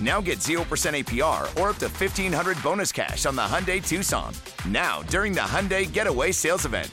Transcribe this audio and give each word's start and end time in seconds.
Now 0.00 0.20
get 0.20 0.40
0% 0.40 0.58
APR 0.60 1.44
or 1.60 1.70
up 1.70 1.76
to 1.76 1.86
1500 1.86 2.62
bonus 2.62 2.92
cash 2.92 3.24
on 3.24 3.36
the 3.36 3.42
Hyundai 3.42 3.86
Tucson. 3.86 4.34
Now, 4.68 5.02
during 5.04 5.32
the 5.32 5.40
Hyundai 5.40 5.90
Getaway 5.90 6.32
Sales 6.32 6.66
Event. 6.66 6.90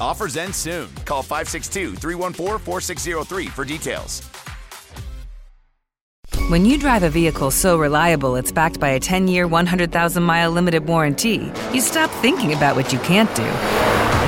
Offers 0.00 0.36
end 0.36 0.54
soon. 0.54 0.88
Call 1.04 1.22
562 1.22 1.96
314 1.96 2.58
4603 2.58 3.46
for 3.46 3.64
details. 3.64 4.22
When 6.48 6.66
you 6.66 6.78
drive 6.78 7.04
a 7.04 7.10
vehicle 7.10 7.50
so 7.50 7.78
reliable 7.78 8.36
it's 8.36 8.52
backed 8.52 8.78
by 8.78 8.90
a 8.90 9.00
10 9.00 9.28
year, 9.28 9.46
100,000 9.46 10.22
mile 10.22 10.50
limited 10.50 10.86
warranty, 10.86 11.50
you 11.72 11.80
stop 11.80 12.10
thinking 12.22 12.52
about 12.52 12.76
what 12.76 12.92
you 12.92 12.98
can't 13.00 13.34
do 13.34 13.93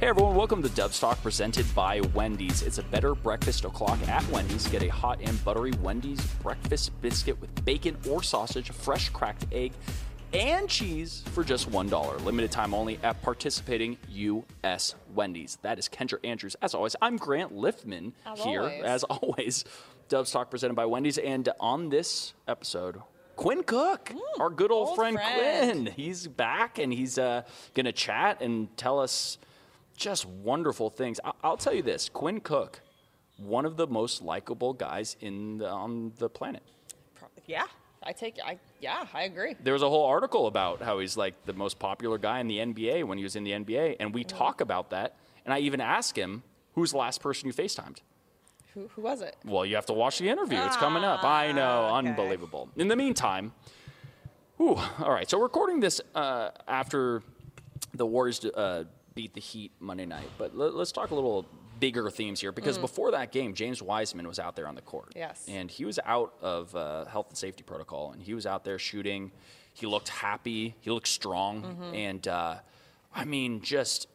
Hey 0.00 0.06
everyone, 0.06 0.34
welcome 0.34 0.62
to 0.62 0.70
Dubs 0.70 0.98
Talk 0.98 1.22
presented 1.22 1.66
by 1.74 2.00
Wendy's. 2.14 2.62
It's 2.62 2.78
a 2.78 2.82
better 2.84 3.14
breakfast 3.14 3.66
o'clock 3.66 3.98
at 4.08 4.26
Wendy's. 4.30 4.66
Get 4.66 4.82
a 4.82 4.88
hot 4.88 5.18
and 5.22 5.44
buttery 5.44 5.72
Wendy's 5.82 6.26
breakfast 6.42 6.98
biscuit 7.02 7.38
with 7.38 7.66
bacon 7.66 7.98
or 8.08 8.22
sausage, 8.22 8.70
fresh 8.70 9.10
cracked 9.10 9.44
egg, 9.52 9.72
and 10.32 10.70
cheese 10.70 11.22
for 11.32 11.44
just 11.44 11.70
$1. 11.70 12.24
Limited 12.24 12.50
time 12.50 12.72
only 12.72 12.98
at 13.02 13.20
participating 13.20 13.98
U.S. 14.08 14.94
Wendy's. 15.14 15.58
That 15.60 15.78
is 15.78 15.86
Kendra 15.86 16.18
Andrews. 16.24 16.56
As 16.62 16.74
always, 16.74 16.96
I'm 17.02 17.18
Grant 17.18 17.54
Liffmann 17.54 18.14
As 18.24 18.42
here. 18.42 18.62
always. 18.62 18.82
As 18.82 19.04
always, 19.04 19.64
Dubs 20.08 20.30
Talk 20.30 20.50
presented 20.50 20.76
by 20.76 20.86
Wendy's. 20.86 21.18
And 21.18 21.46
on 21.60 21.90
this 21.90 22.32
episode, 22.48 23.02
Quinn 23.36 23.62
Cook, 23.64 24.14
our 24.38 24.48
good 24.48 24.72
old, 24.72 24.88
old 24.88 24.96
friend, 24.96 25.18
friend. 25.18 25.82
Quinn. 25.82 25.94
He's 25.94 26.26
back 26.26 26.78
and 26.78 26.90
he's 26.90 27.18
uh, 27.18 27.42
going 27.74 27.84
to 27.84 27.92
chat 27.92 28.40
and 28.40 28.74
tell 28.78 28.98
us 28.98 29.36
just 30.00 30.26
wonderful 30.26 30.90
things. 30.90 31.20
I- 31.24 31.32
I'll 31.44 31.56
tell 31.56 31.74
you 31.74 31.82
this 31.82 32.08
Quinn 32.08 32.40
Cook, 32.40 32.80
one 33.36 33.64
of 33.64 33.76
the 33.76 33.86
most 33.86 34.22
likable 34.22 34.72
guys 34.72 35.16
in 35.20 35.58
the, 35.58 35.68
on 35.68 36.12
the 36.18 36.28
planet. 36.28 36.62
Yeah, 37.46 37.64
I 38.02 38.12
take. 38.12 38.36
I 38.44 38.58
yeah, 38.80 39.06
I 39.12 39.22
agree. 39.24 39.56
There 39.62 39.72
was 39.72 39.82
a 39.82 39.88
whole 39.88 40.06
article 40.06 40.46
about 40.46 40.80
how 40.82 40.98
he's 41.00 41.16
like 41.16 41.34
the 41.46 41.52
most 41.52 41.78
popular 41.78 42.16
guy 42.18 42.38
in 42.40 42.46
the 42.48 42.58
NBA 42.58 43.04
when 43.04 43.18
he 43.18 43.24
was 43.24 43.34
in 43.36 43.44
the 43.44 43.52
NBA, 43.52 43.96
and 44.00 44.14
we 44.14 44.24
talk 44.24 44.60
about 44.60 44.90
that. 44.90 45.16
And 45.44 45.52
I 45.52 45.58
even 45.60 45.80
ask 45.80 46.16
him, 46.16 46.42
"Who's 46.74 46.92
the 46.92 46.98
last 46.98 47.20
person 47.20 47.46
you 47.48 47.52
FaceTimed?" 47.52 47.98
Who 48.74 48.88
who 48.94 49.02
was 49.02 49.20
it? 49.20 49.36
Well, 49.44 49.66
you 49.66 49.74
have 49.74 49.86
to 49.86 49.92
watch 49.92 50.18
the 50.18 50.28
interview. 50.28 50.58
It's 50.58 50.76
coming 50.76 51.02
up. 51.02 51.24
I 51.24 51.50
know, 51.50 51.88
Ah, 51.90 51.98
okay. 51.98 52.08
unbelievable. 52.08 52.68
In 52.76 52.86
the 52.88 52.94
meantime, 52.96 53.52
whew, 54.58 54.76
all 55.00 55.10
right. 55.10 55.28
So 55.28 55.40
recording 55.40 55.80
this 55.80 56.00
uh, 56.14 56.50
after 56.68 57.22
the 57.94 58.06
Warriors 58.06 58.44
uh, 58.44 58.84
beat 59.20 59.34
the 59.34 59.40
Heat 59.40 59.70
Monday 59.80 60.06
night, 60.06 60.30
but 60.38 60.56
let, 60.56 60.72
us 60.72 60.92
talk 60.92 61.10
a 61.10 61.14
little 61.14 61.44
bigger 61.78 62.08
themes 62.08 62.40
here 62.40 62.52
because 62.52 62.78
before 62.78 63.10
that 63.10 63.32
game, 63.32 63.52
James 63.52 63.82
Wiseman 63.82 64.26
was 64.26 64.38
out 64.38 64.56
there 64.56 64.66
on 64.66 64.74
the 64.74 64.80
court. 64.80 65.10
Mm. 65.10 65.16
Yes. 65.16 65.44
and 65.46 65.70
he 65.70 65.84
was 65.84 65.98
out 66.06 66.32
of 66.40 66.74
uh, 66.74 67.04
health 67.04 67.26
and 67.28 67.36
safety 67.36 67.62
protocol, 67.62 68.12
and 68.12 68.22
he 68.22 68.32
was 68.32 68.46
out 68.46 68.64
there 68.64 68.78
shooting. 68.78 69.30
He 69.74 69.86
looked 69.86 70.08
happy. 70.08 70.74
He 70.80 70.90
looked 70.90 71.08
strong, 71.08 71.62
Mm-hmm. 71.62 71.94
and 71.94 72.28
uh, 72.28 72.54
I 73.14 73.24
mean, 73.26 73.60
just 73.60 74.08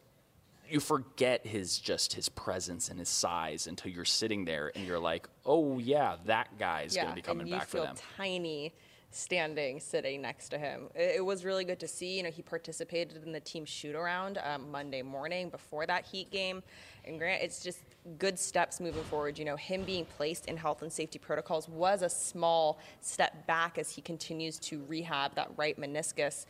you 0.68 0.80
forget 0.80 1.46
his 1.46 1.78
just 1.78 2.14
his 2.14 2.28
presence 2.30 2.90
and 2.90 2.98
his 2.98 3.10
size 3.10 3.68
until 3.68 3.92
you're 3.92 4.06
sitting 4.06 4.46
there 4.46 4.72
and 4.76 4.88
you're 4.88 4.98
like, 5.00 5.28
oh 5.46 5.78
yeah, 5.78 6.16
that 6.26 6.58
guy's 6.58 6.96
yeah, 6.96 7.04
gonna 7.04 7.16
be 7.16 7.22
coming 7.22 7.48
back 7.52 7.68
for 7.68 7.78
them. 7.82 7.96
tiny 8.18 8.74
standing 9.16 9.80
sitting 9.80 10.22
next 10.22 10.50
to 10.50 10.58
him. 10.58 10.90
It, 10.94 11.18
it 11.18 11.26
was 11.26 11.46
really 11.46 11.64
good 11.64 11.80
to 11.80 11.88
see. 11.88 12.18
You 12.18 12.24
know, 12.24 12.32
he 12.32 12.42
participated 12.42 13.24
in 13.24 13.32
the 13.32 13.40
team 13.40 13.66
shoot 13.66 13.96
around 13.96 14.40
um, 14.44 14.70
Monday 14.72 15.02
morning 15.02 15.50
before 15.50 15.86
that 15.86 16.06
Heat 16.06 16.30
game. 16.32 16.62
And 17.06 17.18
Grant, 17.18 17.42
it's 17.42 17.64
just 17.64 17.80
good 18.18 18.38
steps 18.38 18.80
moving 18.80 19.04
forward. 19.04 19.40
You 19.40 19.46
know, 19.46 19.56
him 19.56 19.84
being 19.84 20.06
placed 20.06 20.48
in 20.48 20.58
health 20.58 20.82
and 20.82 20.92
safety 20.92 21.20
protocols 21.20 21.70
was 21.70 22.02
a 22.02 22.10
small 22.10 22.80
step 23.02 23.48
back 23.48 23.78
as 23.78 23.92
he 23.92 24.02
continues 24.02 24.60
to 24.60 24.84
rehab 24.88 25.36
that 25.36 25.50
right 25.56 25.80
meniscus. 25.80 26.46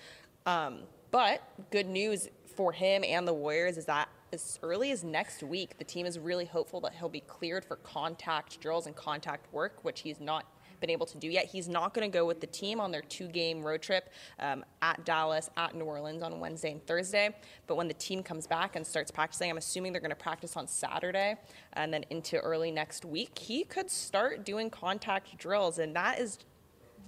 Um, 0.46 0.80
but 1.12 1.44
good 1.72 1.88
news 1.88 2.30
for 2.56 2.72
him 2.72 3.04
and 3.04 3.28
the 3.28 3.34
Warriors 3.34 3.78
is 3.78 3.86
that 3.86 4.10
as 4.34 4.60
early 4.64 4.92
as 4.92 5.04
next 5.04 5.44
week, 5.44 5.78
the 5.78 5.84
team 5.84 6.06
is 6.06 6.20
really 6.20 6.46
hopeful 6.46 6.82
that 6.82 6.94
he'll 6.94 7.10
be 7.10 7.22
cleared 7.22 7.64
for 7.64 7.78
contact 7.78 8.60
drills 8.60 8.86
and 8.86 8.96
contact 8.96 9.52
work, 9.54 9.84
which 9.84 10.02
he's 10.02 10.20
not 10.20 10.46
been 10.80 10.90
able 10.90 11.06
to 11.08 11.18
do 11.18 11.28
yet. 11.28 11.46
He's 11.46 11.68
not 11.68 11.94
going 11.94 12.10
to 12.10 12.16
go 12.16 12.26
with 12.26 12.42
the 12.42 12.48
team 12.48 12.80
on 12.80 12.92
their 12.92 13.02
two 13.02 13.28
game 13.28 13.64
road 13.64 13.82
trip 13.82 14.10
um, 14.40 14.64
at 14.82 15.04
Dallas, 15.06 15.50
at 15.58 15.76
New 15.76 15.86
Orleans 15.86 16.24
on 16.24 16.40
Wednesday 16.40 16.72
and 16.72 16.86
Thursday. 16.86 17.36
But 17.68 17.76
when 17.76 17.88
the 17.88 17.94
team 17.94 18.24
comes 18.24 18.48
back 18.48 18.76
and 18.76 18.86
starts 18.86 19.12
practicing, 19.12 19.50
I'm 19.50 19.58
assuming 19.58 19.92
they're 19.92 20.02
going 20.02 20.10
to 20.10 20.16
practice 20.16 20.56
on 20.58 20.68
Saturday 20.68 21.36
and 21.74 21.94
then 21.94 22.06
into 22.10 22.38
early 22.40 22.72
next 22.72 23.06
week, 23.06 23.38
he 23.38 23.64
could 23.64 23.90
start 23.90 24.46
doing 24.46 24.70
contact 24.70 25.38
drills. 25.38 25.80
And 25.80 25.96
that 25.96 26.20
is 26.20 26.40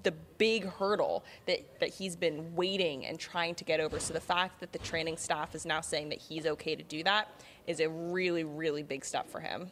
the 0.04 0.14
big 0.38 0.66
hurdle 0.66 1.26
that, 1.48 1.80
that 1.80 1.90
he's 1.90 2.16
been 2.16 2.56
waiting 2.56 3.06
and 3.06 3.20
trying 3.20 3.56
to 3.56 3.64
get 3.64 3.80
over. 3.80 4.00
So 4.00 4.14
the 4.14 4.22
fact 4.22 4.60
that 4.60 4.72
the 4.72 4.80
training 4.80 5.18
staff 5.18 5.56
is 5.56 5.66
now 5.66 5.82
saying 5.82 6.10
that 6.10 6.20
he's 6.20 6.46
okay 6.46 6.76
to 6.76 6.84
do 6.84 7.04
that 7.04 7.30
is 7.66 7.80
a 7.80 7.90
really, 7.90 8.44
really 8.44 8.84
big 8.84 9.04
step 9.04 9.30
for 9.30 9.40
him. 9.40 9.72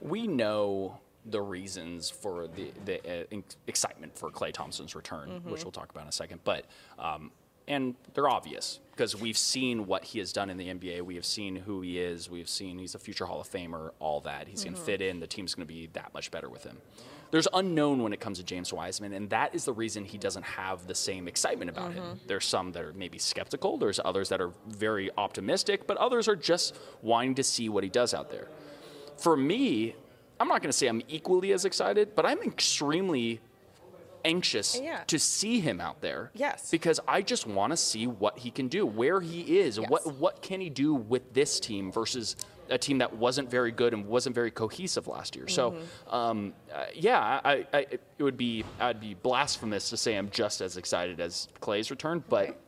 We 0.00 0.26
know 0.26 0.98
the 1.28 1.40
reasons 1.40 2.08
for 2.10 2.46
the, 2.48 2.70
the 2.84 3.22
uh, 3.36 3.40
excitement 3.66 4.16
for 4.16 4.30
Klay 4.30 4.52
Thompson's 4.52 4.94
return, 4.94 5.28
Mm-hmm. 5.30 5.50
which 5.50 5.64
we'll 5.64 5.72
talk 5.72 5.90
about 5.90 6.02
in 6.04 6.08
a 6.08 6.12
second. 6.12 6.40
But 6.44 6.66
um, 6.98 7.30
and 7.68 7.96
they're 8.14 8.28
obvious 8.28 8.78
because 8.92 9.16
we've 9.20 9.36
seen 9.36 9.86
what 9.88 10.04
he 10.04 10.20
has 10.20 10.32
done 10.32 10.50
in 10.50 10.56
the 10.56 10.68
NBA. 10.68 11.02
We 11.02 11.16
have 11.16 11.24
seen 11.24 11.56
who 11.56 11.80
he 11.80 11.98
is. 11.98 12.30
We 12.30 12.38
have 12.38 12.48
seen 12.48 12.78
he's 12.78 12.94
a 12.94 12.98
future 13.00 13.24
Hall 13.26 13.40
of 13.40 13.50
Famer. 13.50 13.90
All 13.98 14.20
that 14.20 14.46
he's 14.46 14.60
Mm-hmm. 14.60 14.68
going 14.74 14.76
to 14.76 14.80
fit 14.82 15.02
in. 15.02 15.18
The 15.18 15.26
team's 15.26 15.54
going 15.56 15.66
to 15.66 15.72
be 15.74 15.88
that 15.94 16.14
much 16.14 16.30
better 16.30 16.48
with 16.48 16.62
him. 16.62 16.78
There's 17.32 17.48
unknown 17.52 18.04
when 18.04 18.12
it 18.12 18.20
comes 18.20 18.38
to 18.38 18.44
James 18.44 18.72
Wiseman, 18.72 19.12
and 19.12 19.28
that 19.30 19.52
is 19.52 19.64
the 19.64 19.72
reason 19.72 20.04
he 20.04 20.16
doesn't 20.16 20.44
have 20.44 20.86
the 20.86 20.94
same 20.94 21.26
excitement 21.26 21.68
about 21.72 21.90
Mm-hmm. 21.90 21.98
him. 21.98 22.20
There's 22.28 22.44
some 22.44 22.70
that 22.70 22.84
are 22.84 22.92
maybe 22.92 23.18
skeptical. 23.18 23.78
There's 23.78 23.98
others 24.04 24.28
that 24.28 24.40
are 24.40 24.52
very 24.68 25.10
optimistic, 25.18 25.88
but 25.88 25.96
others 25.96 26.28
are 26.28 26.36
just 26.36 26.76
wanting 27.02 27.34
to 27.34 27.42
see 27.42 27.68
what 27.68 27.82
he 27.82 27.90
does 27.90 28.14
out 28.14 28.30
there 28.30 28.46
for 29.18 29.36
me, 29.36 29.96
I'm 30.38 30.48
not 30.48 30.60
going 30.62 30.70
to 30.70 30.76
say 30.76 30.86
I'm 30.86 31.02
equally 31.08 31.52
as 31.52 31.64
excited, 31.64 32.14
but 32.14 32.26
I'm 32.26 32.42
extremely 32.42 33.40
anxious 34.24 34.78
Yeah. 34.80 35.04
to 35.06 35.18
see 35.18 35.60
him 35.60 35.80
out 35.80 36.00
there. 36.00 36.30
Yes. 36.34 36.70
Because 36.70 36.98
I 37.06 37.22
just 37.22 37.46
want 37.46 37.72
to 37.72 37.76
see 37.76 38.06
what 38.06 38.38
he 38.38 38.50
can 38.50 38.68
do, 38.68 38.84
where 38.84 39.20
he 39.20 39.58
is, 39.60 39.78
Yes. 39.78 39.88
what 39.88 40.06
what 40.16 40.42
can 40.42 40.60
he 40.60 40.68
do 40.68 40.94
with 40.94 41.32
this 41.32 41.60
team 41.60 41.92
versus 41.92 42.34
a 42.68 42.76
team 42.76 42.98
that 42.98 43.14
wasn't 43.16 43.48
very 43.48 43.70
good 43.70 43.94
and 43.94 44.06
wasn't 44.06 44.34
very 44.34 44.50
cohesive 44.50 45.06
last 45.06 45.36
year. 45.36 45.46
So, 45.46 45.70
Mm-hmm. 45.70 46.14
um, 46.14 46.52
uh, 46.74 46.86
yeah, 46.94 47.40
I, 47.44 47.64
I, 47.72 47.78
it 47.92 48.00
would 48.18 48.36
be 48.36 48.64
I'd 48.80 48.98
be 49.00 49.14
blasphemous 49.14 49.90
to 49.90 49.96
say 49.96 50.16
I'm 50.16 50.30
just 50.30 50.60
as 50.60 50.76
excited 50.76 51.20
as 51.20 51.46
Klay's 51.60 51.90
return, 51.92 52.24
but 52.28 52.58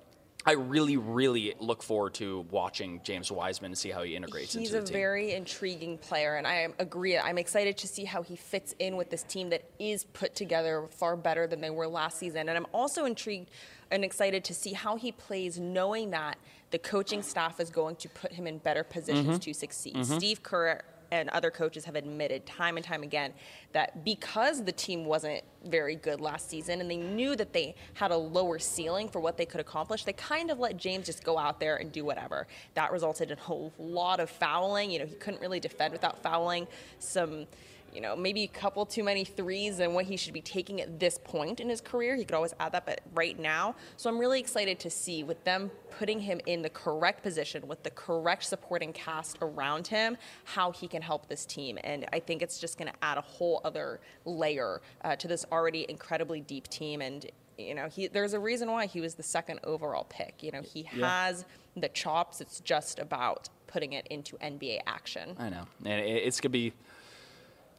I 0.49 0.53
really, 0.53 0.97
really 0.97 1.55
look 1.61 1.83
forward 1.83 2.15
to 2.15 2.47
watching 2.51 3.03
James 3.05 3.31
Wiseman 3.31 3.73
and 3.73 3.79
see 3.79 3.91
how 3.91 4.03
he 4.03 4.17
integrates 4.17 4.55
He's 4.55 4.69
into 4.69 4.79
a 4.79 4.81
the 4.81 4.87
team. 4.87 4.93
very 4.95 5.33
intriguing 5.33 5.99
player, 5.99 6.37
and 6.37 6.47
I 6.47 6.69
agree. 6.79 7.19
I'm 7.19 7.37
excited 7.37 7.77
to 7.77 7.87
see 7.87 8.07
how 8.07 8.23
he 8.23 8.35
fits 8.35 8.75
in 8.79 8.97
with 8.97 9.11
this 9.11 9.23
team 9.25 9.51
that 9.51 9.65
is 9.79 10.05
put 10.05 10.35
together 10.35 10.89
far 10.91 11.17
better 11.17 11.47
than 11.47 11.61
they 11.61 11.69
were 11.69 11.87
last 11.87 12.19
season. 12.19 12.49
And 12.49 12.57
I'm 12.57 12.67
also 12.73 13.05
intrigued 13.05 13.51
and 13.91 14.03
excited 14.05 14.43
to 14.45 14.55
see 14.55 14.73
how 14.73 14.97
he 14.97 15.13
plays, 15.13 15.61
knowing 15.61 16.13
that 16.13 16.39
the 16.71 16.79
coaching 16.79 17.21
staff 17.21 17.61
is 17.61 17.69
going 17.69 17.97
to 17.97 18.09
put 18.09 18.33
him 18.33 18.47
in 18.47 18.57
better 18.57 18.85
positions 18.85 19.39
Mhm. 19.39 19.43
to 19.43 19.53
succeed. 19.53 19.97
Mhm. 19.97 20.17
Steve 20.17 20.43
Kerr 20.43 20.81
and 21.11 21.29
other 21.31 21.51
coaches 21.51 21.85
have 21.85 21.97
admitted 21.97 22.45
time 22.47 22.77
and 22.77 22.85
time 22.85 23.03
again 23.03 23.33
that 23.73 24.05
because 24.05 24.65
the 24.65 24.73
team 24.73 25.05
wasn't 25.05 25.43
very 25.67 25.97
good 25.97 26.21
last 26.21 26.49
season 26.49 26.81
and 26.81 26.91
they 26.91 26.97
knew 26.97 27.35
that 27.37 27.53
they 27.53 27.75
had 27.95 28.11
a 28.11 28.17
lower 28.17 28.59
ceiling 28.59 29.09
for 29.09 29.21
what 29.21 29.37
they 29.37 29.47
could 29.47 29.61
accomplish, 29.61 30.05
they 30.05 30.13
kind 30.13 30.51
of 30.51 30.59
let 30.59 30.77
James 30.77 31.07
just 31.07 31.25
go 31.25 31.39
out 31.39 31.61
there 31.61 31.77
and 31.77 31.93
do 31.93 32.05
whatever. 32.05 32.47
That 32.75 32.93
resulted 32.93 33.31
in 33.31 33.39
a 33.39 33.41
whole 33.41 33.73
lot 33.79 34.21
of 34.21 34.31
fouling. 34.31 34.91
You 34.91 35.01
know, 35.01 35.07
he 35.07 35.15
couldn't 35.15 35.41
really 35.41 35.61
defend 35.61 35.93
without 35.93 36.23
fouling. 36.23 36.67
Some 36.99 37.47
you 37.95 38.01
know, 38.01 38.15
maybe 38.17 38.43
a 38.45 38.49
couple 38.49 38.85
too 38.87 39.03
many 39.03 39.25
threes 39.25 39.79
and 39.81 39.95
what 39.95 40.05
he 40.05 40.17
should 40.17 40.35
be 40.35 40.41
taking 40.41 40.81
at 40.81 40.99
this 41.01 41.19
point 41.23 41.61
in 41.61 41.69
his 41.69 41.81
career. 41.81 42.17
He 42.17 42.25
could 42.25 42.35
always 42.35 42.55
add 42.61 42.73
that, 42.73 42.87
but 42.87 43.01
right 43.15 43.39
now. 43.39 43.75
So 43.97 44.09
I'm 44.11 44.19
really 44.19 44.41
excited 44.41 44.79
to 44.81 44.91
see 44.91 45.23
with 45.25 45.43
them 45.45 45.71
putting 45.99 46.21
him 46.21 46.41
in 46.47 46.63
the 46.63 46.71
correct 46.71 47.23
position 47.23 47.67
with 47.67 47.83
the 47.83 47.91
correct 47.91 48.45
supporting 48.45 48.93
cast 48.93 49.39
around 49.43 49.87
him, 49.87 50.17
how 50.45 50.71
he 50.71 50.87
can 50.87 51.03
help 51.03 51.29
this 51.29 51.45
team. 51.47 51.79
And 51.85 52.07
I 52.13 52.21
think 52.21 52.43
it's 52.43 52.59
just 52.59 52.79
going 52.79 52.91
to 52.91 52.99
add 53.03 53.19
a 53.19 53.23
whole 53.23 53.61
other 53.65 54.01
layer 54.25 54.81
uh, 55.03 55.17
to 55.17 55.29
this 55.29 55.45
already 55.51 55.87
incredibly 55.89 56.41
deep 56.41 56.69
team. 56.69 57.01
And 57.01 57.27
you 57.57 57.75
know, 57.75 57.89
he, 57.89 58.07
there's 58.07 58.35
a 58.35 58.39
reason 58.41 58.71
why 58.71 58.87
he 58.87 59.01
was 59.01 59.17
the 59.17 59.23
second 59.25 59.59
overall 59.65 60.05
pick. 60.09 60.43
You 60.45 60.53
know, 60.53 60.63
he 60.63 60.87
Yeah. 60.93 61.09
has 61.27 61.45
the 61.77 61.89
chops. 61.89 62.41
It's 62.41 62.61
just 62.61 63.01
about 63.01 63.49
putting 63.67 63.93
it 63.95 64.07
into 64.09 64.37
NBA 64.37 64.81
action. 64.87 65.35
I 65.39 65.51
know, 65.51 65.67
and 65.85 66.01
it's 66.01 66.41
gonna 66.41 66.51
be 66.51 66.73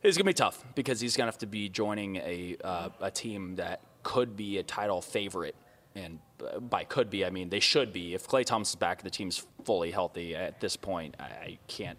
it's 0.04 0.18
gonna 0.18 0.25
be 0.25 0.34
tough 0.34 0.63
because 0.75 1.00
he's 1.00 1.16
gonna 1.18 1.28
have 1.28 1.38
to 1.40 1.48
be 1.48 1.69
joining 1.69 2.18
a 2.18 2.56
uh, 2.63 2.90
a 3.01 3.12
team 3.12 3.56
that 3.56 3.81
could 4.04 4.36
be 4.36 4.57
a 4.57 4.63
title 4.63 5.01
favorite, 5.01 5.56
and 5.96 6.19
uh, 6.46 6.60
by 6.60 6.84
could 6.84 7.10
be 7.10 7.25
I 7.25 7.30
mean 7.30 7.50
they 7.50 7.60
should 7.60 7.92
be. 7.94 8.13
If 8.13 8.28
Klay 8.28 8.46
Thompson's 8.46 8.75
back, 8.80 9.01
the 9.04 9.10
team's 9.10 9.46
fully 9.66 9.92
healthy 9.92 10.36
at 10.36 10.60
this 10.62 10.75
point. 10.78 11.16
I, 11.19 11.24
I 11.24 11.60
can't 11.68 11.98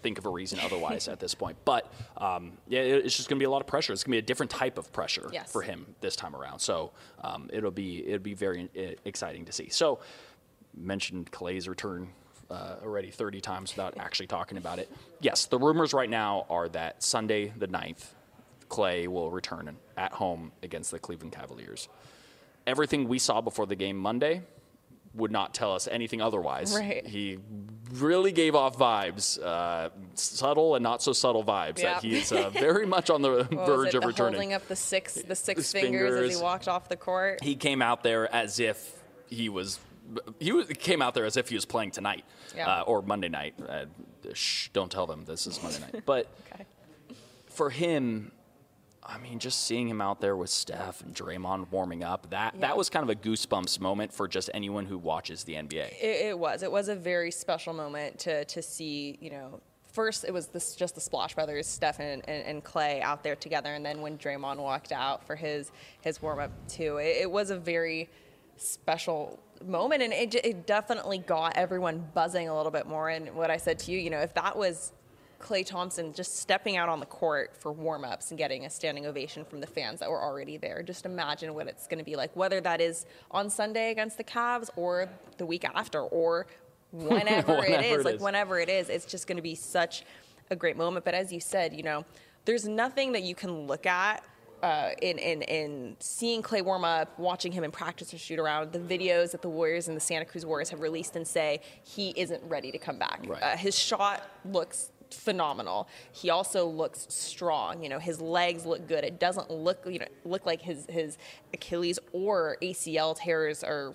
think 0.00 0.16
of 0.16 0.26
a 0.26 0.30
reason 0.30 0.60
otherwise 0.60 1.08
at 1.08 1.18
this 1.18 1.34
point. 1.34 1.56
But 1.64 1.92
um, 2.18 2.52
yeah, 2.68 2.82
it- 2.82 3.04
it's 3.04 3.16
just 3.16 3.28
going 3.28 3.36
to 3.36 3.42
be 3.42 3.46
a 3.46 3.50
lot 3.50 3.60
of 3.60 3.66
pressure. 3.66 3.92
It's 3.92 4.04
going 4.04 4.12
to 4.12 4.14
be 4.14 4.18
a 4.18 4.22
different 4.22 4.50
type 4.50 4.78
of 4.78 4.92
pressure 4.92 5.28
Yes. 5.32 5.50
for 5.50 5.60
him 5.60 5.86
this 6.00 6.14
time 6.14 6.36
around. 6.36 6.60
So 6.60 6.92
um, 7.24 7.50
it'll 7.52 7.72
be 7.72 8.06
it'll 8.06 8.20
be 8.22 8.34
very 8.34 8.70
uh, 8.78 8.92
exciting 9.04 9.44
to 9.46 9.52
see. 9.52 9.70
So 9.70 9.98
mentioned 10.76 11.32
Klay's 11.32 11.68
return 11.68 12.10
uh, 12.50 12.76
already 12.82 13.10
30 13.10 13.40
times 13.40 13.76
without 13.76 13.96
actually 13.98 14.26
talking 14.26 14.58
about 14.58 14.78
it. 14.78 14.90
Yes, 15.20 15.46
the 15.46 15.58
rumors 15.58 15.92
right 15.92 16.08
now 16.08 16.46
are 16.48 16.68
that 16.70 17.02
Sunday 17.02 17.52
the 17.56 17.68
9th, 17.68 18.06
Klay 18.68 19.06
will 19.08 19.30
return 19.30 19.76
at 19.96 20.12
home 20.12 20.52
against 20.62 20.90
the 20.90 20.98
Cleveland 20.98 21.32
Cavaliers. 21.32 21.88
Everything 22.66 23.08
we 23.08 23.18
saw 23.18 23.40
before 23.40 23.66
the 23.66 23.76
game 23.76 23.96
Monday 23.96 24.42
would 25.14 25.30
not 25.30 25.54
tell 25.54 25.74
us 25.74 25.88
anything 25.88 26.20
otherwise. 26.20 26.74
Right. 26.74 27.06
He 27.06 27.38
really 27.92 28.32
gave 28.32 28.54
off 28.54 28.78
vibes, 28.78 29.42
uh, 29.42 29.90
subtle 30.14 30.74
and 30.74 30.82
not 30.82 31.02
so 31.02 31.12
subtle 31.12 31.44
vibes, 31.44 31.82
that 31.82 32.02
he's 32.02 32.30
uh, 32.30 32.50
very 32.52 32.86
much 32.86 33.10
on 33.10 33.22
the 33.22 33.44
verge 33.44 33.94
of 33.94 34.02
the 34.02 34.06
returning. 34.06 34.34
holding 34.34 34.52
up 34.52 34.68
the 34.68 34.76
six, 34.76 35.14
the 35.14 35.34
six 35.34 35.58
His 35.60 35.72
fingers, 35.72 36.30
as 36.30 36.36
he 36.38 36.42
walked 36.42 36.68
off 36.68 36.88
the 36.88 36.96
court. 36.96 37.42
He 37.42 37.56
came 37.56 37.82
out 37.82 38.02
there 38.02 38.32
as 38.32 38.60
if 38.60 39.02
he 39.28 39.48
was. 39.48 39.78
He 40.40 40.52
was, 40.52 40.66
came 40.68 41.02
out 41.02 41.14
there 41.14 41.24
as 41.24 41.36
if 41.36 41.48
he 41.48 41.54
was 41.54 41.64
playing 41.64 41.90
tonight 41.90 42.24
Yeah. 42.56 42.80
uh, 42.80 42.82
or 42.82 43.02
Monday 43.02 43.28
night. 43.28 43.54
Uh, 43.66 43.84
shh, 44.32 44.68
don't 44.72 44.90
tell 44.90 45.06
them 45.06 45.24
this 45.24 45.46
is 45.46 45.62
Monday 45.62 45.80
night. 45.80 46.02
But 46.06 46.26
for 47.50 47.70
him, 47.70 48.32
I 49.02 49.18
mean, 49.18 49.38
just 49.38 49.64
seeing 49.64 49.88
him 49.88 50.00
out 50.00 50.20
there 50.20 50.36
with 50.36 50.50
Steph 50.50 51.00
and 51.02 51.14
Draymond 51.14 51.70
warming 51.70 52.04
up, 52.04 52.30
that, 52.30 52.54
Yeah. 52.54 52.60
that 52.68 52.76
was 52.76 52.90
kind 52.90 53.02
of 53.02 53.10
a 53.10 53.14
goosebumps 53.18 53.80
moment 53.80 54.12
for 54.12 54.28
just 54.28 54.50
anyone 54.54 54.86
who 54.86 54.98
watches 54.98 55.44
the 55.44 55.54
NBA. 55.54 55.92
It, 56.00 56.26
it 56.26 56.38
was. 56.38 56.62
It 56.62 56.70
was 56.70 56.88
a 56.88 56.94
very 56.96 57.30
special 57.30 57.72
moment 57.72 58.18
to 58.20 58.44
to 58.44 58.60
see. 58.62 59.16
You 59.20 59.30
know, 59.30 59.60
first 59.92 60.24
it 60.24 60.32
was 60.32 60.48
this 60.48 60.74
just 60.76 60.94
the 60.94 61.00
Splash 61.00 61.34
Brothers, 61.34 61.66
Steph 61.66 62.00
and, 62.00 62.22
and, 62.28 62.44
and 62.44 62.64
Klay 62.64 63.00
out 63.00 63.22
there 63.22 63.36
together, 63.36 63.72
and 63.74 63.84
then 63.84 64.00
when 64.02 64.18
Draymond 64.18 64.58
walked 64.58 64.92
out 64.92 65.24
for 65.26 65.36
his 65.36 65.72
his 66.02 66.20
warm 66.20 66.38
up 66.40 66.50
too, 66.68 66.98
it, 66.98 67.22
it 67.22 67.30
was 67.30 67.50
a 67.50 67.58
very 67.58 68.08
special 68.58 69.38
moment, 69.66 70.02
and 70.02 70.12
it, 70.12 70.34
it 70.34 70.66
definitely 70.66 71.18
got 71.18 71.56
everyone 71.56 72.06
buzzing 72.14 72.48
a 72.48 72.56
little 72.56 72.72
bit 72.72 72.86
more. 72.86 73.08
And 73.08 73.34
what 73.34 73.50
I 73.50 73.56
said 73.56 73.78
to 73.80 73.92
you, 73.92 73.98
you 73.98 74.10
know, 74.10 74.20
if 74.20 74.34
that 74.34 74.56
was 74.56 74.92
Klay 75.40 75.64
Thompson 75.64 76.12
just 76.12 76.38
stepping 76.38 76.76
out 76.76 76.88
on 76.88 77.00
the 77.00 77.06
court 77.06 77.56
for 77.56 77.70
warm 77.72 78.04
ups 78.04 78.30
and 78.30 78.38
getting 78.38 78.64
a 78.64 78.70
standing 78.70 79.06
ovation 79.06 79.44
from 79.44 79.60
the 79.60 79.66
fans 79.66 80.00
that 80.00 80.10
were 80.10 80.22
already 80.22 80.56
there. 80.56 80.82
Just 80.82 81.06
imagine 81.06 81.54
what 81.54 81.68
it's 81.68 81.86
going 81.86 81.98
to 81.98 82.04
be 82.04 82.16
like, 82.16 82.34
whether 82.34 82.60
that 82.60 82.80
is 82.80 83.06
on 83.30 83.48
Sunday 83.48 83.90
against 83.90 84.16
the 84.16 84.24
Cavs 84.24 84.68
or 84.76 85.08
the 85.36 85.46
week 85.46 85.64
after 85.64 86.00
or 86.00 86.46
whenever, 86.92 87.52
it 87.64 87.70
Whenever 87.70 87.84
is. 87.84 88.00
it 88.00 88.04
like, 88.04 88.14
is. 88.16 88.20
whenever 88.20 88.58
it 88.58 88.68
is, 88.68 88.88
it's 88.88 89.04
just 89.04 89.26
going 89.26 89.36
to 89.36 89.42
be 89.42 89.54
such 89.54 90.04
a 90.50 90.56
great 90.56 90.76
moment. 90.76 91.04
But 91.04 91.14
as 91.14 91.32
you 91.32 91.40
said, 91.40 91.74
you 91.74 91.82
know, 91.82 92.04
there's 92.44 92.66
nothing 92.66 93.12
that 93.12 93.22
you 93.22 93.34
can 93.34 93.66
look 93.66 93.86
at. 93.86 94.24
Uh, 94.62 94.90
in, 95.02 95.18
in, 95.18 95.42
in 95.42 95.96
seeing 96.00 96.42
Klay 96.42 96.62
warm 96.62 96.84
up, 96.84 97.16
watching 97.18 97.52
him 97.52 97.62
in 97.62 97.70
practice 97.70 98.12
or 98.12 98.18
shoot 98.18 98.38
around, 98.38 98.72
the 98.72 98.78
videos 98.78 99.30
that 99.30 99.42
the 99.42 99.48
Warriors 99.48 99.88
and 99.88 99.96
the 99.96 100.00
Santa 100.00 100.24
Cruz 100.24 100.44
Warriors 100.44 100.70
have 100.70 100.80
released 100.80 101.14
and 101.14 101.26
say 101.26 101.60
he 101.84 102.12
isn't 102.16 102.42
ready 102.44 102.72
to 102.72 102.78
come 102.78 102.98
back. 102.98 103.24
Right. 103.26 103.42
Uh, 103.42 103.56
his 103.56 103.78
shot 103.78 104.28
looks 104.44 104.90
phenomenal. 105.10 105.88
He 106.12 106.30
also 106.30 106.66
looks 106.66 107.06
strong. 107.08 107.82
You 107.82 107.88
know, 107.88 107.98
his 107.98 108.20
legs 108.20 108.66
look 108.66 108.86
good. 108.86 109.04
It 109.04 109.18
doesn't 109.18 109.50
look 109.50 109.84
you 109.86 110.00
know 110.00 110.06
look 110.24 110.46
like 110.46 110.62
his 110.62 110.86
his 110.88 111.18
Achilles 111.54 111.98
or 112.12 112.56
ACL 112.62 113.16
tears 113.16 113.62
are 113.62 113.94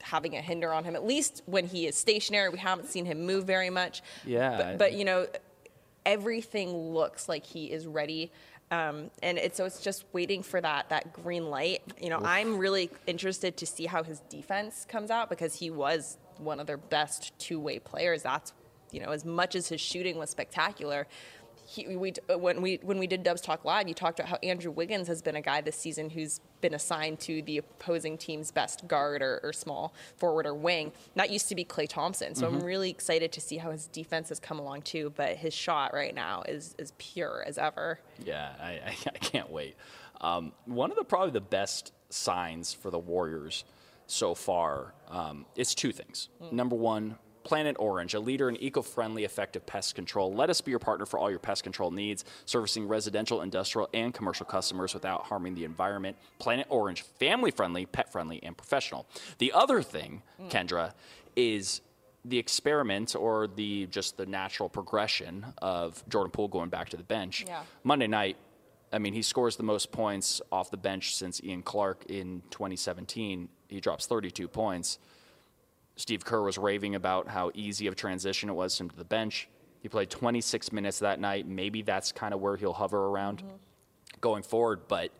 having 0.00 0.36
a 0.36 0.40
hinder 0.40 0.72
on 0.72 0.84
him. 0.84 0.96
At 0.96 1.06
least 1.06 1.42
when 1.46 1.66
he 1.66 1.86
is 1.86 1.96
stationary, 1.96 2.48
we 2.48 2.58
haven't 2.58 2.88
seen 2.88 3.04
him 3.04 3.24
move 3.24 3.44
very 3.44 3.70
much. 3.70 4.02
Yeah. 4.26 4.56
But, 4.56 4.78
but 4.78 4.92
you 4.94 5.04
know, 5.04 5.26
everything 6.04 6.76
looks 6.92 7.28
like 7.28 7.44
he 7.46 7.66
is 7.66 7.86
ready. 7.86 8.32
Um, 8.72 9.10
and 9.22 9.36
it's, 9.36 9.58
so 9.58 9.66
it's 9.66 9.80
just 9.80 10.06
waiting 10.14 10.42
for 10.42 10.58
that 10.60 10.88
that 10.88 11.12
green 11.12 11.50
light. 11.50 11.82
You 12.00 12.08
know, 12.08 12.20
I'm 12.24 12.56
really 12.56 12.90
interested 13.06 13.58
to 13.58 13.66
see 13.66 13.84
how 13.84 14.02
his 14.02 14.20
defense 14.30 14.86
comes 14.88 15.10
out 15.10 15.28
because 15.28 15.54
he 15.54 15.70
was 15.70 16.16
one 16.38 16.58
of 16.58 16.66
their 16.66 16.78
best 16.78 17.38
two-way 17.38 17.78
players. 17.78 18.22
That's 18.22 18.54
you 18.90 19.00
know, 19.00 19.10
as 19.10 19.24
much 19.24 19.54
as 19.54 19.68
his 19.68 19.80
shooting 19.80 20.16
was 20.18 20.30
spectacular. 20.30 21.06
He, 21.72 21.96
we, 21.96 22.12
when 22.36 22.60
we 22.60 22.78
when 22.82 22.98
we 22.98 23.06
did 23.06 23.22
Dubs 23.22 23.40
Talk 23.40 23.64
Live, 23.64 23.88
you 23.88 23.94
talked 23.94 24.20
about 24.20 24.28
how 24.28 24.36
Andrew 24.42 24.70
Wiggins 24.70 25.08
has 25.08 25.22
been 25.22 25.36
a 25.36 25.40
guy 25.40 25.62
this 25.62 25.74
season 25.76 26.10
who's 26.10 26.38
been 26.60 26.74
assigned 26.74 27.18
to 27.20 27.40
the 27.40 27.58
opposing 27.58 28.18
team's 28.18 28.50
best 28.50 28.86
guard 28.86 29.22
or, 29.22 29.40
or 29.42 29.54
small 29.54 29.94
forward 30.16 30.44
or 30.44 30.54
wing. 30.54 30.92
That 31.16 31.30
used 31.30 31.48
to 31.48 31.54
be 31.54 31.64
Klay 31.64 31.88
Thompson. 31.88 32.34
So 32.34 32.46
I'm 32.46 32.60
Mhm. 32.60 32.64
really 32.64 32.90
excited 32.90 33.32
to 33.32 33.40
see 33.40 33.56
how 33.56 33.70
his 33.70 33.86
defense 33.88 34.28
has 34.28 34.38
come 34.38 34.58
along 34.58 34.82
too. 34.82 35.14
But 35.16 35.36
his 35.36 35.54
shot 35.54 35.94
right 35.94 36.14
now 36.14 36.42
is 36.46 36.74
as 36.78 36.92
pure 36.98 37.42
as 37.46 37.56
ever. 37.56 38.00
Yeah, 38.22 38.52
I, 38.60 38.70
I, 38.72 38.96
I 39.14 39.18
can't 39.18 39.50
wait. 39.50 39.74
Um, 40.20 40.52
one 40.66 40.90
of 40.90 40.98
the 40.98 41.04
probably 41.04 41.30
the 41.32 41.40
best 41.40 41.92
signs 42.10 42.74
for 42.74 42.90
the 42.90 42.98
Warriors 42.98 43.64
so 44.06 44.34
far 44.34 44.92
um, 45.08 45.46
is 45.56 45.74
two 45.74 45.90
things. 45.90 46.28
Number 46.50 46.76
one, 46.76 47.16
Planet 47.44 47.76
Orange, 47.78 48.14
a 48.14 48.20
leader 48.20 48.48
in 48.48 48.62
eco-friendly, 48.62 49.24
effective 49.24 49.66
pest 49.66 49.94
control. 49.94 50.32
Let 50.32 50.50
us 50.50 50.60
be 50.60 50.70
your 50.70 50.78
partner 50.78 51.06
for 51.06 51.18
all 51.18 51.30
your 51.30 51.38
pest 51.38 51.62
control 51.62 51.90
needs, 51.90 52.24
servicing 52.44 52.88
residential, 52.88 53.42
industrial, 53.42 53.88
and 53.92 54.14
commercial 54.14 54.46
customers 54.46 54.94
without 54.94 55.24
harming 55.24 55.54
the 55.54 55.64
environment. 55.64 56.16
Planet 56.38 56.66
Orange, 56.70 57.02
family-friendly, 57.02 57.86
pet-friendly, 57.86 58.42
and 58.42 58.56
professional. 58.56 59.06
The 59.38 59.52
other 59.52 59.82
thing, 59.82 60.22
mm. 60.40 60.50
Kendra, 60.50 60.92
is 61.36 61.80
the 62.24 62.38
experiment 62.38 63.16
or 63.16 63.48
the 63.48 63.86
just 63.86 64.16
the 64.16 64.26
natural 64.26 64.68
progression 64.68 65.44
of 65.58 66.02
Jordan 66.08 66.30
Poole 66.30 66.48
going 66.48 66.68
back 66.68 66.88
to 66.90 66.96
the 66.96 67.02
bench. 67.02 67.44
Yeah. 67.46 67.62
Monday 67.82 68.06
night, 68.06 68.36
I 68.92 68.98
mean, 68.98 69.14
he 69.14 69.22
scores 69.22 69.56
the 69.56 69.62
most 69.62 69.90
points 69.90 70.40
off 70.52 70.70
the 70.70 70.76
bench 70.76 71.16
since 71.16 71.42
Ian 71.42 71.62
Clark 71.62 72.06
in 72.08 72.42
2017. 72.50 73.48
He 73.68 73.80
drops 73.80 74.06
32 74.06 74.48
points. 74.48 74.98
Steve 75.96 76.24
Kerr 76.24 76.42
was 76.42 76.58
raving 76.58 76.94
about 76.94 77.28
how 77.28 77.50
easy 77.54 77.86
of 77.86 77.96
transition 77.96 78.48
it 78.48 78.54
was 78.54 78.76
to 78.76 78.84
him 78.84 78.90
to 78.90 78.96
the 78.96 79.04
bench. 79.04 79.48
He 79.80 79.88
played 79.88 80.10
26 80.10 80.72
minutes 80.72 81.00
that 81.00 81.20
night. 81.20 81.46
Maybe 81.46 81.82
that's 81.82 82.12
kind 82.12 82.32
of 82.32 82.40
where 82.40 82.56
he'll 82.56 82.72
hover 82.72 83.06
around 83.08 83.38
mm-hmm. 83.38 83.56
going 84.20 84.42
forward. 84.42 84.82
But 84.88 85.10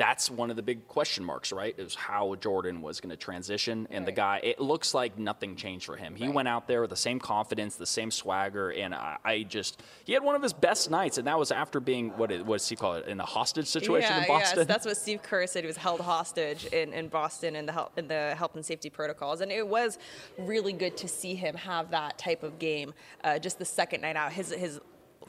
that's 0.00 0.30
one 0.30 0.48
of 0.48 0.56
the 0.56 0.62
big 0.62 0.88
question 0.88 1.22
marks, 1.22 1.52
right? 1.52 1.78
Is 1.78 1.94
how 1.94 2.34
Jordan 2.36 2.80
was 2.80 3.02
going 3.02 3.10
to 3.10 3.18
transition. 3.18 3.86
And 3.90 3.98
right. 3.98 4.06
the 4.06 4.12
guy, 4.12 4.40
it 4.42 4.58
looks 4.58 4.94
like 4.94 5.18
nothing 5.18 5.56
changed 5.56 5.84
for 5.84 5.94
him. 5.94 6.14
He 6.14 6.24
right. 6.24 6.34
went 6.34 6.48
out 6.48 6.66
there 6.66 6.80
with 6.80 6.88
the 6.88 6.96
same 6.96 7.20
confidence, 7.20 7.76
the 7.76 7.84
same 7.84 8.10
swagger, 8.10 8.70
and 8.70 8.94
I, 8.94 9.18
I, 9.22 9.42
just 9.42 9.82
he 10.04 10.14
had 10.14 10.22
one 10.22 10.34
of 10.34 10.42
his 10.42 10.54
best 10.54 10.90
nights, 10.90 11.18
and 11.18 11.26
that 11.26 11.38
was 11.38 11.52
after 11.52 11.80
being 11.80 12.16
what 12.16 12.30
what 12.46 12.60
does 12.60 12.68
he 12.70 12.76
call 12.76 12.94
it 12.94 13.08
in 13.08 13.20
a 13.20 13.26
hostage 13.26 13.66
situation 13.66 14.10
yeah, 14.10 14.22
in 14.22 14.26
Boston. 14.26 14.60
Yes, 14.60 14.66
that's 14.66 14.86
what 14.86 14.96
Steve 14.96 15.22
Kerr 15.22 15.46
said. 15.46 15.64
He 15.64 15.66
was 15.66 15.76
held 15.76 16.00
hostage 16.00 16.64
in, 16.66 16.94
in 16.94 17.08
Boston 17.08 17.54
in 17.54 17.66
the 17.66 17.72
health, 17.72 17.92
in 17.98 18.08
the 18.08 18.34
health 18.38 18.54
and 18.54 18.64
safety 18.64 18.88
protocols, 18.88 19.42
and 19.42 19.52
it 19.52 19.68
was 19.68 19.98
really 20.38 20.72
good 20.72 20.96
to 20.96 21.08
see 21.08 21.34
him 21.34 21.54
have 21.56 21.90
that 21.90 22.16
type 22.16 22.42
of 22.42 22.58
game. 22.58 22.94
Uh, 23.22 23.38
just 23.38 23.58
the 23.58 23.66
second 23.66 24.00
night 24.00 24.16
out, 24.16 24.32
his 24.32 24.50
his 24.50 24.80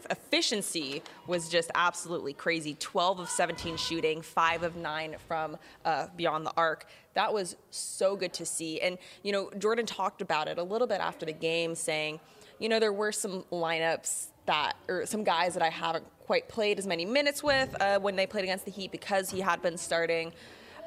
efficiency 0.10 1.02
was 1.28 1.50
just 1.50 1.72
absolutely 1.76 2.34
crazy 2.34 2.76
12 2.80 3.20
of 3.20 3.30
17 3.30 3.78
shooting, 3.78 4.22
5 4.22 4.64
of 4.64 4.76
9 4.76 5.16
from 5.28 5.58
uh, 5.86 6.08
beyond 6.16 6.46
the 6.46 6.54
arc. 6.58 6.86
That 7.14 7.34
was 7.34 7.56
so 7.70 8.16
good 8.16 8.34
to 8.34 8.46
see. 8.46 8.80
And, 8.82 8.98
you 9.24 9.32
know, 9.32 9.50
Jordan 9.58 9.86
talked 9.86 10.22
about 10.22 10.48
it 10.48 10.58
a 10.58 10.64
little 10.64 10.88
bit 10.88 11.02
after 11.02 11.26
the 11.26 11.34
game, 11.34 11.76
saying, 11.76 12.20
you 12.60 12.70
know, 12.70 12.80
there 12.80 12.94
were 12.94 13.12
some 13.12 13.44
lineups 13.52 14.28
that, 14.46 14.74
or 14.88 15.06
some 15.06 15.24
guys 15.24 15.54
that 15.54 15.64
I 15.64 15.70
haven't 15.70 16.06
quite 16.26 16.48
played 16.48 16.80
as 16.80 16.88
many 16.88 17.06
minutes 17.06 17.44
with 17.44 17.76
uh, 17.82 18.00
when 18.00 18.16
they 18.16 18.26
played 18.26 18.44
against 18.44 18.66
the 18.66 18.72
Heat 18.72 18.92
because 18.92 19.30
he 19.30 19.42
had 19.42 19.62
been 19.62 19.78
starting. 19.78 20.32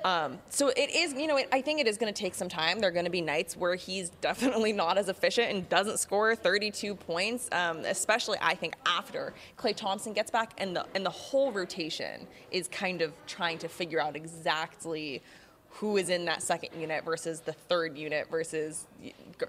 Um, 0.04 0.38
so 0.50 0.68
it 0.68 0.94
is, 0.94 1.14
you 1.14 1.26
know, 1.26 1.38
it, 1.38 1.48
I 1.50 1.62
think 1.62 1.80
it 1.80 1.88
is 1.88 1.96
going 1.96 2.12
to 2.12 2.18
take 2.18 2.34
some 2.34 2.48
time. 2.48 2.78
There 2.78 2.90
are 2.90 2.92
going 2.92 3.06
to 3.06 3.10
be 3.10 3.22
nights 3.22 3.56
where 3.56 3.74
he's 3.74 4.10
definitely 4.20 4.72
not 4.72 4.98
as 4.98 5.08
efficient 5.08 5.50
and 5.50 5.68
doesn't 5.70 5.98
score 5.98 6.36
32 6.36 6.94
points, 6.94 7.48
um, 7.52 7.78
especially 7.78 8.36
I 8.40 8.54
think 8.54 8.74
after 8.86 9.32
Klay 9.58 9.74
Thompson 9.74 10.12
gets 10.12 10.30
back 10.30 10.52
and 10.58 10.76
the 10.76 10.86
and 10.94 11.04
the 11.04 11.10
whole 11.10 11.50
rotation 11.50 12.26
is 12.50 12.68
kind 12.68 13.00
of 13.00 13.12
trying 13.26 13.56
to 13.58 13.68
figure 13.68 14.00
out 14.00 14.14
exactly 14.14 15.22
who 15.74 15.96
is 15.96 16.08
in 16.08 16.24
that 16.24 16.42
second 16.42 16.70
unit 16.80 17.04
versus 17.04 17.40
the 17.40 17.52
third 17.52 17.98
unit 17.98 18.30
versus 18.30 18.86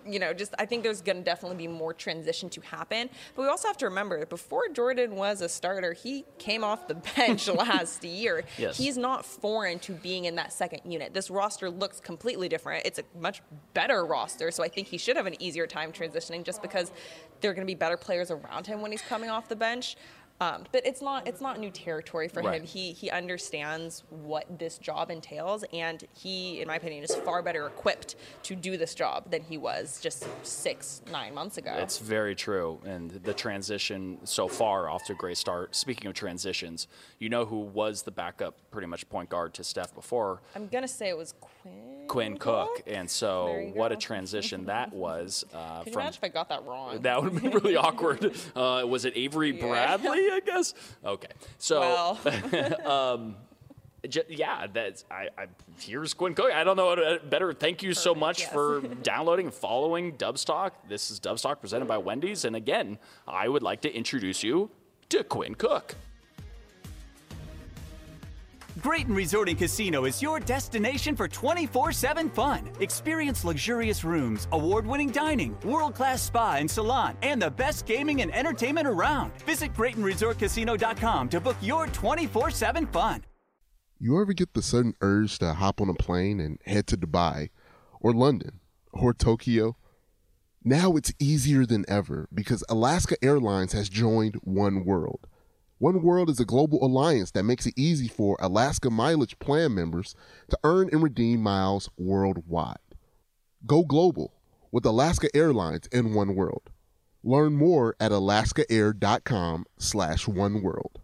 you 0.05 0.19
know 0.19 0.33
just 0.33 0.55
i 0.57 0.65
think 0.65 0.81
there's 0.81 1.01
going 1.01 1.17
to 1.17 1.23
definitely 1.23 1.57
be 1.57 1.67
more 1.67 1.93
transition 1.93 2.49
to 2.49 2.61
happen. 2.61 3.09
But 3.35 3.43
we 3.43 3.47
also 3.47 3.67
have 3.67 3.77
to 3.77 3.85
remember 3.85 4.19
that 4.19 4.29
before 4.29 4.67
jordan 4.69 5.15
was 5.15 5.41
a 5.41 5.49
starter 5.49 5.93
he 5.93 6.25
came 6.39 6.63
off 6.63 6.87
the 6.87 6.95
bench 7.15 7.47
last 7.47 8.03
year. 8.03 8.43
Yes. 8.57 8.77
he's 8.77 8.97
not 8.97 9.25
foreign 9.25 9.79
to 9.79 9.91
being 9.93 10.25
in 10.25 10.35
that 10.35 10.51
second 10.51 10.81
unit. 10.91 11.13
This 11.13 11.29
roster 11.29 11.69
looks 11.69 11.99
completely 11.99 12.49
different. 12.49 12.85
It's 12.85 12.99
a 12.99 13.03
much 13.19 13.41
better 13.73 14.05
roster 14.05 14.51
so 14.51 14.63
i 14.63 14.67
think 14.67 14.87
he 14.87 14.97
should 14.97 15.15
have 15.15 15.25
an 15.25 15.41
easier 15.41 15.67
time 15.67 15.91
transitioning 15.91 16.43
just 16.43 16.61
because 16.61 16.91
there 17.41 17.51
are 17.51 17.53
going 17.53 17.65
to 17.65 17.71
be 17.71 17.75
better 17.75 17.97
players 17.97 18.31
around 18.31 18.65
him 18.65 18.81
when 18.81 18.91
he's 18.91 19.01
coming 19.01 19.29
off 19.29 19.47
the 19.47 19.55
bench 19.55 19.95
um, 20.41 20.65
but 20.71 20.85
it's 20.85 21.01
not 21.01 21.27
it's 21.27 21.39
not 21.39 21.59
new 21.59 21.71
territory 21.71 22.27
for 22.27 22.41
right. 22.41 22.59
him. 22.59 22.67
He 22.67 22.91
he 22.91 23.09
understands 23.09 24.03
what 24.09 24.59
this 24.59 24.77
job 24.77 25.09
entails, 25.09 25.63
and 25.71 26.03
he, 26.13 26.61
in 26.61 26.67
my 26.67 26.75
opinion, 26.75 27.03
is 27.03 27.15
far 27.15 27.41
better 27.41 27.67
equipped 27.67 28.15
to 28.43 28.55
do 28.55 28.75
this 28.75 28.93
job 28.93 29.31
than 29.31 29.43
he 29.43 29.57
was 29.57 29.99
just 30.01 30.27
six 30.43 31.01
nine 31.09 31.33
months 31.33 31.57
ago. 31.57 31.73
It's 31.77 31.99
very 31.99 32.35
true, 32.35 32.79
and 32.85 33.11
the 33.11 33.33
transition 33.33 34.19
so 34.25 34.47
far 34.47 34.89
off 34.89 35.05
to 35.05 35.13
a 35.13 35.15
great 35.15 35.37
start. 35.37 35.73
Speaking 35.73 36.07
of 36.07 36.13
transitions, 36.13 36.87
you 37.17 37.29
know 37.29 37.45
who 37.45 37.59
was 37.59 38.01
the 38.01 38.11
backup, 38.11 38.57
pretty 38.71 38.87
much 38.87 39.07
point 39.07 39.29
guard 39.29 39.53
to 39.53 39.63
Steph 39.63 39.95
before? 39.95 40.41
I'm 40.53 40.67
gonna 40.67 40.87
say 40.87 41.07
it 41.07 41.17
was 41.17 41.33
Quinn. 41.39 41.94
Quinn 42.07 42.37
Cook, 42.37 42.81
and 42.87 43.09
so 43.09 43.71
what 43.73 43.91
a 43.91 43.95
transition 43.95 44.65
that 44.65 44.93
was. 44.93 45.45
Uh, 45.53 45.83
Can 45.83 45.93
you 45.93 45.99
imagine 45.99 46.19
if 46.21 46.23
I 46.23 46.27
got 46.29 46.49
that 46.49 46.65
wrong? 46.65 47.01
That 47.01 47.21
would 47.21 47.41
be 47.41 47.49
really 47.49 47.75
awkward. 47.75 48.33
Uh, 48.55 48.85
was 48.87 49.05
it 49.05 49.13
Avery 49.15 49.55
yeah. 49.55 49.67
Bradley? 49.67 50.29
I 50.31 50.39
guess. 50.45 50.73
Okay, 51.03 51.27
so. 51.57 52.17
Well. 52.21 52.85
um, 52.85 53.35
yeah, 54.29 54.67
that's 54.71 55.03
I, 55.09 55.29
I, 55.37 55.47
Here's 55.79 56.13
Quinn 56.13 56.35
Cook. 56.35 56.51
I 56.51 56.63
don't 56.63 56.77
know 56.77 56.87
what 56.87 57.29
better. 57.29 57.53
Thank 57.53 57.81
you 57.81 57.89
Perfect, 57.89 58.03
so 58.03 58.15
much 58.15 58.41
yes. 58.41 58.53
for 58.53 58.81
downloading 58.81 59.47
and 59.47 59.53
following 59.53 60.11
Dubs 60.11 60.45
Talk. 60.45 60.87
This 60.87 61.11
is 61.11 61.19
Dubs 61.19 61.41
Talk 61.41 61.59
presented 61.59 61.87
by 61.87 61.97
Wendy's, 61.97 62.45
and 62.45 62.55
again, 62.55 62.97
I 63.27 63.49
would 63.49 63.63
like 63.63 63.81
to 63.81 63.93
introduce 63.93 64.43
you 64.43 64.69
to 65.09 65.23
Quinn 65.23 65.55
Cook. 65.55 65.95
Graton 68.79 69.15
Resort 69.15 69.47
and 69.47 69.57
Casino 69.57 70.03
is 70.03 70.21
your 70.21 70.37
destination 70.39 71.15
for 71.15 71.29
24 71.29 71.93
7 71.93 72.29
fun. 72.29 72.69
Experience 72.81 73.45
luxurious 73.45 74.03
rooms, 74.03 74.49
award 74.51 74.85
winning 74.85 75.11
dining, 75.11 75.57
world 75.63 75.95
class 75.95 76.21
spa 76.21 76.55
and 76.55 76.69
salon, 76.69 77.15
and 77.21 77.41
the 77.41 77.49
best 77.49 77.85
gaming 77.85 78.21
and 78.21 78.35
entertainment 78.35 78.85
around. 78.85 79.31
Visit 79.43 79.73
GratonResortCasino.com 79.73 81.29
to 81.29 81.39
book 81.39 81.55
your 81.61 81.87
24 81.87 82.51
7 82.51 82.85
fun. 82.87 83.23
You 83.97 84.21
ever 84.21 84.33
get 84.33 84.53
the 84.53 84.61
sudden 84.61 84.93
urge 84.99 85.39
to 85.39 85.53
hop 85.53 85.79
on 85.79 85.89
a 85.89 85.93
plane 85.93 86.41
and 86.41 86.59
head 86.65 86.85
to 86.87 86.97
Dubai, 86.97 87.51
or 88.01 88.11
London, 88.11 88.59
or 88.91 89.13
Tokyo? 89.13 89.77
Now 90.65 90.97
it's 90.97 91.13
easier 91.17 91.65
than 91.65 91.85
ever 91.87 92.27
because 92.33 92.61
Alaska 92.67 93.15
Airlines 93.21 93.71
has 93.71 93.87
joined 93.87 94.35
One 94.43 94.83
World 94.83 95.27
one 95.77 96.01
World 96.01 96.29
is 96.29 96.39
a 96.39 96.45
global 96.45 96.83
alliance 96.85 97.31
that 97.31 97.43
makes 97.43 97.65
it 97.65 97.73
easy 97.75 98.07
for 98.07 98.37
Alaska 98.39 98.89
Mileage 98.89 99.37
Plan 99.39 99.75
members 99.75 100.15
to 100.49 100.57
earn 100.63 100.89
and 100.91 101.03
redeem 101.03 101.41
miles 101.41 101.89
worldwide. 101.97 102.77
Go 103.65 103.83
global 103.83 104.33
with 104.71 104.85
Alaska 104.85 105.27
Airlines 105.35 105.89
and 105.91 106.15
One 106.15 106.33
World. 106.35 106.69
Learn 107.23 107.55
more 107.55 107.95
at 107.99 108.11
alaskaair.com 108.11 109.65
slash 109.77 110.25
oneworld. 110.27 110.94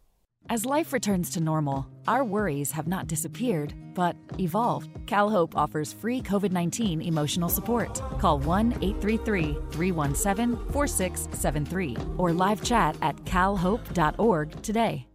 As 0.51 0.65
life 0.65 0.91
returns 0.91 1.29
to 1.29 1.39
normal, 1.39 1.88
our 2.10 2.25
worries 2.25 2.72
have 2.72 2.86
not 2.86 3.08
disappeared, 3.08 3.74
but 3.93 4.17
evolved. 4.38 4.91
CalHope 5.05 5.55
offers 5.55 5.93
free 5.93 6.22
COVID 6.22 6.51
19 6.51 7.01
emotional 7.01 7.48
support. 7.48 8.01
Call 8.20 8.38
1 8.39 8.74
833 8.81 9.58
317 9.72 10.58
4673 10.74 11.96
or 12.17 12.34
live 12.34 12.62
chat 12.62 12.98
at 13.01 13.15
calhope.org 13.24 14.62
today. 14.62 15.08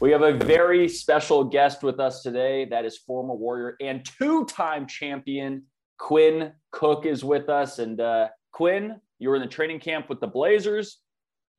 We 0.00 0.10
have 0.10 0.20
a 0.20 0.34
very 0.34 0.86
special 0.86 1.44
guest 1.44 1.82
with 1.82 1.98
us 1.98 2.22
today. 2.22 2.66
That 2.66 2.84
is 2.84 2.98
former 2.98 3.32
Warrior 3.32 3.78
and 3.80 4.04
two 4.04 4.44
time 4.44 4.86
champion 4.86 5.62
Quinn 5.96 6.52
Cook 6.72 7.06
is 7.06 7.24
with 7.24 7.48
us. 7.48 7.78
And 7.78 8.02
uh, 8.02 8.28
Quinn, 8.52 9.00
you 9.18 9.30
were 9.30 9.36
in 9.36 9.42
the 9.42 9.48
training 9.48 9.80
camp 9.80 10.10
with 10.10 10.20
the 10.20 10.26
Blazers 10.26 10.98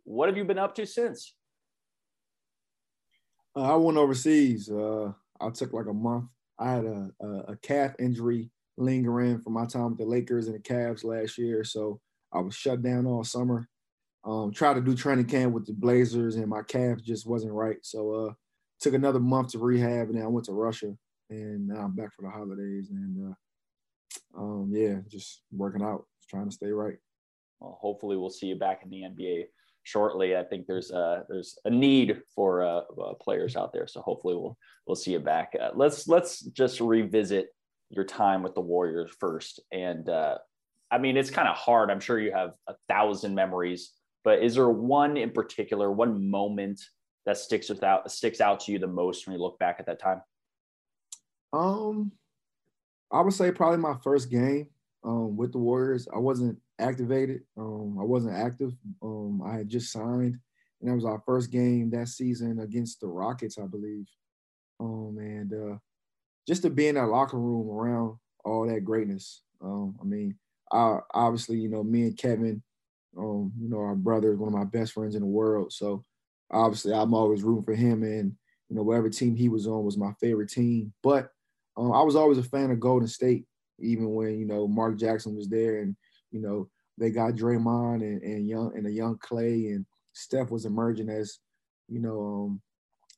what 0.03 0.29
have 0.29 0.37
you 0.37 0.43
been 0.43 0.59
up 0.59 0.75
to 0.75 0.85
since? 0.85 1.35
Uh, 3.55 3.73
I 3.73 3.75
went 3.75 3.97
overseas. 3.97 4.69
Uh, 4.69 5.11
I 5.39 5.49
took 5.49 5.73
like 5.73 5.87
a 5.87 5.93
month. 5.93 6.25
I 6.59 6.71
had 6.71 6.85
a, 6.85 7.09
a, 7.21 7.27
a, 7.27 7.57
calf 7.57 7.93
injury 7.99 8.49
lingering 8.77 9.41
from 9.41 9.53
my 9.53 9.65
time 9.65 9.89
with 9.89 9.97
the 9.97 10.05
Lakers 10.05 10.47
and 10.47 10.55
the 10.55 10.59
Cavs 10.59 11.03
last 11.03 11.37
year. 11.37 11.63
So 11.63 11.99
I 12.31 12.39
was 12.39 12.55
shut 12.55 12.81
down 12.81 13.05
all 13.05 13.23
summer. 13.23 13.67
Um, 14.25 14.51
tried 14.51 14.75
to 14.75 14.81
do 14.81 14.95
training 14.95 15.25
camp 15.25 15.53
with 15.53 15.65
the 15.65 15.73
Blazers, 15.73 16.35
and 16.35 16.47
my 16.47 16.61
calf 16.61 17.01
just 17.01 17.27
wasn't 17.27 17.53
right. 17.53 17.77
So 17.81 18.13
uh, 18.13 18.33
took 18.79 18.93
another 18.93 19.19
month 19.19 19.51
to 19.51 19.59
rehab, 19.59 20.07
and 20.07 20.17
then 20.17 20.23
I 20.23 20.27
went 20.27 20.45
to 20.45 20.53
Russia, 20.53 20.95
and 21.29 21.67
now 21.67 21.81
I'm 21.81 21.95
back 21.95 22.13
for 22.13 22.21
the 22.21 22.29
holidays. 22.29 22.89
And 22.89 23.33
uh, 24.37 24.39
um, 24.39 24.71
yeah, 24.73 24.99
just 25.09 25.41
working 25.51 25.83
out, 25.83 26.05
trying 26.29 26.45
to 26.45 26.55
stay 26.55 26.71
right. 26.71 26.97
Well, 27.59 27.77
hopefully, 27.81 28.15
we'll 28.15 28.29
see 28.29 28.47
you 28.47 28.55
back 28.55 28.83
in 28.83 28.89
the 28.89 29.01
NBA 29.01 29.47
shortly. 29.83 30.35
I 30.35 30.43
think 30.43 30.65
there's 30.65 30.91
a 30.91 31.23
there's 31.29 31.57
a 31.65 31.69
need 31.69 32.21
for 32.35 32.63
uh, 32.63 32.81
uh, 33.01 33.13
players 33.15 33.55
out 33.55 33.73
there. 33.73 33.87
So 33.87 34.01
hopefully 34.01 34.35
we'll 34.35 34.57
we'll 34.87 34.95
see 34.95 35.11
you 35.11 35.19
back. 35.19 35.53
Uh, 35.59 35.71
let's 35.75 36.07
let's 36.07 36.41
just 36.41 36.79
revisit 36.79 37.47
your 37.89 38.05
time 38.05 38.43
with 38.43 38.55
the 38.55 38.61
Warriors 38.61 39.11
first. 39.19 39.59
And 39.71 40.09
uh, 40.09 40.37
I 40.89 40.97
mean, 40.97 41.17
it's 41.17 41.29
kind 41.29 41.47
of 41.47 41.55
hard. 41.55 41.91
I'm 41.91 41.99
sure 41.99 42.19
you 42.19 42.31
have 42.31 42.53
a 42.67 42.75
thousand 42.89 43.35
memories, 43.35 43.91
but 44.23 44.41
is 44.41 44.55
there 44.55 44.69
one 44.69 45.17
in 45.17 45.31
particular, 45.31 45.91
one 45.91 46.29
moment 46.29 46.81
that 47.25 47.37
sticks 47.37 47.69
without 47.69 48.11
sticks 48.11 48.41
out 48.41 48.61
to 48.61 48.71
you 48.71 48.79
the 48.79 48.87
most 48.87 49.27
when 49.27 49.35
you 49.35 49.41
look 49.41 49.59
back 49.59 49.77
at 49.79 49.85
that 49.85 49.99
time? 49.99 50.21
Um, 51.51 52.11
I 53.11 53.21
would 53.21 53.33
say 53.33 53.51
probably 53.51 53.77
my 53.77 53.95
first 54.03 54.31
game 54.31 54.67
um, 55.03 55.35
with 55.35 55.51
the 55.51 55.57
Warriors. 55.57 56.07
I 56.13 56.19
wasn't 56.19 56.57
activated. 56.79 57.41
Um, 57.57 57.97
I 57.99 58.03
wasn't 58.03 58.35
active. 58.35 58.73
Um, 59.01 59.41
I 59.45 59.57
had 59.57 59.69
just 59.69 59.91
signed, 59.91 60.39
and 60.81 60.89
that 60.89 60.95
was 60.95 61.05
our 61.05 61.21
first 61.25 61.51
game 61.51 61.89
that 61.91 62.07
season 62.07 62.59
against 62.59 63.01
the 63.01 63.07
Rockets, 63.07 63.57
I 63.57 63.65
believe. 63.65 64.07
Um, 64.79 65.17
and 65.19 65.53
uh, 65.53 65.77
just 66.47 66.61
to 66.63 66.69
be 66.69 66.87
in 66.87 66.95
that 66.95 67.07
locker 67.07 67.37
room 67.37 67.69
around 67.69 68.17
all 68.43 68.67
that 68.67 68.83
greatness. 68.83 69.41
Um, 69.61 69.95
I 70.01 70.03
mean, 70.03 70.35
I, 70.71 70.99
obviously, 71.13 71.57
you 71.57 71.69
know, 71.69 71.83
me 71.83 72.03
and 72.03 72.17
Kevin, 72.17 72.61
um, 73.17 73.51
you 73.59 73.69
know, 73.69 73.79
our 73.79 73.95
brother 73.95 74.33
is 74.33 74.39
one 74.39 74.53
of 74.53 74.59
my 74.59 74.65
best 74.65 74.93
friends 74.93 75.15
in 75.15 75.21
the 75.21 75.27
world. 75.27 75.71
So 75.71 76.03
obviously, 76.51 76.93
I'm 76.93 77.13
always 77.13 77.43
rooting 77.43 77.63
for 77.63 77.75
him, 77.75 78.03
and 78.03 78.33
you 78.69 78.75
know, 78.75 78.83
whatever 78.83 79.09
team 79.09 79.35
he 79.35 79.49
was 79.49 79.67
on 79.67 79.85
was 79.85 79.97
my 79.97 80.13
favorite 80.19 80.49
team. 80.49 80.93
But 81.03 81.29
I 81.77 82.03
was 82.03 82.15
always 82.15 82.37
a 82.37 82.43
fan 82.43 82.71
of 82.71 82.79
Golden 82.79 83.07
State, 83.07 83.45
even 83.79 84.13
when 84.13 84.39
you 84.39 84.45
know 84.45 84.67
Mark 84.67 84.97
Jackson 84.97 85.35
was 85.35 85.47
there 85.49 85.81
and 85.81 85.95
you 86.31 86.41
know, 86.41 86.67
they 86.97 87.11
got 87.11 87.33
Draymond 87.33 88.01
and, 88.01 88.21
and 88.21 88.47
young 88.47 88.75
and 88.75 88.87
a 88.87 88.91
young 88.91 89.17
Klay, 89.17 89.73
and 89.73 89.85
Steph 90.13 90.51
was 90.51 90.65
emerging 90.65 91.09
as 91.09 91.39
you 91.87 91.99
know, 91.99 92.21
um, 92.21 92.61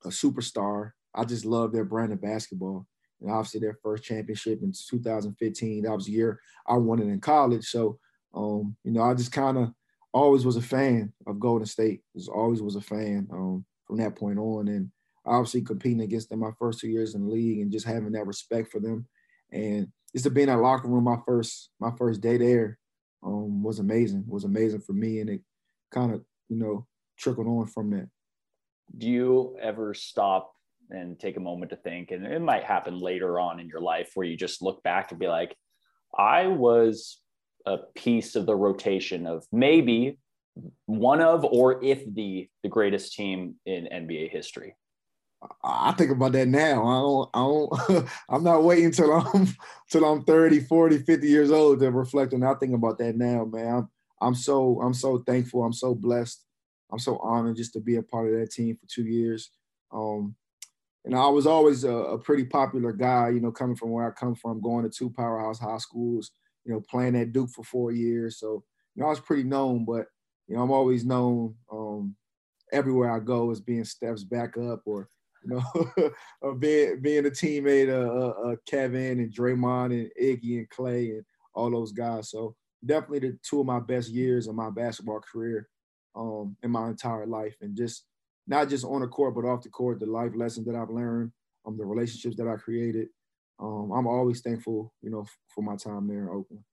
a 0.03 0.09
superstar. 0.09 0.91
I 1.13 1.23
just 1.23 1.45
love 1.45 1.71
their 1.71 1.85
brand 1.85 2.13
of 2.13 2.21
basketball. 2.21 2.85
And 3.21 3.31
obviously 3.31 3.61
their 3.61 3.77
first 3.81 4.03
championship 4.03 4.61
in 4.61 4.73
2015, 4.73 5.83
that 5.83 5.95
was 5.95 6.05
the 6.05 6.11
year 6.11 6.39
I 6.67 6.75
won 6.75 6.99
it 6.99 7.07
in 7.07 7.21
college. 7.21 7.65
So, 7.65 7.97
um, 8.33 8.75
you 8.83 8.91
know, 8.91 9.01
I 9.01 9.13
just 9.13 9.31
kind 9.31 9.57
of 9.57 9.71
always 10.13 10.45
was 10.45 10.57
a 10.57 10.61
fan 10.61 11.13
of 11.25 11.39
Golden 11.39 11.65
State. 11.65 12.01
Was 12.13 12.27
always 12.27 12.61
was 12.61 12.75
a 12.75 12.81
fan 12.81 13.27
um, 13.31 13.65
from 13.87 13.97
that 13.97 14.15
point 14.15 14.37
on. 14.37 14.67
And 14.67 14.91
obviously 15.25 15.61
competing 15.61 16.01
against 16.01 16.29
them 16.29 16.39
my 16.39 16.51
first 16.59 16.79
two 16.79 16.89
years 16.89 17.15
in 17.15 17.25
the 17.25 17.31
league 17.31 17.61
and 17.61 17.71
just 17.71 17.85
having 17.85 18.11
that 18.11 18.27
respect 18.27 18.71
for 18.71 18.79
them. 18.79 19.07
And 19.51 19.87
just 20.15 20.23
to 20.23 20.31
be 20.31 20.43
in 20.43 20.47
that 20.47 20.57
locker 20.57 20.87
room 20.87 21.03
my 21.03 21.17
first 21.25 21.69
my 21.79 21.91
first 21.97 22.21
day 22.21 22.37
there 22.37 22.79
um, 23.25 23.63
was 23.63 23.79
amazing. 23.79 24.23
was 24.27 24.43
amazing 24.43 24.81
for 24.81 24.93
me. 24.93 25.19
And 25.19 25.29
it 25.29 25.41
kind 25.91 26.13
of, 26.13 26.23
you 26.47 26.57
know, 26.57 26.85
trickled 27.17 27.47
on 27.47 27.65
from 27.65 27.89
that. 27.91 28.07
Do 28.97 29.07
you 29.07 29.57
ever 29.61 29.93
stop 29.93 30.53
and 30.89 31.19
take 31.19 31.37
a 31.37 31.41
moment 31.41 31.71
to 31.71 31.75
think? 31.75 32.11
And 32.11 32.25
it 32.25 32.41
might 32.41 32.63
happen 32.63 32.99
later 32.99 33.39
on 33.39 33.59
in 33.59 33.67
your 33.67 33.81
life 33.81 34.11
where 34.13 34.27
you 34.27 34.37
just 34.37 34.61
look 34.61 34.83
back 34.83 35.11
and 35.11 35.19
be 35.19 35.27
like, 35.27 35.55
I 36.17 36.47
was 36.47 37.19
a 37.65 37.77
piece 37.95 38.35
of 38.35 38.45
the 38.45 38.55
rotation 38.55 39.25
of 39.25 39.43
maybe 39.51 40.19
one 40.85 41.19
of 41.19 41.43
or 41.43 41.83
if 41.83 42.01
the 42.13 42.47
the 42.63 42.69
greatest 42.69 43.13
team 43.13 43.55
in 43.65 43.89
NBA 43.91 44.29
history. 44.29 44.75
I 45.63 45.91
think 45.93 46.11
about 46.11 46.31
that 46.33 46.47
now. 46.47 46.85
I 46.85 46.99
don't, 46.99 47.29
I 47.33 47.93
don't, 47.93 48.09
I'm 48.29 48.43
not 48.43 48.63
waiting 48.63 48.85
until 48.85 49.11
I'm, 49.13 49.47
till 49.89 50.05
I'm 50.05 50.23
30, 50.23 50.61
40, 50.61 50.99
50 50.99 51.27
years 51.27 51.51
old 51.51 51.79
to 51.79 51.91
reflect 51.91 52.33
on. 52.33 52.43
I 52.43 52.53
think 52.55 52.73
about 52.73 52.97
that 52.99 53.15
now, 53.15 53.45
man. 53.45 53.67
I'm, 53.67 53.89
I'm 54.21 54.35
so, 54.35 54.81
I'm 54.81 54.93
so 54.93 55.19
thankful. 55.19 55.63
I'm 55.63 55.73
so 55.73 55.93
blessed. 55.95 56.43
I'm 56.91 56.99
so 56.99 57.17
honored 57.17 57.57
just 57.57 57.73
to 57.73 57.79
be 57.79 57.95
a 57.95 58.03
part 58.03 58.31
of 58.31 58.39
that 58.39 58.51
team 58.51 58.77
for 58.77 58.85
two 58.87 59.05
years. 59.05 59.49
Um, 59.91 60.35
and 61.03 61.15
I 61.15 61.27
was 61.27 61.45
always 61.45 61.83
a, 61.83 61.93
a, 61.93 62.17
pretty 62.17 62.45
popular 62.45 62.91
guy, 62.91 63.29
you 63.29 63.39
know, 63.39 63.51
coming 63.51 63.75
from 63.75 63.91
where 63.91 64.07
I 64.07 64.11
come 64.11 64.33
from, 64.33 64.61
going 64.61 64.83
to 64.83 64.89
two 64.89 65.09
powerhouse 65.09 65.59
high 65.59 65.77
schools, 65.77 66.31
you 66.63 66.73
know, 66.73 66.81
playing 66.81 67.15
at 67.15 67.31
Duke 67.31 67.51
for 67.51 67.63
four 67.63 67.91
years. 67.91 68.39
So, 68.39 68.63
you 68.95 69.01
know, 69.01 69.07
I 69.07 69.11
was 69.11 69.19
pretty 69.19 69.43
known, 69.43 69.85
but, 69.85 70.07
you 70.47 70.55
know, 70.55 70.63
I'm 70.63 70.71
always 70.71 71.05
known 71.05 71.55
um, 71.71 72.15
everywhere 72.71 73.11
I 73.11 73.19
go 73.19 73.51
as 73.51 73.61
being 73.61 73.83
Steph's 73.83 74.23
backup 74.23 74.81
or, 74.85 75.09
you 75.45 75.55
know, 75.55 76.11
of 76.41 76.59
being 76.59 77.01
being 77.01 77.25
a 77.25 77.29
teammate 77.29 77.89
of 77.89 78.09
uh, 78.09 78.49
uh, 78.49 78.55
Kevin 78.67 79.19
and 79.19 79.33
Draymond 79.33 79.91
and 79.91 80.11
Iggy 80.21 80.57
and 80.57 80.69
Klay 80.69 81.11
and 81.11 81.25
all 81.53 81.71
those 81.71 81.91
guys. 81.91 82.29
So 82.29 82.55
definitely 82.85 83.19
the 83.19 83.37
two 83.47 83.61
of 83.61 83.65
my 83.65 83.79
best 83.79 84.09
years 84.09 84.47
of 84.47 84.55
my 84.55 84.69
basketball 84.69 85.21
career 85.21 85.67
um, 86.15 86.55
in 86.63 86.71
my 86.71 86.89
entire 86.89 87.25
life, 87.25 87.55
and 87.61 87.75
just 87.75 88.05
not 88.47 88.69
just 88.69 88.85
on 88.85 89.01
the 89.01 89.07
court 89.07 89.35
but 89.35 89.45
off 89.45 89.63
the 89.63 89.69
court, 89.69 89.99
the 89.99 90.05
life 90.05 90.31
lessons 90.35 90.65
that 90.67 90.75
I've 90.75 90.89
learned, 90.89 91.31
um, 91.65 91.77
the 91.77 91.85
relationships 91.85 92.35
that 92.37 92.47
I 92.47 92.55
created. 92.55 93.07
Um, 93.59 93.91
I'm 93.91 94.07
always 94.07 94.41
thankful, 94.41 94.93
you 95.01 95.09
know, 95.09 95.25
for 95.53 95.61
my 95.63 95.77
time 95.77 96.07
there 96.07 96.23
in 96.23 96.29
Oakland. 96.29 96.63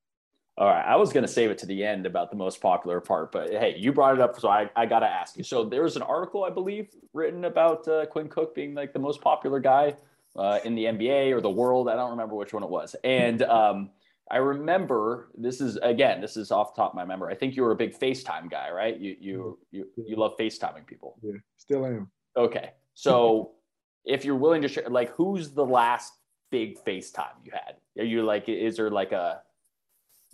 All 0.55 0.67
right. 0.67 0.85
I 0.85 0.95
was 0.97 1.11
going 1.11 1.25
to 1.25 1.31
save 1.31 1.49
it 1.49 1.57
to 1.59 1.65
the 1.65 1.83
end 1.83 2.05
about 2.05 2.29
the 2.29 2.35
most 2.35 2.61
popular 2.61 3.01
part, 3.01 3.31
but 3.31 3.49
hey, 3.49 3.75
you 3.77 3.91
brought 3.91 4.13
it 4.13 4.21
up. 4.21 4.39
So 4.39 4.49
I, 4.49 4.69
I 4.75 4.85
got 4.85 4.99
to 4.99 5.07
ask 5.07 5.35
you. 5.35 5.43
So 5.43 5.65
there 5.65 5.81
was 5.81 5.95
an 5.95 6.03
article, 6.03 6.43
I 6.43 6.51
believe, 6.51 6.89
written 7.13 7.45
about 7.45 7.87
uh, 7.87 8.05
Quinn 8.05 8.27
Cook 8.27 8.53
being 8.53 8.75
like 8.75 8.93
the 8.93 8.99
most 8.99 9.19
popular 9.19 9.59
guy 9.59 9.95
uh, 10.35 10.59
in 10.63 10.75
the 10.75 10.85
NBA 10.85 11.31
or 11.31 11.41
the 11.41 11.49
world. 11.49 11.89
I 11.89 11.95
don't 11.95 12.11
remember 12.11 12.35
which 12.35 12.53
one 12.53 12.61
it 12.61 12.69
was. 12.69 12.95
And 13.03 13.41
um, 13.43 13.89
I 14.29 14.37
remember 14.37 15.29
this 15.35 15.59
is, 15.59 15.77
again, 15.77 16.21
this 16.21 16.37
is 16.37 16.51
off 16.51 16.75
the 16.75 16.83
top 16.83 16.91
of 16.91 16.95
my 16.95 17.05
memory. 17.05 17.33
I 17.33 17.37
think 17.37 17.55
you 17.55 17.63
were 17.63 17.71
a 17.71 17.75
big 17.75 17.97
FaceTime 17.97 18.51
guy, 18.51 18.69
right? 18.69 18.95
You, 18.99 19.15
you, 19.19 19.59
you, 19.71 19.87
you 19.95 20.15
love 20.17 20.37
FaceTiming 20.37 20.85
people. 20.85 21.17
Yeah, 21.23 21.33
still 21.57 21.83
am. 21.83 22.11
Okay. 22.37 22.73
So 22.93 23.53
if 24.05 24.23
you're 24.23 24.35
willing 24.35 24.61
to 24.61 24.67
share, 24.67 24.87
like, 24.87 25.09
who's 25.15 25.49
the 25.49 25.65
last 25.65 26.13
big 26.51 26.77
FaceTime 26.83 27.43
you 27.43 27.51
had? 27.53 27.77
Are 27.97 28.05
you 28.05 28.23
like, 28.23 28.49
is 28.49 28.77
there 28.77 28.91
like 28.91 29.13
a, 29.13 29.41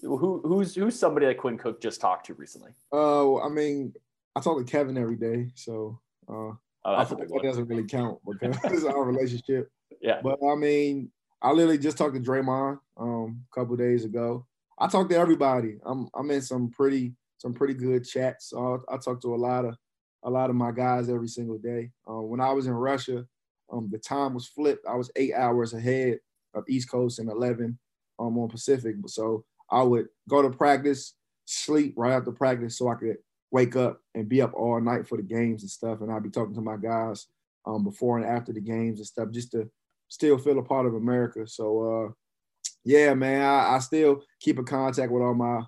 who 0.01 0.41
who's 0.43 0.75
who's 0.75 0.97
somebody 0.97 1.25
that 1.25 1.37
Quinn 1.37 1.57
Cook 1.57 1.81
just 1.81 2.01
talked 2.01 2.25
to 2.27 2.33
recently? 2.33 2.71
Uh, 2.91 3.39
I 3.39 3.49
mean, 3.49 3.93
I 4.35 4.41
talk 4.41 4.57
to 4.57 4.63
Kevin 4.63 4.97
every 4.97 5.15
day, 5.15 5.49
so 5.55 5.99
uh, 6.29 6.33
oh, 6.33 6.59
I 6.85 7.05
think 7.05 7.21
that 7.21 7.41
doesn't 7.43 7.67
really 7.67 7.85
count 7.85 8.19
because 8.41 8.57
it's 8.65 8.85
our 8.85 9.03
relationship. 9.03 9.69
Yeah, 10.01 10.21
but 10.23 10.39
I 10.43 10.55
mean, 10.55 11.11
I 11.41 11.51
literally 11.51 11.77
just 11.77 11.97
talked 11.97 12.15
to 12.15 12.21
Draymond 12.21 12.79
um, 12.97 13.43
a 13.51 13.59
couple 13.59 13.75
days 13.75 14.05
ago. 14.05 14.45
I 14.77 14.87
talk 14.87 15.09
to 15.09 15.17
everybody. 15.17 15.77
I'm 15.85 16.07
I'm 16.15 16.31
in 16.31 16.41
some 16.41 16.69
pretty 16.69 17.13
some 17.37 17.53
pretty 17.53 17.73
good 17.73 18.05
chats. 18.05 18.49
So 18.49 18.83
I, 18.89 18.95
I 18.95 18.97
talk 18.97 19.21
to 19.21 19.33
a 19.33 19.37
lot 19.37 19.65
of 19.65 19.75
a 20.23 20.29
lot 20.29 20.49
of 20.49 20.55
my 20.55 20.71
guys 20.71 21.09
every 21.09 21.27
single 21.27 21.57
day. 21.57 21.91
Uh, 22.09 22.21
when 22.21 22.41
I 22.41 22.51
was 22.51 22.67
in 22.67 22.73
Russia, 22.73 23.25
um, 23.71 23.89
the 23.91 23.97
time 23.97 24.33
was 24.33 24.47
flipped. 24.47 24.85
I 24.87 24.95
was 24.95 25.11
eight 25.15 25.33
hours 25.33 25.73
ahead 25.73 26.19
of 26.53 26.63
East 26.67 26.89
Coast 26.89 27.19
and 27.19 27.29
eleven 27.29 27.77
um, 28.19 28.37
on 28.37 28.49
Pacific. 28.49 28.95
So 29.07 29.45
I 29.71 29.83
would 29.83 30.07
go 30.27 30.41
to 30.41 30.49
practice, 30.49 31.15
sleep 31.45 31.93
right 31.97 32.13
after 32.13 32.31
practice 32.31 32.77
so 32.77 32.89
I 32.89 32.95
could 32.95 33.17
wake 33.51 33.75
up 33.75 34.01
and 34.15 34.29
be 34.29 34.41
up 34.41 34.53
all 34.53 34.79
night 34.79 35.07
for 35.07 35.17
the 35.17 35.23
games 35.23 35.63
and 35.63 35.71
stuff. 35.71 36.01
And 36.01 36.11
I'd 36.11 36.23
be 36.23 36.29
talking 36.29 36.55
to 36.55 36.61
my 36.61 36.77
guys 36.77 37.27
um, 37.65 37.83
before 37.83 38.17
and 38.17 38.27
after 38.27 38.53
the 38.53 38.61
games 38.61 38.99
and 38.99 39.07
stuff 39.07 39.29
just 39.31 39.51
to 39.51 39.69
still 40.07 40.37
feel 40.37 40.59
a 40.59 40.63
part 40.63 40.85
of 40.85 40.95
America. 40.95 41.47
So 41.47 42.07
uh, 42.07 42.11
yeah, 42.83 43.13
man, 43.13 43.41
I, 43.41 43.75
I, 43.75 43.79
still 43.79 44.23
keep 44.39 44.57
in 44.57 44.65
contact 44.65 45.11
with 45.11 45.21
all 45.21 45.33
my 45.33 45.61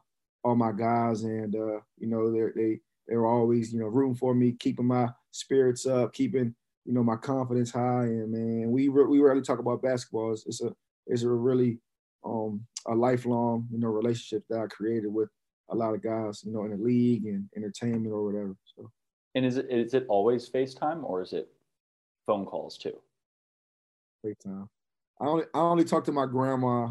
all 0.44 0.56
my 0.56 0.72
guys, 0.72 1.24
and 1.24 1.56
uh, 1.56 1.80
you 1.98 2.08
know 2.08 2.32
they 2.32 2.52
they 2.56 2.80
they 3.08 3.16
were 3.16 3.28
always 3.28 3.74
you 3.74 3.80
know 3.80 3.88
rooting 3.88 4.16
for 4.16 4.34
me, 4.34 4.54
keeping 4.54 4.88
my 4.88 5.10
spirits 5.32 5.86
up, 5.86 6.14
keeping 6.14 6.56
you 6.86 6.94
know 6.94 7.04
my 7.04 7.16
confidence 7.16 7.72
high. 7.72 8.06
And 8.06 8.32
man, 8.32 8.72
we 8.72 8.88
re- 8.88 9.06
we 9.06 9.20
rarely 9.20 9.42
talk 9.42 9.60
about 9.60 9.82
basketball. 9.82 10.34
It's, 10.34 10.46
it's 10.48 10.62
a 10.62 10.74
it's 11.08 11.24
a 11.24 11.30
really 11.30 11.80
um, 12.24 12.66
a 12.88 12.96
lifelong, 12.96 13.68
you 13.72 13.80
know, 13.80 13.88
relationship 13.88 14.44
that 14.50 14.60
I 14.60 14.68
created 14.68 15.08
with 15.08 15.30
a 15.70 15.76
lot 15.76 15.94
of 15.94 16.02
guys, 16.02 16.44
you 16.46 16.52
know, 16.52 16.66
in 16.66 16.72
the 16.72 16.78
league 16.78 17.26
and 17.26 17.48
entertainment 17.56 18.14
or 18.14 18.26
whatever. 18.26 18.56
So. 18.76 18.92
And 19.36 19.46
is 19.46 19.58
it 19.58 19.68
is 19.70 19.94
it 19.94 20.06
always 20.10 20.50
FaceTime 20.50 21.04
or 21.04 21.22
is 21.22 21.34
it 21.34 21.48
phone 22.26 22.46
calls 22.46 22.78
too? 22.78 22.98
FaceTime. 24.26 24.68
I 25.20 25.26
only 25.26 25.46
I 25.54 25.60
only 25.60 25.86
talk 25.86 26.04
to 26.06 26.12
my 26.12 26.26
grandma. 26.26 26.88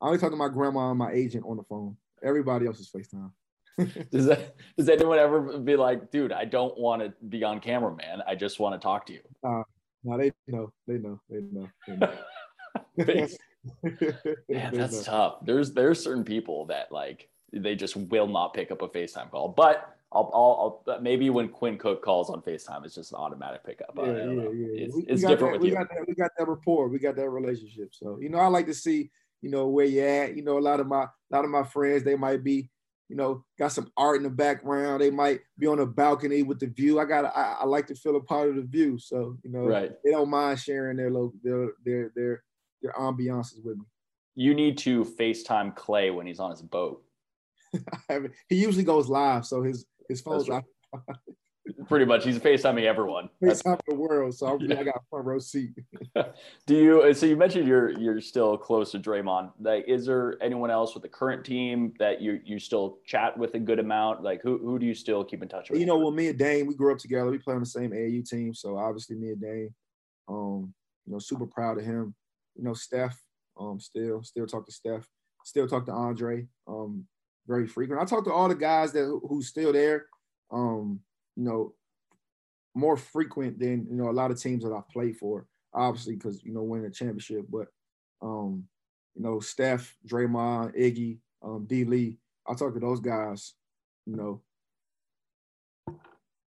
I 0.00 0.06
only 0.06 0.18
talk 0.18 0.30
to 0.30 0.36
my 0.36 0.48
grandma 0.48 0.90
and 0.90 0.98
my 0.98 1.12
agent 1.12 1.44
on 1.46 1.56
the 1.56 1.64
phone. 1.64 1.96
Everybody 2.22 2.66
else 2.66 2.80
is 2.80 2.90
FaceTime. 2.90 3.30
does 4.10 4.24
that 4.24 4.56
does 4.78 4.88
anyone 4.88 5.18
ever 5.18 5.58
be 5.58 5.76
like, 5.76 6.10
dude, 6.10 6.32
I 6.32 6.46
don't 6.46 6.78
want 6.78 7.02
to 7.02 7.12
be 7.28 7.44
on 7.44 7.60
camera, 7.60 7.94
man. 7.94 8.22
I 8.26 8.34
just 8.34 8.58
want 8.58 8.80
to 8.80 8.82
talk 8.82 9.04
to 9.06 9.12
you. 9.12 9.20
Uh, 9.44 9.62
no, 10.02 10.16
they 10.16 10.32
know. 10.46 10.72
They 10.86 10.98
know. 10.98 11.20
They 11.28 11.40
know. 11.40 11.68
They 11.86 11.96
know. 13.04 13.26
yeah, 14.48 14.70
that's 14.70 15.04
tough. 15.04 15.38
There's 15.44 15.72
there's 15.72 16.02
certain 16.02 16.24
people 16.24 16.66
that 16.66 16.92
like 16.92 17.28
they 17.52 17.74
just 17.74 17.96
will 17.96 18.26
not 18.26 18.54
pick 18.54 18.70
up 18.70 18.82
a 18.82 18.88
FaceTime 18.88 19.30
call. 19.30 19.48
But 19.48 19.96
I'll, 20.12 20.30
I'll, 20.34 20.82
I'll 20.86 21.00
maybe 21.00 21.30
when 21.30 21.48
Quinn 21.48 21.78
Cook 21.78 22.02
calls 22.02 22.30
on 22.30 22.42
FaceTime, 22.42 22.84
it's 22.84 22.94
just 22.94 23.12
an 23.12 23.18
automatic 23.18 23.64
pickup. 23.64 23.92
Yeah, 23.96 24.04
yeah, 24.04 24.32
yeah. 24.32 24.84
It's, 24.84 24.94
we, 24.94 25.02
it's 25.02 25.22
we 25.22 25.28
different 25.28 25.38
that, 25.38 25.52
with 25.52 25.60
we 25.62 25.68
you. 25.68 25.74
Got 25.74 25.88
that, 25.90 26.04
we 26.06 26.14
got 26.14 26.30
that 26.38 26.48
rapport. 26.48 26.88
We 26.88 26.98
got 26.98 27.16
that 27.16 27.28
relationship. 27.28 27.94
So 27.94 28.18
you 28.20 28.28
know, 28.28 28.38
I 28.38 28.46
like 28.46 28.66
to 28.66 28.74
see 28.74 29.10
you 29.42 29.50
know 29.50 29.68
where 29.68 29.86
you 29.86 30.02
at. 30.02 30.36
You 30.36 30.42
know, 30.42 30.58
a 30.58 30.60
lot 30.60 30.80
of 30.80 30.86
my 30.86 31.04
a 31.04 31.10
lot 31.30 31.44
of 31.44 31.50
my 31.50 31.64
friends 31.64 32.04
they 32.04 32.16
might 32.16 32.44
be 32.44 32.70
you 33.08 33.16
know, 33.16 33.44
got 33.58 33.72
some 33.72 33.90
art 33.96 34.16
in 34.16 34.24
the 34.24 34.30
background. 34.30 35.00
They 35.00 35.10
might 35.10 35.40
be 35.58 35.66
on 35.66 35.78
a 35.78 35.86
balcony 35.86 36.42
with 36.42 36.58
the 36.58 36.66
view. 36.66 36.98
I 36.98 37.04
got, 37.04 37.24
I, 37.24 37.58
I, 37.60 37.64
like 37.64 37.86
to 37.88 37.94
feel 37.94 38.16
a 38.16 38.20
part 38.20 38.48
of 38.48 38.56
the 38.56 38.62
view. 38.62 38.98
So, 38.98 39.36
you 39.44 39.50
know, 39.50 39.60
right. 39.60 39.92
they 40.04 40.10
don't 40.10 40.30
mind 40.30 40.58
sharing 40.58 40.96
their 40.96 41.10
local, 41.10 41.34
their, 41.42 41.68
their, 41.84 42.12
their, 42.16 42.42
their 42.82 42.92
ambiances 42.92 43.64
with 43.64 43.78
me. 43.78 43.84
You 44.34 44.54
need 44.54 44.78
to 44.78 45.04
FaceTime 45.04 45.74
Klay 45.76 46.14
when 46.14 46.26
he's 46.26 46.40
on 46.40 46.50
his 46.50 46.62
boat. 46.62 47.02
he 48.48 48.56
usually 48.56 48.84
goes 48.84 49.08
live, 49.08 49.46
so 49.46 49.62
his 49.62 49.86
his 50.08 50.20
phone's 50.20 50.48
live. 50.48 50.62
Pretty 51.88 52.04
much, 52.04 52.24
he's 52.24 52.38
FaceTiming 52.38 52.84
everyone. 52.84 53.28
FaceTime 53.42 53.80
the 53.88 53.94
world, 53.94 54.34
so 54.34 54.46
I'm, 54.46 54.60
yeah. 54.60 54.78
I 54.78 54.84
got 54.84 55.02
front 55.10 55.26
row 55.26 55.38
seat. 55.40 55.72
Do 56.66 56.74
you? 56.74 57.14
So 57.14 57.26
you 57.26 57.36
mentioned 57.36 57.66
you're 57.66 57.90
you're 57.90 58.20
still 58.20 58.56
close 58.56 58.92
to 58.92 59.00
Draymond. 59.00 59.50
Like, 59.60 59.84
is 59.88 60.06
there 60.06 60.36
anyone 60.40 60.70
else 60.70 60.94
with 60.94 61.02
the 61.02 61.08
current 61.08 61.44
team 61.44 61.92
that 61.98 62.20
you 62.20 62.40
you 62.44 62.60
still 62.60 62.98
chat 63.04 63.36
with 63.36 63.54
a 63.54 63.58
good 63.58 63.80
amount? 63.80 64.22
Like, 64.22 64.42
who 64.42 64.58
who 64.58 64.78
do 64.78 64.86
you 64.86 64.94
still 64.94 65.24
keep 65.24 65.42
in 65.42 65.48
touch 65.48 65.70
with? 65.70 65.80
You 65.80 65.86
know, 65.86 65.98
well, 65.98 66.12
me 66.12 66.28
and 66.28 66.38
Dame, 66.38 66.66
we 66.66 66.74
grew 66.74 66.92
up 66.92 66.98
together. 66.98 67.30
We 67.30 67.38
play 67.38 67.54
on 67.54 67.60
the 67.60 67.66
same 67.66 67.90
AAU 67.90 68.28
team, 68.28 68.54
so 68.54 68.78
obviously 68.78 69.16
me 69.16 69.30
and 69.30 69.40
Dame, 69.40 69.74
um, 70.28 70.72
you 71.04 71.12
know, 71.12 71.18
super 71.18 71.46
proud 71.46 71.78
of 71.78 71.84
him. 71.84 72.14
You 72.56 72.64
know, 72.64 72.74
Steph, 72.74 73.20
um, 73.58 73.78
still 73.80 74.22
still 74.22 74.46
talk 74.46 74.66
to 74.66 74.72
Steph, 74.72 75.06
still 75.44 75.68
talk 75.68 75.86
to 75.86 75.92
Andre, 75.92 76.46
um, 76.66 77.04
very 77.46 77.66
frequent. 77.66 78.00
I 78.00 78.04
talk 78.04 78.24
to 78.24 78.32
all 78.32 78.48
the 78.48 78.54
guys 78.54 78.92
that 78.92 79.20
who's 79.28 79.48
still 79.48 79.72
there. 79.72 80.06
Um, 80.50 81.00
you 81.36 81.44
know, 81.44 81.74
more 82.74 82.96
frequent 82.96 83.58
than 83.58 83.86
you 83.88 83.96
know 83.96 84.10
a 84.10 84.12
lot 84.12 84.30
of 84.30 84.40
teams 84.40 84.62
that 84.64 84.72
I've 84.72 84.88
played 84.88 85.16
for. 85.16 85.46
Obviously, 85.74 86.14
because 86.14 86.42
you 86.44 86.52
know 86.52 86.62
winning 86.62 86.86
a 86.86 86.90
championship, 86.90 87.46
but 87.50 87.68
um, 88.22 88.64
you 89.14 89.22
know 89.22 89.40
Steph, 89.40 89.96
Draymond, 90.06 90.78
Iggy, 90.78 91.18
um, 91.42 91.66
D. 91.66 91.84
Lee. 91.84 92.18
I 92.48 92.54
talk 92.54 92.74
to 92.74 92.80
those 92.80 93.00
guys. 93.00 93.54
You 94.06 94.16
know, 94.16 94.42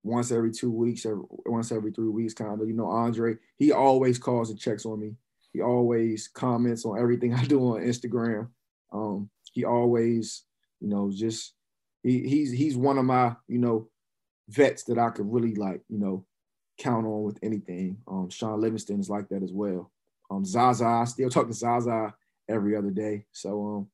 once 0.04 0.32
every 0.32 0.52
two 0.52 0.72
weeks, 0.72 1.06
every, 1.06 1.24
once 1.46 1.72
every 1.72 1.92
three 1.92 2.10
weeks, 2.10 2.34
kind 2.34 2.60
of. 2.62 2.68
You 2.68 2.76
know, 2.76 2.88
Andre, 2.88 3.36
he 3.58 3.72
always 3.72 4.20
calls 4.20 4.50
and 4.50 4.60
checks 4.60 4.86
on 4.86 5.00
me. 5.00 5.16
He 5.56 5.62
always 5.62 6.28
comments 6.28 6.84
on 6.84 7.00
everything 7.00 7.34
I 7.34 7.46
do 7.46 7.60
on 7.62 7.82
Instagram. 7.82 8.50
Um, 8.92 9.30
he 9.54 9.64
always, 9.64 10.44
you 10.82 10.90
know, 10.90 11.10
just 11.14 11.54
he, 12.04 12.28
he's 12.28 12.52
he's 12.52 12.76
one 12.76 12.98
of 12.98 13.06
my, 13.06 13.38
you 13.48 13.60
know, 13.60 13.88
vets 14.50 14.84
that 14.84 14.98
I 14.98 15.12
could 15.12 15.32
really 15.32 15.56
like, 15.56 15.82
you 15.88 15.98
know, 15.98 16.26
count 16.78 17.06
on 17.06 17.24
with 17.24 17.40
anything. 17.42 18.00
Um, 18.06 18.30
Shaun 18.30 18.60
Livingston 18.60 19.00
is 19.00 19.10
like 19.10 19.30
that 19.30 19.44
as 19.44 19.54
well. 19.54 19.94
Um, 20.30 20.44
Zaza, 20.44 20.86
I 20.86 21.06
still 21.06 21.30
talk 21.30 21.48
to 21.48 21.54
Zaza 21.54 22.14
every 22.50 22.76
other 22.76 22.92
day. 22.92 23.26
So 23.32 23.66
um, 23.66 23.88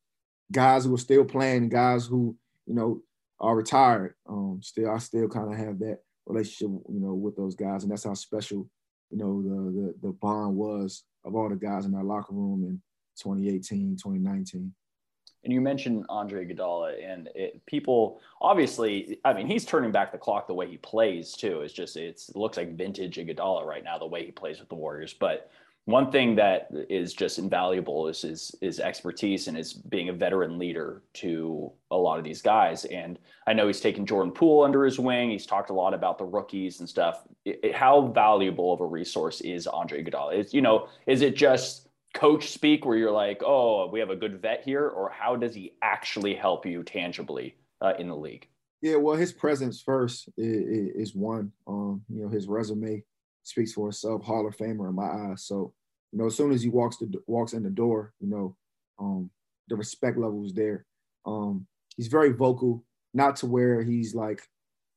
guys 0.51 0.85
who 0.85 0.95
are 0.95 0.97
still 0.97 1.25
playing, 1.25 1.69
guys 1.69 2.07
who 2.07 2.35
you 2.65 2.73
know 2.73 3.03
are 3.39 3.55
retired, 3.55 4.15
um, 4.27 4.61
still 4.63 4.89
I 4.89 4.97
still 4.97 5.27
kind 5.27 5.53
of 5.53 5.59
have 5.59 5.77
that 5.79 5.99
relationship, 6.25 6.81
you 6.89 6.99
know, 6.99 7.13
with 7.13 7.35
those 7.35 7.53
guys, 7.53 7.83
and 7.83 7.91
that's 7.91 8.05
how 8.05 8.15
special, 8.15 8.67
you 9.11 9.17
know, 9.17 9.41
the 9.41 9.71
the, 9.71 10.07
the 10.07 10.13
bond 10.13 10.55
was 10.55 11.03
of 11.25 11.35
all 11.35 11.49
the 11.49 11.55
guys 11.55 11.85
in 11.85 11.93
our 11.93 12.03
locker 12.03 12.33
room 12.33 12.63
in 12.63 12.81
2018, 13.17 13.97
2019. 13.97 14.73
And 15.43 15.51
you 15.51 15.59
mentioned 15.59 16.05
Andre 16.07 16.45
Iguodala, 16.45 17.03
and 17.03 17.27
it, 17.33 17.65
people 17.65 18.21
obviously, 18.41 19.19
I 19.25 19.33
mean, 19.33 19.47
he's 19.47 19.65
turning 19.65 19.91
back 19.91 20.11
the 20.11 20.17
clock 20.19 20.47
the 20.47 20.53
way 20.53 20.69
he 20.69 20.77
plays 20.77 21.33
too. 21.33 21.61
It's 21.61 21.73
just 21.73 21.97
it's, 21.97 22.29
it 22.29 22.35
looks 22.35 22.57
like 22.57 22.77
vintage 22.77 23.17
Iguodala 23.17 23.65
right 23.65 23.83
now 23.83 23.97
the 23.97 24.05
way 24.05 24.23
he 24.23 24.31
plays 24.31 24.59
with 24.59 24.69
the 24.69 24.75
Warriors. 24.75 25.15
But 25.19 25.49
one 25.85 26.11
thing 26.11 26.35
that 26.35 26.67
is 26.89 27.13
just 27.13 27.39
invaluable 27.39 28.07
is 28.07 28.21
his, 28.21 28.55
his 28.61 28.79
expertise 28.79 29.47
and 29.47 29.57
is 29.57 29.73
being 29.73 30.09
a 30.09 30.13
veteran 30.13 30.59
leader 30.59 31.01
to 31.13 31.71
a 31.89 31.97
lot 31.97 32.19
of 32.19 32.23
these 32.23 32.41
guys. 32.41 32.85
And 32.85 33.17
I 33.47 33.53
know 33.53 33.65
he's 33.65 33.81
taken 33.81 34.05
Jordan 34.05 34.31
Poole 34.31 34.63
under 34.63 34.85
his 34.85 34.99
wing. 34.99 35.31
He's 35.31 35.47
talked 35.47 35.71
a 35.71 35.73
lot 35.73 35.93
about 35.93 36.19
the 36.19 36.25
rookies 36.25 36.79
and 36.79 36.87
stuff. 36.87 37.23
It, 37.45 37.59
it, 37.63 37.75
how 37.75 38.07
valuable 38.07 38.73
of 38.73 38.81
a 38.81 38.85
resource 38.85 39.41
is 39.41 39.65
Andre 39.65 40.03
Iguodala? 40.03 40.37
Is 40.37 40.53
you 40.53 40.61
know, 40.61 40.87
is 41.07 41.21
it 41.21 41.35
just 41.35 41.87
coach 42.13 42.51
speak 42.51 42.85
where 42.85 42.97
you're 42.97 43.11
like, 43.11 43.41
oh, 43.43 43.87
we 43.87 43.99
have 43.99 44.11
a 44.11 44.15
good 44.15 44.41
vet 44.41 44.63
here, 44.63 44.87
or 44.87 45.09
how 45.09 45.35
does 45.35 45.55
he 45.55 45.73
actually 45.81 46.35
help 46.35 46.65
you 46.65 46.83
tangibly 46.83 47.55
uh, 47.81 47.93
in 47.97 48.07
the 48.07 48.15
league? 48.15 48.47
Yeah, 48.81 48.95
well, 48.95 49.15
his 49.15 49.31
presence 49.31 49.81
first 49.81 50.29
is, 50.37 51.09
is 51.09 51.15
one. 51.15 51.51
Um, 51.67 52.01
you 52.09 52.23
know, 52.23 52.29
his 52.29 52.47
resume 52.47 53.03
speaks 53.43 53.73
for 53.73 53.89
itself. 53.89 54.23
Hall 54.23 54.47
of 54.47 54.55
Famer 54.55 54.89
in 54.89 54.95
my 54.95 55.31
eyes. 55.31 55.43
So, 55.45 55.73
you 56.11 56.19
know, 56.19 56.27
as 56.27 56.35
soon 56.35 56.51
as 56.51 56.61
he 56.61 56.69
walks 56.69 56.97
the 56.97 57.11
walks 57.27 57.53
in 57.53 57.63
the 57.63 57.69
door, 57.69 58.13
you 58.19 58.27
know, 58.27 58.55
um, 58.99 59.29
the 59.67 59.75
respect 59.75 60.17
level 60.17 60.45
is 60.45 60.53
there. 60.53 60.85
Um, 61.25 61.67
he's 61.95 62.07
very 62.07 62.31
vocal, 62.31 62.83
not 63.13 63.37
to 63.37 63.45
where 63.45 63.81
he's 63.81 64.13
like, 64.13 64.41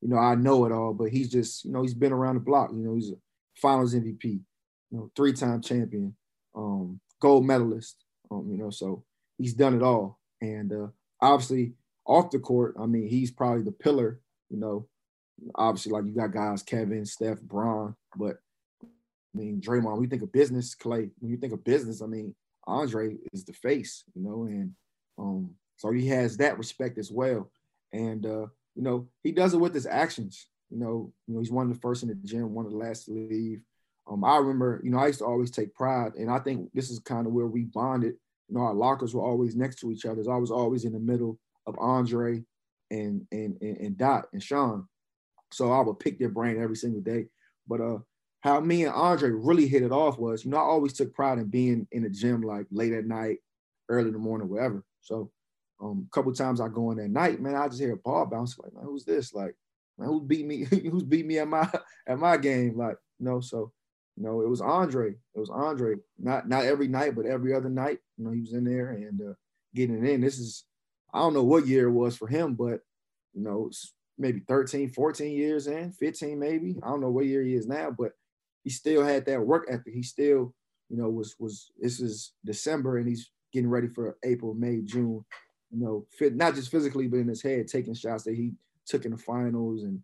you 0.00 0.08
know, 0.08 0.18
I 0.18 0.34
know 0.34 0.66
it 0.66 0.72
all, 0.72 0.92
but 0.92 1.10
he's 1.10 1.30
just, 1.30 1.64
you 1.64 1.72
know, 1.72 1.82
he's 1.82 1.94
been 1.94 2.12
around 2.12 2.34
the 2.34 2.40
block. 2.40 2.70
You 2.72 2.84
know, 2.84 2.94
he's 2.94 3.10
a 3.10 3.14
Finals 3.56 3.94
MVP, 3.94 4.24
you 4.24 4.42
know, 4.90 5.10
three-time 5.16 5.62
champion, 5.62 6.14
um, 6.54 7.00
gold 7.20 7.46
medalist. 7.46 8.04
Um, 8.30 8.48
you 8.50 8.58
know, 8.58 8.70
so 8.70 9.04
he's 9.38 9.54
done 9.54 9.74
it 9.74 9.82
all. 9.82 10.18
And 10.40 10.72
uh, 10.72 10.86
obviously, 11.20 11.74
off 12.06 12.30
the 12.30 12.38
court, 12.38 12.74
I 12.78 12.86
mean, 12.86 13.08
he's 13.08 13.30
probably 13.30 13.62
the 13.62 13.72
pillar. 13.72 14.20
You 14.50 14.58
know, 14.58 14.88
obviously, 15.54 15.92
like 15.92 16.04
you 16.04 16.12
got 16.12 16.32
guys, 16.32 16.62
Kevin, 16.62 17.06
Steph, 17.06 17.40
Bron, 17.40 17.94
but 18.16 18.36
I 18.82 19.38
mean, 19.38 19.60
Draymond. 19.60 20.02
You 20.02 20.08
think 20.08 20.22
of 20.22 20.32
business, 20.32 20.74
Klay. 20.74 21.10
When 21.18 21.30
you 21.30 21.36
think 21.36 21.52
of 21.52 21.64
business, 21.64 22.02
I 22.02 22.06
mean, 22.06 22.34
Andre 22.66 23.16
is 23.32 23.44
the 23.44 23.52
face. 23.52 24.04
You 24.14 24.22
know, 24.22 24.44
and 24.44 24.72
um, 25.18 25.50
so 25.76 25.90
he 25.90 26.06
has 26.08 26.36
that 26.38 26.58
respect 26.58 26.98
as 26.98 27.10
well. 27.10 27.50
And 27.92 28.24
uh, 28.24 28.46
you 28.74 28.82
know, 28.82 29.08
he 29.22 29.32
does 29.32 29.54
it 29.54 29.58
with 29.58 29.74
his 29.74 29.86
actions. 29.86 30.46
You 30.70 30.78
know, 30.78 31.12
you 31.26 31.34
know, 31.34 31.40
he's 31.40 31.50
one 31.50 31.68
of 31.68 31.74
the 31.74 31.80
first 31.80 32.02
in 32.02 32.08
the 32.08 32.14
gym, 32.14 32.54
one 32.54 32.66
of 32.66 32.72
the 32.72 32.78
last 32.78 33.04
to 33.04 33.12
leave. 33.12 33.60
Um, 34.10 34.24
I 34.24 34.36
remember, 34.36 34.80
you 34.84 34.90
know, 34.90 34.98
I 34.98 35.06
used 35.06 35.20
to 35.20 35.24
always 35.24 35.50
take 35.50 35.74
pride, 35.74 36.14
and 36.16 36.30
I 36.30 36.38
think 36.38 36.70
this 36.74 36.90
is 36.90 36.98
kind 36.98 37.26
of 37.26 37.32
where 37.32 37.46
we 37.46 37.62
bonded. 37.62 38.14
You 38.48 38.56
know, 38.56 38.62
our 38.62 38.74
lockers 38.74 39.14
were 39.14 39.22
always 39.22 39.56
next 39.56 39.76
to 39.76 39.90
each 39.90 40.04
other. 40.04 40.20
I 40.30 40.36
was 40.36 40.50
always 40.50 40.84
in 40.84 40.92
the 40.92 40.98
middle 40.98 41.38
of 41.66 41.76
Andre 41.78 42.42
and 42.90 43.26
and 43.32 43.56
and, 43.60 43.76
and 43.78 43.96
Dot 43.96 44.26
and 44.32 44.42
Shaun. 44.42 44.86
So 45.52 45.72
I 45.72 45.80
would 45.80 46.00
pick 46.00 46.18
their 46.18 46.28
brain 46.28 46.60
every 46.60 46.76
single 46.76 47.00
day. 47.00 47.26
But 47.66 47.80
uh, 47.80 47.98
how 48.40 48.60
me 48.60 48.84
and 48.84 48.94
Andre 48.94 49.30
really 49.30 49.66
hit 49.66 49.82
it 49.82 49.92
off 49.92 50.18
was, 50.18 50.44
you 50.44 50.50
know, 50.50 50.58
I 50.58 50.60
always 50.60 50.92
took 50.92 51.14
pride 51.14 51.38
in 51.38 51.46
being 51.46 51.86
in 51.92 52.02
the 52.02 52.10
gym 52.10 52.42
like 52.42 52.66
late 52.70 52.92
at 52.92 53.06
night, 53.06 53.38
early 53.88 54.08
in 54.08 54.12
the 54.12 54.18
morning, 54.18 54.48
whatever. 54.48 54.84
So 55.00 55.30
um, 55.80 56.06
a 56.06 56.14
couple 56.14 56.32
times 56.32 56.60
I 56.60 56.68
go 56.68 56.90
in 56.90 57.00
at 57.00 57.10
night, 57.10 57.40
man, 57.40 57.56
I 57.56 57.68
just 57.68 57.80
hear 57.80 57.92
a 57.92 57.96
ball 57.96 58.26
bounce. 58.26 58.58
Like, 58.58 58.74
man, 58.74 58.84
who's 58.84 59.04
this? 59.04 59.34
Like, 59.34 59.54
man, 59.98 60.08
who 60.08 60.20
beat 60.20 60.46
me? 60.46 60.64
who's 60.90 61.02
beat 61.02 61.26
me 61.26 61.38
at 61.38 61.48
my 61.48 61.68
at 62.06 62.18
my 62.18 62.36
game? 62.36 62.76
Like, 62.76 62.96
you 63.18 63.26
know, 63.26 63.40
so 63.40 63.72
you 64.16 64.22
know, 64.22 64.42
it 64.42 64.48
was 64.48 64.60
Andre. 64.60 65.10
It 65.10 65.38
was 65.38 65.50
Andre. 65.50 65.96
Not 66.18 66.48
not 66.48 66.64
every 66.64 66.88
night, 66.88 67.14
but 67.14 67.26
every 67.26 67.54
other 67.54 67.68
night. 67.68 67.98
You 68.16 68.24
know, 68.24 68.30
he 68.30 68.40
was 68.40 68.52
in 68.52 68.64
there 68.64 68.90
and 68.90 69.20
uh, 69.20 69.34
getting 69.74 70.04
it 70.04 70.08
in. 70.08 70.20
This 70.20 70.38
is 70.38 70.64
I 71.12 71.18
don't 71.18 71.34
know 71.34 71.44
what 71.44 71.66
year 71.66 71.88
it 71.88 71.92
was 71.92 72.16
for 72.16 72.28
him, 72.28 72.54
but 72.54 72.80
you 73.32 73.42
know, 73.42 73.70
maybe 74.18 74.40
13, 74.46 74.90
14 74.90 75.32
years 75.32 75.66
in, 75.66 75.92
15 75.92 76.38
maybe. 76.38 76.76
I 76.82 76.88
don't 76.88 77.00
know 77.00 77.10
what 77.10 77.26
year 77.26 77.42
he 77.42 77.54
is 77.54 77.66
now, 77.66 77.90
but 77.96 78.12
he 78.62 78.70
still 78.70 79.04
had 79.04 79.26
that 79.26 79.40
work 79.40 79.66
ethic. 79.68 79.92
He 79.92 80.02
still, 80.02 80.54
you 80.88 80.96
know, 80.96 81.08
was 81.08 81.34
was 81.38 81.70
this 81.78 82.00
is 82.00 82.32
December 82.44 82.98
and 82.98 83.08
he's 83.08 83.30
getting 83.52 83.70
ready 83.70 83.88
for 83.88 84.16
April, 84.24 84.54
May, 84.54 84.80
June. 84.82 85.24
You 85.70 85.80
know, 85.80 86.06
fit 86.16 86.36
not 86.36 86.54
just 86.54 86.70
physically, 86.70 87.08
but 87.08 87.18
in 87.18 87.28
his 87.28 87.42
head, 87.42 87.68
taking 87.68 87.94
shots 87.94 88.24
that 88.24 88.34
he 88.34 88.52
took 88.86 89.04
in 89.04 89.10
the 89.10 89.18
finals 89.18 89.82
and 89.82 90.00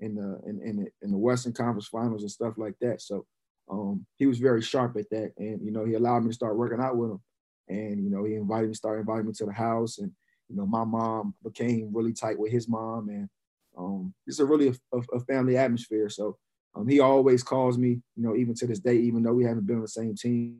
in 0.00 0.16
the 0.16 0.40
in 0.46 0.60
in 0.62 0.88
in 1.02 1.10
the 1.10 1.18
Western 1.18 1.52
Conference 1.52 1.86
Finals 1.86 2.22
and 2.22 2.30
stuff 2.30 2.54
like 2.58 2.74
that. 2.80 3.00
So 3.00 3.26
um, 3.70 4.04
he 4.18 4.26
was 4.26 4.38
very 4.38 4.60
sharp 4.60 4.96
at 4.96 5.08
that, 5.10 5.32
and 5.38 5.64
you 5.64 5.70
know 5.70 5.84
he 5.84 5.94
allowed 5.94 6.24
me 6.24 6.28
to 6.28 6.34
start 6.34 6.56
working 6.56 6.80
out 6.80 6.96
with 6.96 7.10
him, 7.12 7.20
and 7.68 8.04
you 8.04 8.10
know 8.10 8.24
he 8.24 8.34
invited 8.34 8.68
me, 8.68 8.74
started 8.74 9.00
inviting 9.00 9.26
me 9.26 9.32
to 9.34 9.46
the 9.46 9.52
house, 9.52 9.98
and 9.98 10.10
you 10.48 10.56
know 10.56 10.66
my 10.66 10.84
mom 10.84 11.34
became 11.44 11.90
really 11.92 12.12
tight 12.12 12.38
with 12.38 12.50
his 12.50 12.68
mom, 12.68 13.08
and 13.08 13.28
um, 13.76 14.14
it's 14.26 14.38
a 14.38 14.44
really 14.44 14.68
a, 14.68 14.98
a 15.14 15.20
family 15.20 15.56
atmosphere. 15.56 16.08
So 16.08 16.36
um, 16.74 16.88
he 16.88 17.00
always 17.00 17.42
calls 17.42 17.78
me, 17.78 18.00
you 18.16 18.22
know, 18.22 18.36
even 18.36 18.54
to 18.54 18.66
this 18.66 18.80
day, 18.80 18.96
even 18.96 19.22
though 19.22 19.34
we 19.34 19.44
haven't 19.44 19.66
been 19.66 19.76
on 19.76 19.82
the 19.82 19.88
same 19.88 20.14
team, 20.14 20.58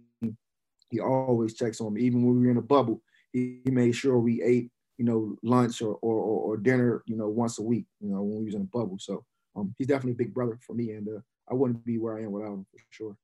he 0.90 1.01
always 1.01 1.55
checks 1.55 1.81
on 1.81 1.94
me. 1.94 2.03
Even 2.03 2.25
when 2.25 2.38
we 2.38 2.46
were 2.46 2.53
in 2.53 2.59
a 2.59 2.62
bubble, 2.62 3.01
he, 3.33 3.61
he 3.64 3.70
made 3.70 3.92
sure 3.92 4.18
we 4.18 4.42
ate, 4.42 4.70
you 4.98 5.05
know, 5.05 5.37
lunch 5.42 5.81
or, 5.81 5.94
or, 6.03 6.14
or 6.14 6.57
dinner, 6.59 7.03
you 7.07 7.16
know, 7.16 7.29
once 7.29 7.59
a 7.59 7.62
week, 7.62 7.87
you 8.01 8.11
know, 8.11 8.22
when 8.22 8.40
we 8.40 8.44
was 8.44 8.55
in 8.55 8.61
a 8.61 8.64
bubble. 8.64 8.98
So 8.98 9.25
um, 9.57 9.75
he's 9.79 9.87
definitely 9.87 10.12
a 10.12 10.27
big 10.27 10.35
brother 10.35 10.59
for 10.66 10.75
me, 10.75 10.92
and 10.92 11.09
uh, 11.09 11.20
I 11.51 11.55
wouldn't 11.55 11.85
be 11.85 11.98
where 11.98 12.18
I 12.18 12.22
am 12.22 12.33
without 12.33 12.53
him 12.53 12.66
for 12.70 12.79
sure. 12.90 13.16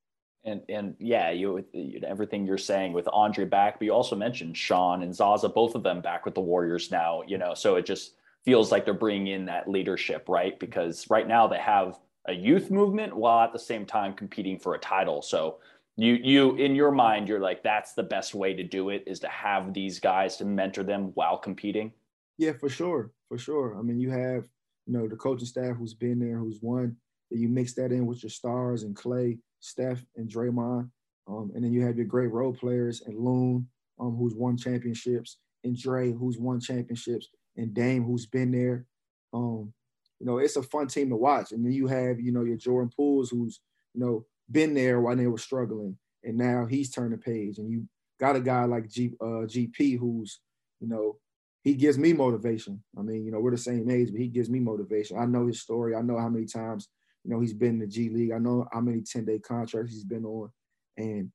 And 0.44 0.62
and 0.68 0.94
yeah, 0.98 1.30
you, 1.30 1.64
you 1.72 2.00
everything 2.06 2.46
you're 2.46 2.58
saying 2.58 2.92
with 2.92 3.08
Andre 3.12 3.44
back, 3.44 3.78
but 3.78 3.84
you 3.84 3.92
also 3.92 4.16
mentioned 4.16 4.56
Shaun 4.56 5.02
and 5.02 5.14
Zaza, 5.14 5.48
both 5.48 5.74
of 5.74 5.82
them 5.82 6.00
back 6.00 6.24
with 6.24 6.34
the 6.34 6.40
Warriors 6.40 6.90
now. 6.90 7.22
You 7.26 7.38
know, 7.38 7.54
so 7.54 7.76
it 7.76 7.84
just 7.86 8.14
feels 8.44 8.72
like 8.72 8.84
they're 8.84 8.94
bringing 8.94 9.28
in 9.28 9.46
that 9.46 9.68
leadership, 9.68 10.28
right? 10.28 10.58
Because 10.58 11.08
right 11.10 11.26
now 11.26 11.46
they 11.46 11.58
have 11.58 11.98
a 12.26 12.32
youth 12.32 12.70
movement 12.70 13.16
while 13.16 13.44
at 13.44 13.52
the 13.52 13.58
same 13.58 13.86
time 13.86 14.14
competing 14.14 14.58
for 14.58 14.74
a 14.74 14.78
title. 14.78 15.22
So 15.22 15.58
you 15.96 16.14
you 16.14 16.56
in 16.56 16.74
your 16.74 16.92
mind, 16.92 17.28
you're 17.28 17.40
like 17.40 17.62
that's 17.62 17.94
the 17.94 18.02
best 18.02 18.34
way 18.34 18.54
to 18.54 18.62
do 18.62 18.90
it 18.90 19.04
is 19.06 19.20
to 19.20 19.28
have 19.28 19.74
these 19.74 19.98
guys 19.98 20.36
to 20.36 20.44
mentor 20.44 20.84
them 20.84 21.10
while 21.14 21.38
competing. 21.38 21.92
Yeah, 22.36 22.52
for 22.52 22.68
sure, 22.68 23.10
for 23.28 23.38
sure. 23.38 23.76
I 23.78 23.82
mean, 23.82 23.98
you 23.98 24.10
have 24.10 24.44
you 24.86 24.92
know 24.92 25.08
the 25.08 25.16
coaching 25.16 25.46
staff 25.46 25.76
who's 25.76 25.94
been 25.94 26.18
there, 26.18 26.38
who's 26.38 26.60
won 26.62 26.96
you 27.30 27.48
mix 27.48 27.74
that 27.74 27.92
in 27.92 28.06
with 28.06 28.22
your 28.22 28.30
stars 28.30 28.82
and 28.82 28.96
Klay, 28.96 29.38
Steph, 29.60 30.04
and 30.16 30.28
Draymond. 30.30 30.90
Um, 31.26 31.50
and 31.54 31.62
then 31.62 31.72
you 31.72 31.82
have 31.82 31.96
your 31.96 32.06
great 32.06 32.30
role 32.32 32.54
players 32.54 33.02
and 33.02 33.18
Loon, 33.18 33.68
um, 34.00 34.16
who's 34.16 34.34
won 34.34 34.56
championships, 34.56 35.38
and 35.64 35.76
Dre, 35.76 36.12
who's 36.12 36.38
won 36.38 36.60
championships, 36.60 37.28
and 37.58 37.74
Dame, 37.74 38.04
who's 38.04 38.24
been 38.24 38.50
there. 38.50 38.86
Um, 39.34 39.74
you 40.18 40.26
know, 40.26 40.38
it's 40.38 40.56
a 40.56 40.62
fun 40.62 40.86
team 40.86 41.10
to 41.10 41.16
watch. 41.16 41.52
And 41.52 41.62
then 41.62 41.72
you 41.72 41.86
have, 41.86 42.18
you 42.18 42.32
know, 42.32 42.44
your 42.44 42.56
Jordan 42.56 42.90
Pooles, 42.98 43.30
who's, 43.30 43.60
you 43.92 44.00
know, 44.00 44.24
been 44.50 44.72
there 44.72 45.00
while 45.00 45.14
they 45.14 45.26
were 45.26 45.36
struggling, 45.38 45.98
and 46.24 46.38
now 46.38 46.64
he's 46.64 46.90
turned 46.90 47.12
the 47.12 47.18
page. 47.18 47.58
And 47.58 47.70
you 47.70 47.86
got 48.18 48.36
a 48.36 48.40
guy 48.40 48.64
like 48.64 48.88
G, 48.88 49.12
uh, 49.20 49.44
GP, 49.44 49.98
who's, 49.98 50.40
you 50.80 50.88
know, 50.88 51.18
he 51.62 51.74
gives 51.74 51.98
me 51.98 52.14
motivation. 52.14 52.82
I 52.98 53.02
mean, 53.02 53.26
you 53.26 53.32
know, 53.32 53.40
we're 53.40 53.50
the 53.50 53.58
same 53.58 53.90
age, 53.90 54.10
but 54.10 54.20
he 54.20 54.28
gives 54.28 54.48
me 54.48 54.60
motivation. 54.60 55.18
I 55.18 55.26
know 55.26 55.46
his 55.46 55.60
story. 55.60 55.94
I 55.94 56.00
know 56.00 56.18
how 56.18 56.30
many 56.30 56.46
times 56.46 56.88
you 57.24 57.34
know, 57.34 57.40
he's 57.40 57.54
been 57.54 57.70
in 57.70 57.78
the 57.80 57.86
G 57.86 58.08
League. 58.08 58.32
I 58.32 58.38
know 58.38 58.66
how 58.72 58.80
many 58.80 59.02
10 59.02 59.24
day 59.24 59.38
contracts 59.38 59.92
he's 59.92 60.04
been 60.04 60.24
on. 60.24 60.50
And 60.96 61.30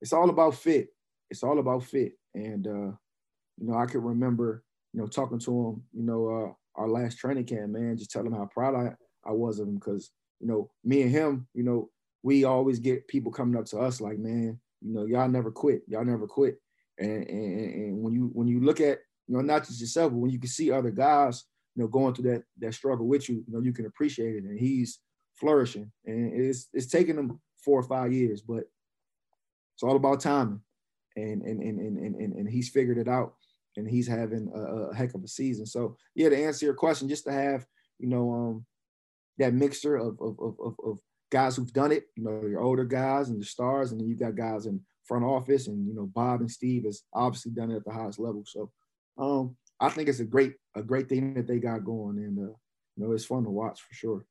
it's 0.00 0.12
all 0.12 0.30
about 0.30 0.54
fit. 0.54 0.88
It's 1.30 1.42
all 1.42 1.58
about 1.58 1.84
fit. 1.84 2.12
And, 2.34 2.66
uh, 2.66 2.92
you 3.58 3.66
know, 3.66 3.76
I 3.76 3.86
can 3.86 4.02
remember, 4.02 4.63
you 4.94 5.00
know, 5.00 5.08
talking 5.08 5.40
to 5.40 5.50
him, 5.50 5.82
you 5.92 6.04
know, 6.04 6.28
uh, 6.28 6.80
our 6.80 6.88
last 6.88 7.18
training 7.18 7.44
camp, 7.44 7.70
man, 7.70 7.96
just 7.96 8.12
tell 8.12 8.24
him 8.24 8.32
how 8.32 8.46
proud 8.46 8.76
I, 8.76 8.94
I 9.28 9.32
was 9.32 9.58
of 9.58 9.66
him. 9.66 9.80
Cause, 9.80 10.10
you 10.40 10.46
know, 10.46 10.70
me 10.84 11.02
and 11.02 11.10
him, 11.10 11.48
you 11.52 11.64
know, 11.64 11.90
we 12.22 12.44
always 12.44 12.78
get 12.78 13.08
people 13.08 13.32
coming 13.32 13.58
up 13.58 13.66
to 13.66 13.78
us 13.78 14.00
like, 14.00 14.18
man, 14.18 14.58
you 14.80 14.94
know, 14.94 15.04
y'all 15.04 15.28
never 15.28 15.50
quit. 15.50 15.82
Y'all 15.88 16.04
never 16.04 16.26
quit. 16.26 16.60
And, 16.98 17.26
and, 17.26 17.74
and 17.74 18.02
when 18.02 18.14
you 18.14 18.30
when 18.32 18.46
you 18.46 18.60
look 18.60 18.80
at, 18.80 19.00
you 19.26 19.34
know, 19.34 19.40
not 19.40 19.66
just 19.66 19.80
yourself, 19.80 20.12
but 20.12 20.18
when 20.18 20.30
you 20.30 20.38
can 20.38 20.48
see 20.48 20.70
other 20.70 20.90
guys 20.90 21.44
you 21.74 21.82
know, 21.82 21.88
going 21.88 22.14
through 22.14 22.30
that 22.30 22.44
that 22.60 22.74
struggle 22.74 23.06
with 23.06 23.28
you, 23.28 23.36
you 23.46 23.52
know, 23.52 23.60
you 23.60 23.72
can 23.72 23.86
appreciate 23.86 24.36
it. 24.36 24.44
And 24.44 24.58
he's 24.58 25.00
flourishing. 25.34 25.90
And 26.06 26.32
it's 26.40 26.68
it's 26.72 26.86
taken 26.86 27.18
him 27.18 27.40
four 27.64 27.80
or 27.80 27.82
five 27.82 28.12
years, 28.12 28.42
but 28.42 28.64
it's 29.74 29.82
all 29.82 29.96
about 29.96 30.20
timing. 30.20 30.60
And 31.16 31.42
and 31.42 31.60
and 31.60 31.80
and 31.80 32.14
and, 32.14 32.32
and 32.34 32.48
he's 32.48 32.68
figured 32.68 32.98
it 32.98 33.08
out 33.08 33.34
and 33.76 33.88
he's 33.88 34.06
having 34.06 34.50
a, 34.54 34.58
a 34.58 34.94
heck 34.94 35.14
of 35.14 35.24
a 35.24 35.28
season. 35.28 35.66
So 35.66 35.96
yeah, 36.14 36.28
to 36.28 36.44
answer 36.44 36.66
your 36.66 36.74
question, 36.74 37.08
just 37.08 37.24
to 37.24 37.32
have, 37.32 37.66
you 37.98 38.08
know, 38.08 38.32
um 38.32 38.66
that 39.38 39.54
mixture 39.54 39.96
of 39.96 40.20
of 40.20 40.38
of, 40.40 40.74
of 40.84 40.98
guys 41.30 41.56
who've 41.56 41.72
done 41.72 41.92
it, 41.92 42.04
you 42.16 42.24
know, 42.24 42.46
your 42.46 42.60
older 42.60 42.84
guys 42.84 43.28
and 43.28 43.40
the 43.40 43.46
stars, 43.46 43.92
and 43.92 44.00
then 44.00 44.08
you 44.08 44.16
got 44.16 44.36
guys 44.36 44.66
in 44.66 44.80
front 45.04 45.24
office 45.24 45.66
and 45.66 45.86
you 45.86 45.94
know, 45.94 46.06
Bob 46.06 46.40
and 46.40 46.50
Steve 46.50 46.84
has 46.84 47.02
obviously 47.12 47.52
done 47.52 47.70
it 47.70 47.76
at 47.76 47.84
the 47.84 47.92
highest 47.92 48.18
level. 48.18 48.44
So 48.46 48.70
um 49.18 49.56
I 49.80 49.88
think 49.88 50.08
it's 50.08 50.20
a 50.20 50.24
great 50.24 50.54
a 50.74 50.82
great 50.82 51.08
thing 51.08 51.34
that 51.34 51.46
they 51.46 51.58
got 51.58 51.84
going, 51.84 52.18
and 52.18 52.38
uh, 52.38 52.52
you 52.96 53.04
know 53.04 53.12
it's 53.12 53.24
fun 53.24 53.44
to 53.44 53.50
watch 53.50 53.80
for 53.80 53.94
sure. 53.94 54.26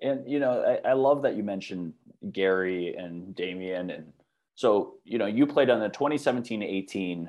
And 0.00 0.28
you 0.30 0.40
know, 0.40 0.62
I, 0.84 0.90
I 0.90 0.92
love 0.94 1.22
that 1.22 1.36
you 1.36 1.42
mentioned 1.42 1.94
Gary 2.32 2.94
and 2.94 3.34
Damion, 3.34 3.94
and 3.94 4.12
so 4.54 4.94
you 5.04 5.18
know, 5.18 5.26
you 5.26 5.46
played 5.46 5.70
on 5.70 5.80
the 5.80 5.90
2017-18 5.90 7.28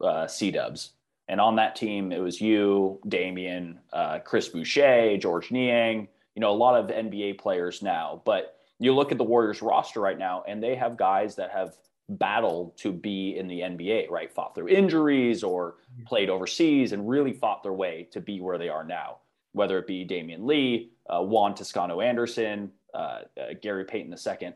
uh, 0.00 0.26
C 0.26 0.50
Dubs, 0.50 0.92
and 1.28 1.40
on 1.40 1.56
that 1.56 1.76
team 1.76 2.12
it 2.12 2.20
was 2.20 2.40
you, 2.40 3.00
Damion, 3.06 3.78
uh, 3.92 4.18
Chris 4.20 4.48
Boucher, 4.48 5.16
Georges 5.16 5.50
Niang. 5.50 6.08
You 6.34 6.40
know, 6.40 6.50
a 6.50 6.52
lot 6.52 6.78
of 6.78 6.90
NBA 6.90 7.38
players 7.38 7.82
now, 7.82 8.20
but 8.26 8.56
you 8.78 8.94
look 8.94 9.10
at 9.10 9.18
the 9.18 9.24
Warriors 9.24 9.62
roster 9.62 10.00
right 10.00 10.18
now, 10.18 10.44
and 10.46 10.62
they 10.62 10.74
have 10.74 10.96
guys 10.96 11.34
that 11.36 11.50
have 11.50 11.76
battled 12.08 12.76
to 12.78 12.92
be 12.92 13.36
in 13.36 13.48
the 13.48 13.60
NBA, 13.60 14.10
right? 14.10 14.32
Fought 14.32 14.54
through 14.54 14.68
injuries 14.68 15.42
or 15.42 15.76
played 16.06 16.30
overseas 16.30 16.92
and 16.92 17.08
really 17.08 17.32
fought 17.32 17.62
their 17.62 17.72
way 17.72 18.08
to 18.12 18.20
be 18.20 18.40
where 18.40 18.58
they 18.58 18.68
are 18.68 18.84
now, 18.84 19.18
whether 19.52 19.78
it 19.78 19.86
be 19.86 20.04
Damion 20.04 20.46
Lee, 20.46 20.90
uh, 21.08 21.22
Juan 21.22 21.54
Toscano 21.54 22.00
Anderson, 22.00 22.70
uh, 22.94 23.20
uh, 23.40 23.54
Gary 23.60 23.84
Payton 23.84 24.14
II. 24.14 24.52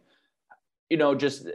You 0.91 0.97
know, 0.97 1.15
just 1.15 1.49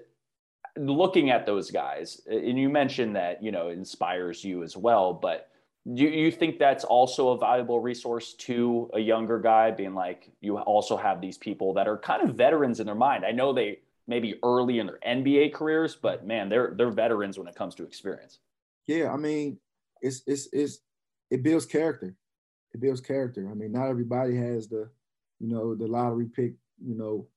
looking 0.78 1.30
at 1.30 1.46
those 1.46 1.72
guys, 1.72 2.22
and 2.28 2.60
you 2.60 2.70
mentioned 2.70 3.16
that, 3.16 3.44
you 3.44 3.52
know, 3.52 3.70
inspires 3.70 4.44
you 4.44 4.64
as 4.64 4.76
well, 4.76 5.14
but 5.14 5.50
do 5.94 6.04
you 6.04 6.32
think 6.32 6.58
that's 6.58 6.84
also 6.84 7.30
a 7.30 7.38
valuable 7.38 7.80
resource 7.80 8.34
to 8.34 8.90
a 8.96 9.00
younger 9.00 9.40
guy 9.40 9.70
being 9.70 9.94
like 9.94 10.32
you 10.42 10.58
also 10.58 10.98
have 10.98 11.22
these 11.22 11.38
people 11.38 11.76
that 11.76 11.88
are 11.88 11.96
kind 11.96 12.28
of 12.28 12.36
veterans 12.36 12.80
in 12.80 12.88
their 12.88 12.96
mind 12.96 13.24
i 13.24 13.30
know 13.30 13.54
they 13.54 13.78
maybe 14.08 14.36
early 14.44 14.80
in 14.80 14.88
their 14.88 15.00
NBA 15.06 15.54
careers, 15.54 15.96
but 15.96 16.26
man, 16.26 16.50
they're 16.50 16.74
they're 16.78 16.92
veterans 16.92 17.38
when 17.38 17.48
it 17.48 17.56
comes 17.56 17.76
to 17.76 17.84
experience. 17.84 18.40
Yeah, 18.88 19.12
I 19.12 19.18
mean, 19.18 19.60
it's 20.02 20.22
it's 20.28 20.48
it's 20.54 20.80
it 21.32 21.44
builds 21.44 21.66
character. 21.66 22.16
It 22.74 22.82
builds 22.82 23.02
character. 23.02 23.50
I 23.50 23.54
mean, 23.54 23.72
not 23.72 23.90
everybody 23.90 24.36
has 24.36 24.68
the, 24.68 24.90
you 25.40 25.48
know, 25.48 25.76
the 25.76 25.88
lottery 25.88 26.28
pick, 26.28 26.54
you 26.84 26.96
know, 26.96 27.28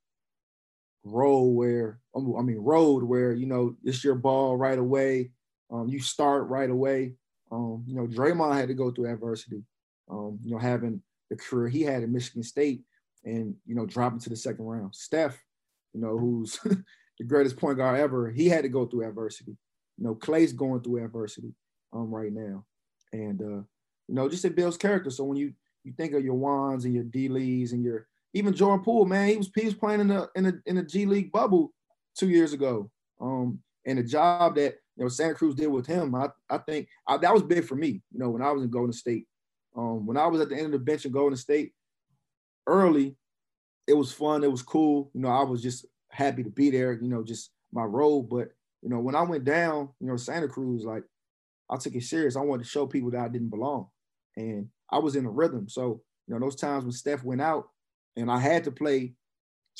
role 1.08 1.54
where 1.54 2.00
I 2.14 2.42
mean 2.42 2.58
road 2.58 3.02
where 3.04 3.32
you 3.32 3.46
know 3.46 3.76
it's 3.84 4.04
your 4.04 4.14
ball 4.14 4.56
right 4.56 4.78
away. 4.78 5.30
Um, 5.70 5.88
you 5.88 6.00
start 6.00 6.48
right 6.48 6.70
away. 6.70 7.14
Um, 7.50 7.84
you 7.86 7.94
know, 7.94 8.06
Draymond 8.06 8.54
had 8.54 8.68
to 8.68 8.74
go 8.74 8.90
through 8.90 9.12
adversity. 9.12 9.62
Um, 10.10 10.38
you 10.42 10.52
know, 10.52 10.58
having 10.58 11.02
the 11.30 11.36
career 11.36 11.68
he 11.68 11.82
had 11.82 12.02
in 12.02 12.12
Michigan 12.12 12.42
State 12.42 12.82
and 13.24 13.54
you 13.66 13.74
know 13.74 13.86
dropping 13.86 14.20
to 14.20 14.30
the 14.30 14.36
second 14.36 14.64
round. 14.64 14.94
Steph, 14.94 15.38
you 15.92 16.00
know, 16.00 16.16
who's 16.16 16.58
the 17.18 17.24
greatest 17.24 17.56
point 17.56 17.78
guard 17.78 17.98
ever, 17.98 18.30
he 18.30 18.48
had 18.48 18.62
to 18.62 18.68
go 18.68 18.86
through 18.86 19.06
adversity. 19.06 19.56
You 19.96 20.04
know, 20.04 20.14
Klay's 20.14 20.52
going 20.52 20.82
through 20.82 21.04
adversity 21.04 21.52
um, 21.92 22.10
right 22.14 22.32
now. 22.32 22.64
And, 23.12 23.40
uh, 23.40 23.62
you 24.06 24.14
know, 24.14 24.28
just 24.28 24.44
it 24.44 24.56
builds 24.56 24.76
character. 24.76 25.10
So 25.10 25.24
when 25.24 25.36
you 25.36 25.52
you 25.84 25.92
think 25.92 26.12
of 26.14 26.24
your 26.24 26.34
Juans 26.34 26.84
and 26.84 26.94
your 26.94 27.04
D 27.04 27.28
Lees 27.28 27.72
and 27.72 27.82
your 27.82 28.06
even 28.34 28.54
Jordan 28.54 28.84
Poole, 28.84 29.06
man, 29.06 29.28
he 29.28 29.36
was 29.36 29.50
he 29.54 29.64
was 29.64 29.74
playing 29.74 30.00
in 30.00 30.08
the 30.08 30.28
in 30.34 30.46
a 30.46 30.52
in 30.66 30.78
a 30.78 30.82
G 30.82 31.06
League 31.06 31.32
bubble 31.32 31.72
two 32.16 32.28
years 32.28 32.52
ago. 32.52 32.90
Um, 33.20 33.60
and 33.86 33.98
the 33.98 34.02
job 34.02 34.56
that 34.56 34.76
you 34.96 35.04
know 35.04 35.08
Santa 35.08 35.34
Cruz 35.34 35.54
did 35.54 35.68
with 35.68 35.86
him, 35.86 36.14
I 36.14 36.28
I 36.50 36.58
think 36.58 36.88
I, 37.06 37.16
that 37.18 37.32
was 37.32 37.42
big 37.42 37.64
for 37.64 37.74
me. 37.74 38.02
You 38.12 38.18
know, 38.18 38.30
when 38.30 38.42
I 38.42 38.50
was 38.50 38.62
in 38.62 38.70
Golden 38.70 38.92
State, 38.92 39.26
um, 39.76 40.06
when 40.06 40.16
I 40.16 40.26
was 40.26 40.40
at 40.40 40.50
the 40.50 40.56
end 40.56 40.66
of 40.66 40.72
the 40.72 40.78
bench 40.78 41.06
in 41.06 41.12
Golden 41.12 41.36
State, 41.36 41.72
early, 42.66 43.16
it 43.86 43.94
was 43.94 44.12
fun. 44.12 44.44
It 44.44 44.50
was 44.50 44.62
cool. 44.62 45.10
You 45.14 45.22
know, 45.22 45.28
I 45.28 45.42
was 45.42 45.62
just 45.62 45.86
happy 46.10 46.42
to 46.42 46.50
be 46.50 46.70
there. 46.70 46.92
You 46.92 47.08
know, 47.08 47.24
just 47.24 47.50
my 47.72 47.84
role. 47.84 48.22
But 48.22 48.50
you 48.82 48.90
know, 48.90 49.00
when 49.00 49.14
I 49.14 49.22
went 49.22 49.44
down, 49.44 49.88
you 50.00 50.06
know, 50.06 50.16
Santa 50.16 50.48
Cruz, 50.48 50.84
like 50.84 51.04
I 51.70 51.76
took 51.76 51.94
it 51.94 52.02
serious. 52.02 52.36
I 52.36 52.40
wanted 52.40 52.64
to 52.64 52.68
show 52.68 52.86
people 52.86 53.10
that 53.12 53.22
I 53.22 53.28
didn't 53.28 53.50
belong, 53.50 53.88
and 54.36 54.68
I 54.90 54.98
was 54.98 55.16
in 55.16 55.24
a 55.24 55.30
rhythm. 55.30 55.68
So 55.68 56.02
you 56.26 56.34
know, 56.34 56.40
those 56.40 56.56
times 56.56 56.84
when 56.84 56.92
Steph 56.92 57.24
went 57.24 57.40
out 57.40 57.68
and 58.18 58.30
I 58.30 58.38
had 58.38 58.64
to 58.64 58.72
play 58.72 59.14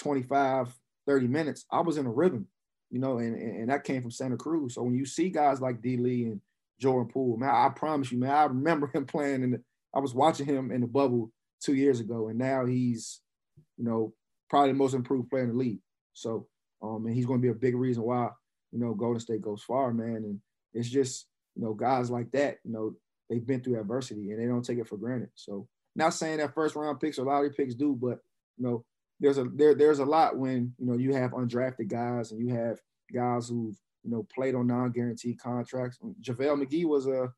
25, 0.00 0.74
30 1.06 1.26
minutes, 1.26 1.66
I 1.70 1.80
was 1.80 1.98
in 1.98 2.06
a 2.06 2.10
rhythm. 2.10 2.46
You 2.90 3.00
know, 3.00 3.18
and 3.18 3.36
and 3.36 3.68
that 3.68 3.84
came 3.84 4.00
from 4.00 4.10
Santa 4.10 4.38
Cruz. 4.38 4.74
So 4.74 4.82
when 4.82 4.94
you 4.94 5.04
see 5.04 5.28
guys 5.28 5.60
like 5.60 5.82
D. 5.82 5.98
Lee 5.98 6.24
and 6.24 6.40
Jordan 6.80 7.10
Poole, 7.12 7.36
man, 7.36 7.50
I 7.50 7.68
promise 7.68 8.10
you, 8.10 8.18
man, 8.18 8.30
I 8.30 8.44
remember 8.44 8.90
him 8.92 9.06
playing 9.06 9.42
and. 9.44 9.58
I 9.94 10.00
was 10.00 10.12
watching 10.12 10.44
him 10.44 10.70
in 10.70 10.82
the 10.82 10.86
bubble 10.86 11.32
two 11.62 11.74
years 11.74 11.98
ago, 11.98 12.28
and 12.28 12.38
now 12.38 12.66
he's 12.66 13.22
you 13.78 13.84
know, 13.84 14.12
probably 14.50 14.72
the 14.72 14.78
most 14.78 14.94
improved 14.94 15.30
player 15.30 15.44
in 15.44 15.50
the 15.50 15.56
league. 15.56 15.80
So, 16.12 16.46
um, 16.82 17.06
and 17.06 17.14
he's 17.14 17.26
going 17.26 17.40
to 17.40 17.42
be 17.42 17.50
a 17.50 17.54
big 17.54 17.76
reason 17.76 18.02
why, 18.02 18.28
you 18.72 18.78
know, 18.78 18.92
Golden 18.92 19.20
State 19.20 19.40
goes 19.40 19.62
far, 19.62 19.92
man. 19.92 20.16
And 20.16 20.40
it's 20.74 20.90
just, 20.90 21.26
you 21.54 21.62
know, 21.62 21.74
guys 21.74 22.10
like 22.10 22.30
that, 22.32 22.58
you 22.64 22.72
know, 22.72 22.94
they've 23.30 23.46
been 23.46 23.62
through 23.62 23.80
adversity 23.80 24.30
and 24.30 24.40
they 24.40 24.46
don't 24.46 24.64
take 24.64 24.78
it 24.78 24.88
for 24.88 24.96
granted. 24.96 25.30
So, 25.34 25.68
not 25.96 26.14
saying 26.14 26.38
that 26.38 26.54
first 26.54 26.76
round 26.76 27.00
picks 27.00 27.18
or 27.18 27.24
lottery 27.24 27.50
picks 27.50 27.74
do, 27.74 27.96
but 28.00 28.18
you 28.58 28.66
know, 28.66 28.84
there's 29.20 29.38
a 29.38 29.44
there 29.44 29.74
there's 29.74 29.98
a 29.98 30.04
lot 30.04 30.36
when 30.36 30.72
you 30.78 30.86
know 30.86 30.96
you 30.96 31.12
have 31.14 31.32
undrafted 31.32 31.88
guys 31.88 32.30
and 32.32 32.40
you 32.40 32.54
have 32.54 32.80
guys 33.12 33.48
who've 33.48 33.76
you 34.04 34.10
know 34.10 34.26
played 34.34 34.54
on 34.54 34.66
non-guaranteed 34.66 35.40
contracts. 35.40 35.98
JaVale 36.22 36.62
McGee 36.62 36.84
was 36.84 37.06
a 37.06 37.32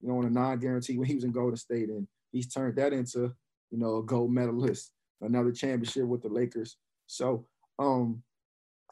you 0.00 0.08
know 0.08 0.18
on 0.18 0.26
a 0.26 0.30
non-guarantee 0.30 0.98
when 0.98 1.08
he 1.08 1.14
was 1.14 1.24
in 1.24 1.32
Golden 1.32 1.56
State, 1.56 1.88
and 1.88 2.06
he's 2.32 2.52
turned 2.52 2.76
that 2.76 2.92
into 2.92 3.32
you 3.70 3.78
know 3.78 3.98
a 3.98 4.02
gold 4.02 4.32
medalist 4.32 4.92
another 5.22 5.52
championship 5.52 6.04
with 6.04 6.22
the 6.22 6.28
Lakers. 6.28 6.76
So 7.06 7.46
um, 7.78 8.22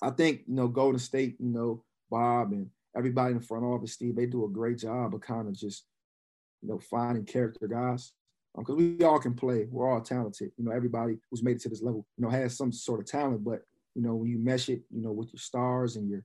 I 0.02 0.10
think 0.10 0.42
you 0.46 0.54
know 0.54 0.68
Golden 0.68 0.98
State, 0.98 1.36
you 1.38 1.48
know 1.48 1.84
Bob 2.10 2.52
and 2.52 2.70
everybody 2.96 3.34
in 3.34 3.40
front 3.40 3.64
office, 3.64 3.92
Steve, 3.92 4.16
they 4.16 4.26
do 4.26 4.44
a 4.44 4.48
great 4.48 4.78
job 4.78 5.14
of 5.14 5.20
kind 5.20 5.48
of 5.48 5.54
just 5.54 5.84
you 6.62 6.68
know 6.68 6.78
finding 6.78 7.24
character 7.24 7.66
guys 7.66 8.12
because 8.56 8.74
um, 8.74 8.98
we 8.98 9.04
all 9.04 9.18
can 9.18 9.34
play. 9.34 9.66
We're 9.70 9.90
all 9.90 10.00
talented. 10.00 10.52
You 10.56 10.64
know, 10.64 10.72
everybody 10.72 11.18
who's 11.30 11.42
made 11.42 11.56
it 11.56 11.62
to 11.62 11.68
this 11.68 11.82
level, 11.82 12.06
you 12.16 12.24
know, 12.24 12.30
has 12.30 12.56
some 12.56 12.72
sort 12.72 13.00
of 13.00 13.06
talent. 13.06 13.44
But 13.44 13.62
you 13.94 14.02
know, 14.02 14.14
when 14.14 14.30
you 14.30 14.38
mesh 14.38 14.68
it, 14.68 14.82
you 14.90 15.02
know, 15.02 15.12
with 15.12 15.32
your 15.32 15.40
stars 15.40 15.96
and 15.96 16.08
your 16.08 16.24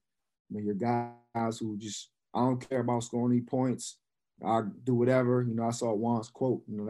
you 0.49 0.57
know 0.57 0.63
your 0.63 0.75
guys 0.75 1.57
who 1.59 1.77
just 1.77 2.09
I 2.33 2.39
don't 2.39 2.69
care 2.69 2.81
about 2.81 3.03
scoring 3.03 3.35
any 3.35 3.41
points. 3.41 3.97
I 4.45 4.61
do 4.83 4.95
whatever. 4.95 5.41
You 5.41 5.55
know, 5.55 5.67
I 5.67 5.71
saw 5.71 5.93
Juan's 5.93 6.29
quote. 6.29 6.61
You 6.67 6.77
know 6.77 6.85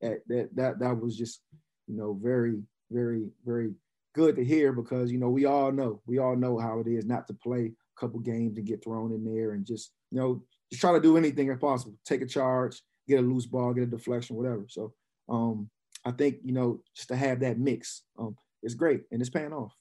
that 0.00 0.20
that 0.28 0.48
that 0.56 0.78
that 0.78 1.00
was 1.00 1.16
just 1.16 1.42
you 1.88 1.96
know, 1.96 2.18
very, 2.22 2.62
very, 2.90 3.28
very 3.44 3.72
good 4.14 4.36
to 4.36 4.44
hear 4.44 4.72
because, 4.72 5.10
you 5.10 5.18
know, 5.18 5.30
we 5.30 5.46
all 5.46 5.72
know, 5.72 6.00
we 6.06 6.18
all 6.18 6.36
know 6.36 6.58
how 6.58 6.78
it 6.80 6.86
is 6.86 7.06
not 7.06 7.26
to 7.26 7.34
play 7.34 7.72
a 7.72 8.00
couple 8.00 8.20
games 8.20 8.58
and 8.58 8.66
get 8.66 8.84
thrown 8.84 9.12
in 9.12 9.24
there 9.24 9.52
and 9.52 9.66
just, 9.66 9.92
you 10.10 10.20
know, 10.20 10.42
just 10.70 10.80
try 10.80 10.92
to 10.92 11.00
do 11.00 11.16
anything 11.16 11.48
if 11.48 11.58
possible. 11.58 11.94
Take 12.04 12.20
a 12.22 12.26
charge, 12.26 12.80
get 13.08 13.20
a 13.20 13.22
loose 13.22 13.46
ball, 13.46 13.72
get 13.72 13.84
a 13.84 13.86
deflection, 13.86 14.36
whatever. 14.36 14.66
So 14.68 14.92
um, 15.28 15.70
I 16.04 16.12
think, 16.12 16.36
you 16.44 16.52
know, 16.52 16.80
just 16.94 17.08
to 17.08 17.16
have 17.16 17.40
that 17.40 17.58
mix 17.58 18.02
um, 18.18 18.36
is 18.62 18.74
great 18.74 19.02
and 19.10 19.20
it's 19.20 19.30
paying 19.30 19.52
off. 19.52 19.74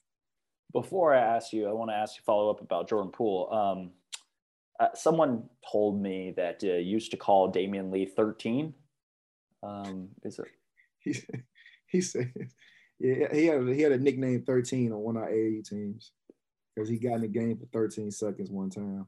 Before 0.74 1.14
I 1.14 1.20
ask 1.20 1.54
you, 1.54 1.68
I 1.68 1.74
want 1.74 1.92
to 1.92 1.96
ask 1.96 2.16
you 2.16 2.22
follow 2.26 2.50
up 2.50 2.62
about 2.62 2.90
Jordan 2.90 3.12
Poole. 3.12 3.52
Um, 3.52 3.92
uh, 4.80 4.94
someone 4.94 5.44
told 5.72 6.02
me 6.02 6.34
that 6.38 6.64
uh, 6.64 6.74
used 6.74 7.12
to 7.12 7.18
call 7.18 7.52
Damion 7.52 7.92
Lee 7.92 8.06
13. 8.06 8.74
Um, 9.64 10.10
is 10.24 10.40
it? 10.40 11.24
he 11.88 12.02
said, 12.02 12.32
yeah, 13.00 13.34
he 13.34 13.46
had 13.46 13.62
a, 13.62 13.74
he 13.74 13.82
had 13.82 13.92
a 13.94 13.98
nickname 13.98 14.44
13 14.44 14.92
on 14.92 15.00
one 15.00 15.18
of 15.18 15.24
our 15.24 15.30
AAU 15.30 15.68
teams 15.68 16.12
because 16.76 16.90
he 16.90 16.98
got 16.98 17.16
in 17.16 17.22
the 17.22 17.28
game 17.28 17.58
for 17.58 17.66
13 17.68 18.12
seconds 18.12 18.52
one 18.52 18.70
time. 18.70 19.08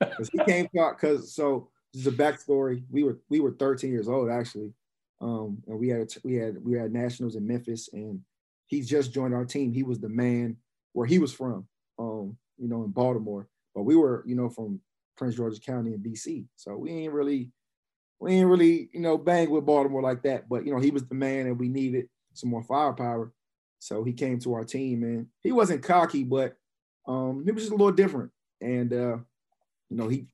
Because 0.00 0.30
he 0.30 0.38
came 0.44 0.68
out 0.78 0.98
because 0.98 1.34
so 1.34 1.68
this 1.92 2.06
is 2.06 2.12
a 2.12 2.16
backstory. 2.16 2.82
We 2.90 3.02
were 3.02 3.18
we 3.28 3.40
were 3.40 3.52
13 3.52 3.90
years 3.90 4.08
old 4.08 4.30
actually, 4.30 4.72
um, 5.20 5.62
and 5.66 5.78
we 5.78 5.88
had 5.88 6.08
we 6.24 6.34
had 6.34 6.62
we 6.64 6.74
had 6.74 6.92
nationals 6.92 7.36
in 7.36 7.46
Memphis, 7.46 7.88
and 7.92 8.20
he 8.66 8.80
just 8.80 9.12
joined 9.12 9.34
our 9.34 9.44
team. 9.44 9.72
He 9.72 9.82
was 9.82 10.00
the 10.00 10.08
man 10.08 10.56
where 10.92 11.06
he 11.06 11.18
was 11.18 11.32
from, 11.32 11.66
um, 11.98 12.36
you 12.58 12.68
know, 12.68 12.84
in 12.84 12.90
Baltimore, 12.90 13.48
but 13.74 13.82
we 13.82 13.96
were 13.96 14.22
you 14.26 14.34
know 14.34 14.48
from 14.48 14.80
Prince 15.16 15.36
George's 15.36 15.58
County 15.58 15.94
in 15.94 16.00
DC, 16.00 16.44
so 16.56 16.76
we 16.76 16.90
ain't 16.90 17.12
really 17.12 17.50
we 18.18 18.32
ain't 18.32 18.48
really, 18.48 18.88
you 18.92 19.00
know, 19.00 19.18
bang 19.18 19.50
with 19.50 19.66
Baltimore 19.66 20.02
like 20.02 20.22
that. 20.22 20.48
But 20.48 20.64
you 20.64 20.72
know, 20.72 20.80
he 20.80 20.90
was 20.90 21.04
the 21.04 21.14
man, 21.14 21.46
and 21.46 21.58
we 21.58 21.68
needed 21.68 22.08
some 22.34 22.50
more 22.50 22.62
firepower. 22.62 23.32
So 23.78 24.04
he 24.04 24.12
came 24.12 24.38
to 24.40 24.54
our 24.54 24.64
team, 24.64 25.02
and 25.02 25.26
he 25.42 25.52
wasn't 25.52 25.82
cocky, 25.82 26.24
but 26.24 26.56
um, 27.06 27.42
he 27.44 27.52
was 27.52 27.64
just 27.64 27.72
a 27.72 27.76
little 27.76 27.92
different. 27.92 28.30
And 28.60 28.92
uh, 28.92 29.18
you 29.90 29.96
know, 29.96 30.08
he 30.08 30.26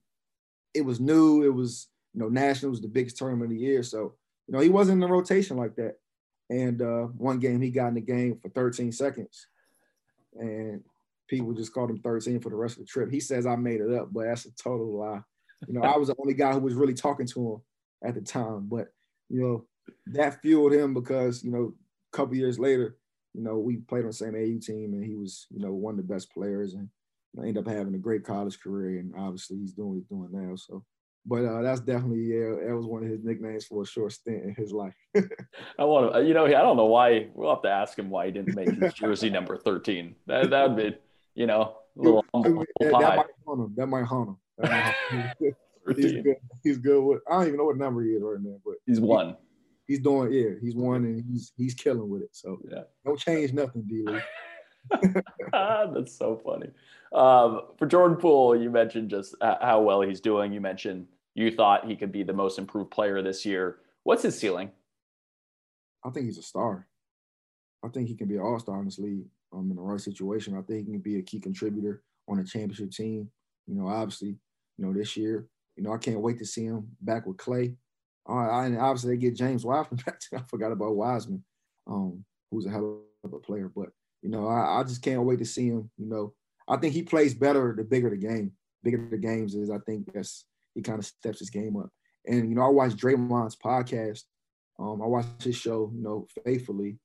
it 0.74 0.82
was 0.82 1.00
new. 1.00 1.42
It 1.42 1.54
was 1.54 1.88
you 2.14 2.20
know, 2.20 2.28
national 2.28 2.70
was 2.70 2.80
the 2.80 2.88
biggest 2.88 3.16
tournament 3.16 3.50
of 3.52 3.56
the 3.56 3.64
year. 3.64 3.82
So 3.82 4.14
you 4.46 4.54
know, 4.54 4.60
he 4.60 4.68
wasn't 4.68 4.96
in 4.96 5.00
the 5.00 5.12
rotation 5.12 5.56
like 5.56 5.76
that. 5.76 5.96
And 6.50 6.82
uh, 6.82 7.04
one 7.16 7.38
game 7.38 7.60
he 7.60 7.70
got 7.70 7.88
in 7.88 7.94
the 7.94 8.00
game 8.00 8.38
for 8.42 8.50
13 8.50 8.92
seconds, 8.92 9.46
and 10.34 10.82
people 11.28 11.52
just 11.54 11.72
called 11.72 11.90
him 11.90 11.98
13 11.98 12.40
for 12.40 12.50
the 12.50 12.56
rest 12.56 12.76
of 12.76 12.80
the 12.80 12.86
trip. 12.86 13.10
He 13.10 13.20
says 13.20 13.46
I 13.46 13.56
made 13.56 13.80
it 13.80 13.92
up, 13.92 14.12
but 14.12 14.24
that's 14.24 14.44
a 14.44 14.54
total 14.54 14.98
lie. 14.98 15.22
You 15.66 15.74
know, 15.74 15.82
I 15.82 15.96
was 15.96 16.08
the 16.08 16.16
only 16.18 16.34
guy 16.34 16.52
who 16.52 16.60
was 16.60 16.74
really 16.74 16.94
talking 16.94 17.26
to 17.26 17.52
him 17.52 17.62
at 18.08 18.14
the 18.14 18.20
time. 18.20 18.66
But 18.68 18.88
you 19.30 19.40
know, 19.40 19.66
that 20.06 20.42
fueled 20.42 20.72
him 20.72 20.92
because 20.92 21.42
you 21.42 21.52
know, 21.52 21.72
a 22.12 22.16
couple 22.16 22.36
years 22.36 22.58
later, 22.58 22.96
you 23.32 23.42
know, 23.42 23.58
we 23.58 23.76
played 23.76 24.00
on 24.00 24.08
the 24.08 24.12
same 24.12 24.34
AU 24.34 24.58
team, 24.60 24.92
and 24.92 25.04
he 25.04 25.14
was 25.14 25.46
you 25.50 25.60
know 25.60 25.72
one 25.72 25.98
of 25.98 26.06
the 26.06 26.12
best 26.12 26.30
players, 26.32 26.74
and 26.74 26.88
ended 27.38 27.58
up 27.58 27.66
having 27.66 27.94
a 27.94 27.98
great 27.98 28.24
college 28.24 28.60
career. 28.60 29.00
And 29.00 29.14
obviously, 29.16 29.58
he's 29.58 29.72
doing 29.72 29.88
what 29.88 29.94
he's 29.96 30.06
doing 30.06 30.28
now. 30.32 30.56
So 30.56 30.84
but 31.24 31.44
uh, 31.44 31.62
that's 31.62 31.80
definitely 31.80 32.24
yeah, 32.24 32.66
that 32.66 32.76
was 32.76 32.86
one 32.86 33.04
of 33.04 33.08
his 33.08 33.22
nicknames 33.22 33.64
for 33.64 33.82
a 33.82 33.86
short 33.86 34.12
stint 34.12 34.42
in 34.44 34.54
his 34.54 34.72
life. 34.72 34.94
I 35.78 35.84
want 35.84 36.12
to, 36.12 36.24
you 36.24 36.34
know, 36.34 36.46
I 36.46 36.50
don't 36.50 36.76
know 36.76 36.86
why. 36.86 37.28
We'll 37.34 37.50
have 37.50 37.62
to 37.62 37.70
ask 37.70 37.98
him 37.98 38.10
why 38.10 38.26
he 38.26 38.32
didn't 38.32 38.56
make 38.56 38.70
his 38.70 38.94
jersey 38.94 39.30
number 39.30 39.56
thirteen. 39.56 40.16
That 40.26 40.50
that 40.50 40.70
would 40.70 40.76
be, 40.76 40.96
you 41.34 41.46
know, 41.46 41.76
a 41.96 42.02
little 42.02 42.24
humble 42.34 42.64
that, 42.80 42.90
that, 42.90 42.92
might 42.92 43.26
haunt 43.46 43.60
him. 43.60 43.74
That 43.76 43.86
might 43.86 44.04
haunt 44.04 44.28
him. 44.30 44.36
That 44.58 44.70
might 44.70 44.94
haunt 45.10 45.40
him. 45.40 45.54
he's 45.96 46.12
good. 46.12 46.36
He's 46.64 46.78
good 46.78 47.00
with. 47.00 47.20
I 47.30 47.34
don't 47.34 47.46
even 47.46 47.56
know 47.58 47.64
what 47.66 47.76
number 47.76 48.02
he 48.02 48.10
is 48.10 48.22
right 48.22 48.40
now, 48.40 48.56
but 48.64 48.74
he's 48.86 49.00
one. 49.00 49.36
He, 49.86 49.94
he's 49.94 50.02
doing 50.02 50.32
yeah. 50.32 50.50
He's 50.60 50.74
one 50.74 51.04
and 51.04 51.24
he's 51.30 51.52
he's 51.56 51.74
killing 51.74 52.08
with 52.08 52.22
it. 52.22 52.30
So 52.32 52.58
yeah, 52.68 52.82
don't 53.04 53.18
change 53.18 53.52
nothing, 53.52 53.82
D. 53.82 54.04
That's 55.52 56.16
so 56.16 56.40
funny. 56.44 56.68
Um, 57.12 57.62
for 57.78 57.86
Jordan 57.86 58.16
Poole, 58.16 58.56
you 58.56 58.70
mentioned 58.70 59.10
just 59.10 59.34
how 59.40 59.82
well 59.82 60.00
he's 60.00 60.20
doing. 60.20 60.52
You 60.52 60.60
mentioned 60.60 61.06
you 61.34 61.50
thought 61.50 61.86
he 61.86 61.96
could 61.96 62.12
be 62.12 62.22
the 62.22 62.32
most 62.32 62.58
improved 62.58 62.90
player 62.90 63.22
this 63.22 63.44
year. 63.44 63.78
What's 64.04 64.22
his 64.22 64.38
ceiling? 64.38 64.70
I 66.04 66.10
think 66.10 66.26
he's 66.26 66.38
a 66.38 66.42
star. 66.42 66.86
I 67.84 67.88
think 67.88 68.08
he 68.08 68.14
can 68.14 68.28
be 68.28 68.36
an 68.36 68.42
all 68.42 68.58
star 68.58 68.78
in 68.78 68.84
this 68.84 68.98
league 68.98 69.24
um, 69.52 69.70
in 69.70 69.76
the 69.76 69.82
right 69.82 70.00
situation. 70.00 70.56
I 70.56 70.62
think 70.62 70.86
he 70.86 70.92
can 70.92 71.00
be 71.00 71.18
a 71.18 71.22
key 71.22 71.40
contributor 71.40 72.02
on 72.28 72.38
a 72.38 72.44
championship 72.44 72.90
team. 72.90 73.28
You 73.66 73.74
know, 73.74 73.88
obviously, 73.88 74.36
you 74.78 74.86
know, 74.86 74.92
this 74.92 75.16
year, 75.16 75.46
you 75.76 75.82
know, 75.82 75.92
I 75.92 75.98
can't 75.98 76.20
wait 76.20 76.38
to 76.38 76.46
see 76.46 76.64
him 76.64 76.88
back 77.00 77.26
with 77.26 77.36
Klay. 77.36 77.76
Uh, 78.28 78.60
and 78.60 78.78
obviously, 78.78 79.14
they 79.14 79.20
get 79.20 79.36
James 79.36 79.64
Wiseman 79.64 80.00
back. 80.06 80.20
I 80.34 80.42
forgot 80.48 80.72
about 80.72 80.96
Wiseman, 80.96 81.44
um, 81.86 82.24
who's 82.50 82.66
a 82.66 82.70
hell 82.70 83.00
of 83.24 83.32
a 83.32 83.38
player. 83.38 83.70
But, 83.74 83.90
you 84.22 84.30
know, 84.30 84.46
I, 84.46 84.80
I 84.80 84.82
just 84.84 85.02
can't 85.02 85.22
wait 85.22 85.40
to 85.40 85.44
see 85.44 85.68
him. 85.68 85.90
You 85.98 86.06
know, 86.06 86.34
I 86.68 86.76
think 86.76 86.94
he 86.94 87.02
plays 87.02 87.34
better 87.34 87.74
the 87.76 87.84
bigger 87.84 88.10
the 88.10 88.16
game. 88.16 88.52
Bigger 88.82 89.08
the 89.10 89.18
games 89.18 89.54
is, 89.54 89.70
I 89.70 89.78
think 89.78 90.12
that's 90.12 90.46
he 90.74 90.80
kind 90.80 90.98
of 90.98 91.06
steps 91.06 91.40
his 91.40 91.50
game 91.50 91.76
up. 91.76 91.90
And 92.26 92.48
you 92.48 92.54
know, 92.54 92.62
I 92.62 92.68
watched 92.68 92.96
Draymond's 92.96 93.56
podcast. 93.56 94.22
Um, 94.78 95.02
I 95.02 95.06
watched 95.06 95.42
his 95.42 95.56
show, 95.56 95.92
you 95.94 96.02
know, 96.02 96.26
faithfully, 96.44 96.98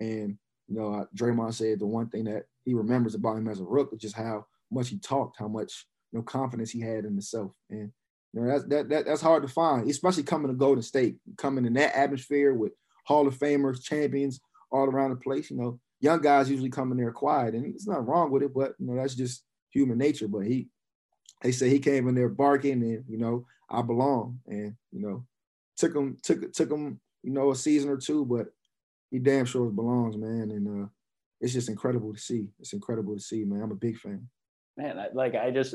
and 0.00 0.36
you 0.68 0.76
know, 0.76 1.06
Draymond 1.16 1.54
said 1.54 1.80
the 1.80 1.86
one 1.86 2.08
thing 2.08 2.24
that 2.24 2.44
he 2.64 2.74
remembers 2.74 3.14
about 3.14 3.36
him 3.36 3.48
as 3.48 3.60
a 3.60 3.64
rook 3.64 3.90
is 3.92 4.00
just 4.00 4.16
how 4.16 4.46
much 4.70 4.88
he 4.88 4.98
talked, 4.98 5.38
how 5.38 5.48
much 5.48 5.86
you 6.12 6.18
know 6.18 6.22
confidence 6.22 6.70
he 6.70 6.80
had 6.80 7.04
in 7.04 7.12
himself, 7.12 7.52
and 7.70 7.92
you 8.32 8.40
know 8.40 8.46
that's 8.46 8.64
that, 8.64 8.88
that 8.88 9.06
that's 9.06 9.20
hard 9.20 9.42
to 9.42 9.48
find, 9.48 9.88
especially 9.88 10.22
coming 10.22 10.48
to 10.48 10.54
Golden 10.54 10.82
State, 10.82 11.16
coming 11.36 11.64
in 11.64 11.74
that 11.74 11.96
atmosphere 11.96 12.54
with 12.54 12.72
Hall 13.06 13.26
of 13.26 13.38
Famers, 13.38 13.82
champions 13.82 14.40
all 14.70 14.84
around 14.84 15.10
the 15.10 15.16
place. 15.16 15.50
You 15.50 15.56
know, 15.56 15.80
young 16.04 16.20
guys 16.20 16.50
usually 16.50 16.70
come 16.70 16.92
in 16.92 16.98
there 16.98 17.10
quiet, 17.10 17.54
and 17.54 17.64
it's 17.64 17.88
not 17.88 18.06
wrong 18.06 18.30
with 18.30 18.42
it, 18.42 18.54
but 18.54 18.74
you 18.78 18.86
know 18.86 18.96
that's 18.96 19.14
just 19.14 19.42
human 19.70 19.98
nature. 19.98 20.28
But 20.28 20.46
he 20.46 20.68
they 21.42 21.52
say 21.52 21.68
he 21.68 21.78
came 21.78 22.08
in 22.08 22.14
there 22.14 22.28
barking 22.28 22.82
and 22.82 23.04
you 23.08 23.18
know 23.18 23.46
I 23.68 23.82
belong 23.82 24.40
and 24.46 24.74
you 24.92 25.00
know 25.00 25.24
took 25.76 25.94
him 25.94 26.16
took 26.22 26.52
took 26.52 26.70
him 26.70 27.00
you 27.22 27.32
know 27.32 27.50
a 27.50 27.56
season 27.56 27.90
or 27.90 27.96
two 27.96 28.24
but 28.24 28.46
he 29.10 29.18
damn 29.18 29.44
sure 29.44 29.70
belongs 29.70 30.16
man 30.16 30.50
and 30.50 30.84
uh 30.84 30.88
it's 31.40 31.52
just 31.52 31.68
incredible 31.68 32.14
to 32.14 32.18
see 32.18 32.48
it's 32.60 32.72
incredible 32.72 33.14
to 33.14 33.20
see 33.20 33.44
man 33.44 33.62
I'm 33.62 33.72
a 33.72 33.76
big 33.76 33.98
fan 33.98 34.28
man 34.76 34.96
like 35.12 35.34
I 35.34 35.50
just 35.50 35.74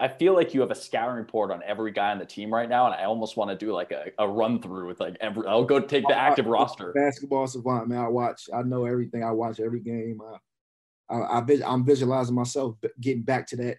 I 0.00 0.08
feel 0.08 0.34
like 0.34 0.54
you 0.54 0.60
have 0.62 0.70
a 0.70 0.74
scouting 0.74 1.16
report 1.16 1.50
on 1.50 1.62
every 1.64 1.92
guy 1.92 2.10
on 2.10 2.18
the 2.18 2.24
team 2.24 2.52
right 2.52 2.68
now 2.68 2.86
and 2.86 2.94
I 2.94 3.04
almost 3.04 3.36
want 3.36 3.50
to 3.50 3.56
do 3.56 3.72
like 3.72 3.92
a, 3.92 4.06
a 4.18 4.26
run 4.26 4.60
through 4.62 4.86
with 4.86 4.98
like 4.98 5.16
every 5.20 5.46
I'll 5.46 5.64
go 5.64 5.78
take 5.78 6.06
the 6.08 6.16
active 6.16 6.46
I, 6.46 6.50
roster 6.50 6.92
basketball 6.92 7.46
savant 7.46 7.88
man 7.88 7.98
I 7.98 8.08
watch 8.08 8.48
I 8.52 8.62
know 8.62 8.86
everything 8.86 9.22
I 9.22 9.30
watch 9.30 9.60
every 9.60 9.80
game 9.80 10.20
I, 11.10 11.14
I, 11.14 11.40
I 11.40 11.44
I'm 11.66 11.84
visualizing 11.84 12.34
myself 12.34 12.76
getting 13.00 13.22
back 13.22 13.46
to 13.48 13.56
that 13.56 13.76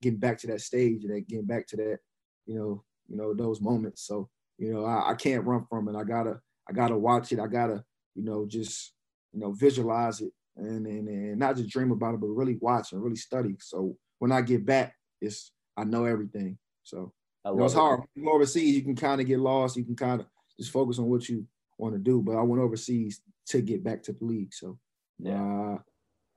getting 0.00 0.18
back 0.18 0.38
to 0.38 0.46
that 0.48 0.60
stage 0.60 1.04
and 1.04 1.26
getting 1.26 1.46
back 1.46 1.66
to 1.68 1.76
that, 1.76 1.98
you 2.46 2.54
know, 2.54 2.82
you 3.08 3.16
know, 3.16 3.34
those 3.34 3.60
moments. 3.60 4.06
So, 4.06 4.28
you 4.58 4.72
know, 4.72 4.84
I, 4.84 5.10
I 5.10 5.14
can't 5.14 5.44
run 5.44 5.66
from 5.68 5.88
it. 5.88 5.96
I 5.96 6.04
gotta, 6.04 6.40
I 6.68 6.72
gotta 6.72 6.96
watch 6.96 7.32
it. 7.32 7.40
I 7.40 7.46
gotta, 7.46 7.84
you 8.14 8.24
know, 8.24 8.46
just, 8.46 8.92
you 9.32 9.40
know, 9.40 9.52
visualize 9.52 10.20
it 10.20 10.32
and, 10.56 10.86
and, 10.86 11.08
and 11.08 11.38
not 11.38 11.56
just 11.56 11.70
dream 11.70 11.90
about 11.90 12.14
it, 12.14 12.20
but 12.20 12.28
really 12.28 12.56
watch 12.60 12.92
and 12.92 13.02
really 13.02 13.16
study. 13.16 13.56
So 13.60 13.96
when 14.18 14.32
I 14.32 14.40
get 14.40 14.64
back, 14.64 14.94
it's, 15.20 15.52
I 15.76 15.84
know 15.84 16.04
everything. 16.04 16.58
So 16.82 17.12
you 17.44 17.54
know, 17.54 17.64
it's 17.64 17.74
hard. 17.74 18.02
You 18.14 18.24
go 18.24 18.32
overseas, 18.32 18.74
you 18.74 18.82
can 18.82 18.96
kind 18.96 19.20
of 19.20 19.26
get 19.26 19.40
lost. 19.40 19.76
You 19.76 19.84
can 19.84 19.96
kind 19.96 20.20
of 20.20 20.26
just 20.58 20.70
focus 20.70 20.98
on 20.98 21.06
what 21.06 21.28
you 21.28 21.46
want 21.78 21.94
to 21.94 21.98
do. 21.98 22.20
But 22.22 22.36
I 22.36 22.42
went 22.42 22.62
overseas 22.62 23.22
to 23.46 23.60
get 23.62 23.82
back 23.82 24.02
to 24.04 24.12
the 24.12 24.24
league. 24.24 24.52
So 24.52 24.78
yeah, 25.18 25.76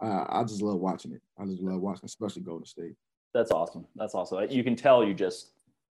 uh, 0.02 0.06
I, 0.06 0.39
I 0.39 0.43
just 0.43 0.62
love 0.62 0.80
watching 0.80 1.13
it. 1.13 1.22
I 1.38 1.46
just 1.46 1.62
love 1.62 1.82
watching, 1.82 2.06
especially 2.06 2.43
Golden 2.43 2.65
State. 2.65 2.96
That's 3.34 3.52
awesome. 3.52 3.86
That's 3.96 4.15
awesome. 4.15 4.50
You 4.50 4.63
can 4.63 4.76
tell 4.76 5.04
you 5.04 5.13
just 5.13 5.52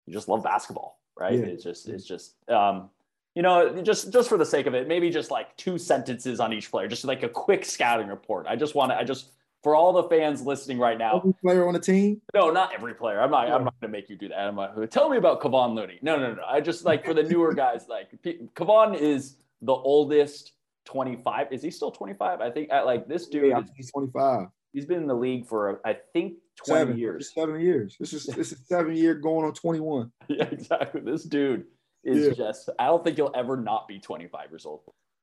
you 0.05 0.13
just 0.13 0.27
love 0.27 0.43
basketball, 0.43 0.99
right? 1.17 1.33
Yeah. 1.33 1.45
It's 1.45 1.63
just 1.63 1.87
it's 1.87 2.05
just 2.05 2.35
um, 2.49 2.89
you 3.35 3.43
know, 3.43 3.81
just 3.81 4.11
just 4.11 4.29
for 4.29 4.37
the 4.37 4.45
sake 4.45 4.65
of 4.65 4.73
it, 4.73 4.87
maybe 4.87 5.09
just 5.09 5.29
like 5.29 5.55
two 5.57 5.77
sentences 5.77 6.39
on 6.39 6.51
each 6.53 6.71
player, 6.71 6.87
just 6.87 7.05
like 7.05 7.23
a 7.23 7.29
quick 7.29 7.63
scouting 7.63 8.07
report. 8.07 8.47
I 8.47 8.55
just 8.55 8.73
want 8.73 8.91
to, 8.91 8.97
I 8.97 9.03
just 9.03 9.31
for 9.63 9.75
all 9.75 9.93
the 9.93 10.03
fans 10.03 10.41
listening 10.41 10.79
right 10.79 10.97
now. 10.97 11.17
Every 11.17 11.33
player 11.33 11.67
on 11.67 11.73
the 11.73 11.79
team? 11.79 12.21
No, 12.33 12.51
not 12.51 12.73
every 12.73 12.93
player. 12.93 13.19
I'm 13.19 13.31
not. 13.31 13.49
I'm 13.49 13.63
not 13.63 13.79
going 13.81 13.91
to 13.91 13.97
make 13.97 14.09
you 14.09 14.15
do 14.15 14.29
that. 14.29 14.39
I'm 14.39 14.55
not. 14.55 14.91
Tell 14.91 15.09
me 15.09 15.17
about 15.17 15.41
Kevon 15.41 15.75
Looney. 15.75 15.99
No, 16.01 16.17
no, 16.17 16.33
no. 16.33 16.43
I 16.47 16.61
just 16.61 16.85
like 16.85 17.05
for 17.05 17.13
the 17.13 17.23
newer 17.23 17.53
guys. 17.55 17.87
Like 17.89 18.09
Kevon 18.23 18.97
is 18.97 19.37
the 19.61 19.73
oldest. 19.73 20.53
25. 20.85 21.51
Is 21.51 21.61
he 21.61 21.69
still 21.69 21.91
25? 21.91 22.39
I 22.39 22.49
think 22.49 22.71
at 22.71 22.85
like 22.85 23.07
this 23.07 23.27
dude. 23.27 23.49
Yeah, 23.49 23.61
he's 23.75 23.91
25. 23.91 24.47
He's 24.73 24.85
been 24.85 25.01
in 25.01 25.07
the 25.07 25.15
league 25.15 25.45
for 25.45 25.81
I 25.85 25.97
think 26.13 26.35
20 26.65 26.79
seven, 26.79 26.97
years. 26.97 27.33
Seven 27.33 27.59
years. 27.59 27.95
This 27.99 28.13
is 28.13 28.25
this 28.25 28.51
is 28.51 28.59
seven 28.67 28.95
year 28.95 29.13
going 29.15 29.45
on 29.45 29.53
21. 29.53 30.11
Yeah, 30.29 30.45
exactly. 30.45 31.01
This 31.01 31.23
dude 31.23 31.65
is 32.03 32.27
yeah. 32.27 32.33
just 32.33 32.69
I 32.79 32.87
don't 32.87 33.03
think 33.03 33.17
he'll 33.17 33.31
ever 33.35 33.57
not 33.57 33.87
be 33.87 33.99
25 33.99 34.49
years 34.49 34.65
old. 34.65 34.81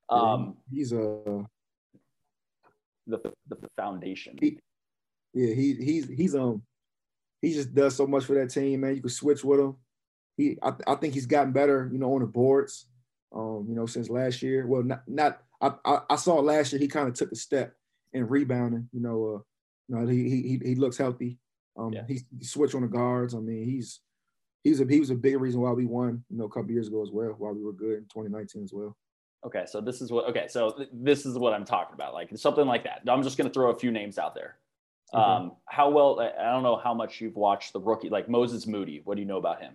Um 0.09 0.57
he's 0.71 0.93
a 0.93 1.45
the 3.07 3.19
the 3.49 3.57
foundation. 3.77 4.37
He, 4.41 4.59
yeah, 5.33 5.55
he 5.55 5.75
he's 5.75 6.09
he's 6.09 6.35
um 6.35 6.63
he 7.43 7.53
just 7.53 7.75
does 7.75 7.95
so 7.95 8.07
much 8.07 8.25
for 8.25 8.35
that 8.35 8.51
team, 8.51 8.81
man. 8.81 8.95
You 8.95 9.01
can 9.01 9.11
switch 9.11 9.45
with 9.45 9.61
him. 9.61 9.77
He 10.37 10.59
I, 10.63 10.73
I 10.87 10.95
think 10.97 11.15
he's 11.15 11.27
gotten 11.27 11.53
better, 11.53 11.89
you 11.93 11.99
know, 11.99 12.15
on 12.15 12.21
the 12.21 12.27
boards. 12.27 12.87
Um, 13.35 13.67
you 13.69 13.75
know, 13.75 13.87
since 13.87 14.09
last 14.09 14.43
year. 14.43 14.67
Well, 14.67 14.83
not 14.83 15.03
not 15.09 15.43
I 15.61 15.73
I, 15.85 15.99
I 16.11 16.17
saw 16.17 16.35
last 16.37 16.73
year 16.73 16.81
he 16.81 16.89
kind 16.89 17.09
of 17.09 17.15
took 17.15 17.33
a 17.33 17.37
step 17.37 17.75
in 18.13 18.29
rebounding. 18.29 18.89
You 18.93 19.01
know, 19.01 19.35
uh, 19.35 19.39
you 19.89 19.97
know, 19.97 20.07
he 20.07 20.29
he 20.29 20.61
he 20.65 20.75
looks 20.77 20.97
healthy. 20.97 21.39
Um, 21.77 21.93
yeah. 21.93 22.03
he, 22.07 22.21
he 22.39 22.45
switched 22.45 22.77
on 22.77 22.83
the 22.83 22.89
guards. 22.89 23.35
I 23.35 23.39
mean, 23.39 23.65
he's 23.65 24.01
he's 24.63 24.81
a 24.81 24.87
he 24.87 25.01
was 25.01 25.11
a 25.11 25.17
big 25.17 25.41
reason 25.41 25.61
why 25.61 25.73
we 25.73 25.85
won. 25.85 26.25
You 26.31 26.39
know, 26.39 26.45
a 26.45 26.49
couple 26.49 26.71
years 26.71 26.89
ago 26.89 27.03
as 27.03 27.11
well, 27.11 27.35
why 27.37 27.51
we 27.51 27.63
were 27.63 27.73
good 27.73 27.99
in 27.99 28.05
2019 28.05 28.65
as 28.65 28.73
well. 28.73 28.97
Okay, 29.45 29.65
so 29.67 29.81
this 29.81 30.01
is 30.01 30.11
what. 30.11 30.29
Okay, 30.31 30.47
so 30.49 30.71
th- 30.71 30.89
this 30.93 31.27
is 31.27 31.39
what 31.39 31.53
I'm 31.53 31.65
talking 31.65 31.95
about, 31.95 32.15
like 32.15 32.31
something 32.37 32.67
like 32.67 32.85
that. 32.85 33.03
I'm 33.07 33.23
just 33.23 33.37
going 33.37 33.49
to 33.49 33.53
throw 33.53 33.71
a 33.71 33.79
few 33.79 33.91
names 33.91 34.19
out 34.19 34.35
there. 34.35 34.57
Okay. 35.13 35.23
Um, 35.23 35.53
how 35.67 35.91
well? 35.91 36.21
I 36.21 36.51
don't 36.51 36.63
know 36.63 36.77
how 36.77 36.95
much 36.95 37.21
you've 37.21 37.37
watched 37.37 37.73
the 37.73 37.81
rookie, 37.81 38.09
like 38.09 38.29
Moses 38.29 38.67
Moody. 38.67 39.03
What 39.05 39.17
do 39.17 39.21
you 39.21 39.29
know 39.29 39.37
about 39.37 39.61
him? 39.61 39.75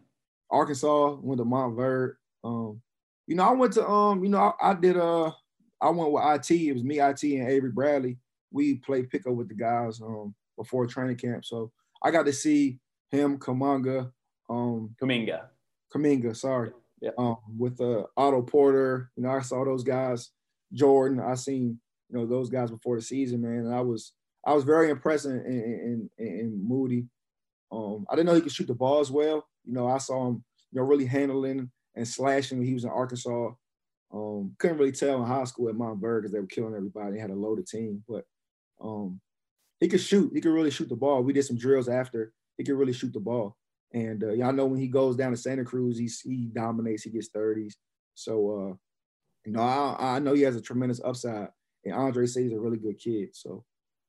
Arkansas 0.49 1.17
went 1.21 1.39
to 1.39 1.45
Montverde. 1.45 2.13
Um, 2.43 2.81
you 3.27 3.35
know, 3.35 3.43
I 3.43 3.51
went 3.51 3.73
to 3.73 3.87
um, 3.87 4.23
you 4.23 4.29
know, 4.29 4.53
I, 4.61 4.71
I 4.71 4.73
did 4.73 4.97
uh, 4.97 5.31
I 5.79 5.89
went 5.89 6.11
with 6.11 6.23
IT. 6.23 6.51
It 6.51 6.73
was 6.73 6.83
me, 6.83 6.99
IT, 6.99 7.23
and 7.23 7.49
Avery 7.49 7.71
Bradley 7.71 8.17
we 8.51 8.75
played 8.75 9.09
pickup 9.09 9.33
with 9.33 9.47
the 9.47 9.55
guys 9.55 10.01
um, 10.01 10.33
before 10.57 10.85
training 10.87 11.17
camp. 11.17 11.45
So 11.45 11.71
I 12.03 12.11
got 12.11 12.25
to 12.25 12.33
see 12.33 12.79
him, 13.11 13.37
Kamanga, 13.37 14.11
um, 14.49 14.95
Kuminga, 15.01 15.45
Kuminga, 15.93 16.35
sorry, 16.35 16.71
yeah. 17.01 17.11
um, 17.17 17.37
with 17.57 17.79
uh, 17.81 18.03
Otto 18.17 18.41
Porter. 18.41 19.11
You 19.15 19.23
know, 19.23 19.31
I 19.31 19.41
saw 19.41 19.63
those 19.65 19.83
guys, 19.83 20.31
Jordan. 20.73 21.19
I 21.19 21.35
seen 21.35 21.79
you 22.09 22.17
know 22.17 22.25
those 22.25 22.49
guys 22.49 22.71
before 22.71 22.95
the 22.95 23.01
season, 23.01 23.41
man, 23.41 23.65
and 23.65 23.73
I 23.73 23.81
was 23.81 24.13
I 24.45 24.53
was 24.53 24.63
very 24.63 24.89
impressed 24.89 25.25
in 25.25 25.39
in, 25.45 26.09
in, 26.17 26.27
in 26.27 26.67
Moody. 26.67 27.05
Um, 27.71 28.05
I 28.09 28.15
didn't 28.15 28.27
know 28.27 28.35
he 28.35 28.41
could 28.41 28.51
shoot 28.51 28.67
the 28.67 28.73
ball 28.73 28.99
as 28.99 29.11
well. 29.11 29.47
You 29.63 29.73
know, 29.73 29.87
I 29.87 29.99
saw 29.99 30.27
him, 30.27 30.43
you 30.71 30.79
know, 30.79 30.87
really 30.87 31.05
handling 31.05 31.69
and 31.95 32.07
slashing 32.07 32.57
when 32.57 32.67
he 32.67 32.73
was 32.73 32.83
in 32.83 32.89
Arkansas. 32.89 33.51
Um, 34.11 34.55
couldn't 34.57 34.77
really 34.77 34.91
tell 34.91 35.21
in 35.21 35.27
high 35.27 35.43
school 35.43 35.69
at 35.69 35.75
Montverde 35.75 36.21
because 36.21 36.31
they 36.31 36.39
were 36.39 36.47
killing 36.47 36.73
everybody. 36.73 37.13
They 37.13 37.21
had 37.21 37.29
a 37.29 37.35
loaded 37.35 37.67
team, 37.67 38.03
but 38.07 38.25
um, 38.81 39.19
he 39.79 39.87
could 39.87 40.01
shoot. 40.01 40.31
He 40.33 40.41
could 40.41 40.51
really 40.51 40.71
shoot 40.71 40.89
the 40.89 40.95
ball. 40.95 41.21
We 41.21 41.33
did 41.33 41.45
some 41.45 41.57
drills 41.57 41.87
after. 41.87 42.33
He 42.57 42.63
could 42.63 42.75
really 42.75 42.93
shoot 42.93 43.13
the 43.13 43.19
ball. 43.19 43.55
And 43.93 44.23
uh, 44.23 44.33
y'all 44.33 44.53
know 44.53 44.65
when 44.65 44.79
he 44.79 44.87
goes 44.87 45.15
down 45.15 45.31
to 45.31 45.37
Santa 45.37 45.63
Cruz, 45.63 45.97
he's, 45.97 46.21
he 46.21 46.45
dominates. 46.45 47.03
He 47.03 47.09
gets 47.09 47.29
thirties. 47.29 47.77
So, 48.13 48.33
uh, 48.51 48.75
you 49.45 49.51
know, 49.53 49.61
I, 49.61 50.15
I 50.15 50.19
know 50.19 50.33
he 50.33 50.41
has 50.43 50.55
a 50.55 50.61
tremendous 50.61 51.01
upside, 51.03 51.47
and 51.85 51.95
Andre 51.95 52.25
says 52.25 52.43
he's 52.43 52.53
a 52.53 52.59
really 52.59 52.77
good 52.77 52.99
kid. 52.99 53.29
So, 53.33 53.63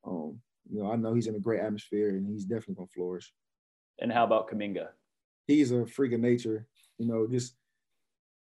um, 0.07 0.41
you 0.71 0.83
know, 0.83 0.93
I 0.93 0.97
know 0.97 1.15
he's 1.15 1.29
in 1.29 1.35
a 1.35 1.41
great 1.41 1.61
atmosphere, 1.61 2.11
and 2.11 2.27
he's 2.27 2.45
definitely 2.45 2.75
gonna 2.75 2.89
flourish. 2.89 3.33
And 4.01 4.13
how 4.13 4.25
about 4.25 4.51
Kuminga? 4.51 4.89
He's 5.47 5.73
a 5.73 5.87
freak 5.87 6.13
of 6.13 6.21
nature. 6.21 6.67
You 6.99 7.07
know, 7.07 7.27
just 7.27 7.55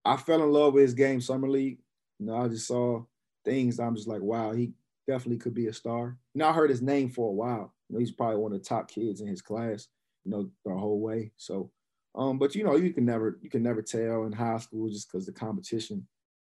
I 0.06 0.18
fell 0.18 0.44
in 0.44 0.52
love 0.52 0.74
with 0.74 0.84
his 0.84 0.94
game 0.94 1.20
summer 1.20 1.50
league. 1.50 1.80
You 2.20 2.28
know, 2.28 2.38
I 2.38 2.48
just 2.48 2.68
saw 2.68 3.04
things. 3.44 3.80
I'm 3.80 3.96
just 3.96 4.08
like, 4.08 4.22
wow, 4.22 4.54
he 4.54 4.74
definitely 5.08 5.38
could 5.38 5.54
be 5.54 5.68
a 5.68 5.74
star. 5.74 6.18
You 6.34 6.40
know, 6.40 6.48
I 6.48 6.54
heard 6.54 6.70
his 6.70 6.82
name 6.82 7.10
for 7.10 7.30
a 7.30 7.34
while. 7.34 7.74
You 7.90 7.96
know, 7.96 8.00
he's 8.00 8.12
probably 8.12 8.38
one 8.38 8.54
of 8.54 8.60
the 8.60 8.66
top 8.66 8.90
kids 8.90 9.22
in 9.22 9.28
his 9.28 9.42
class. 9.42 9.88
You 10.26 10.32
know, 10.32 10.50
the 10.66 10.74
whole 10.74 11.00
way. 11.00 11.32
So, 11.38 11.72
um, 12.16 12.40
but 12.40 12.56
you 12.56 12.64
know, 12.64 12.76
you 12.76 12.92
can 12.94 13.06
never 13.06 13.40
you 13.42 13.50
can 13.50 13.64
never 13.64 13.82
tell 13.82 14.26
in 14.26 14.32
high 14.32 14.58
school 14.58 14.90
just 14.90 15.12
because 15.12 15.26
the 15.26 15.32
competition 15.32 16.08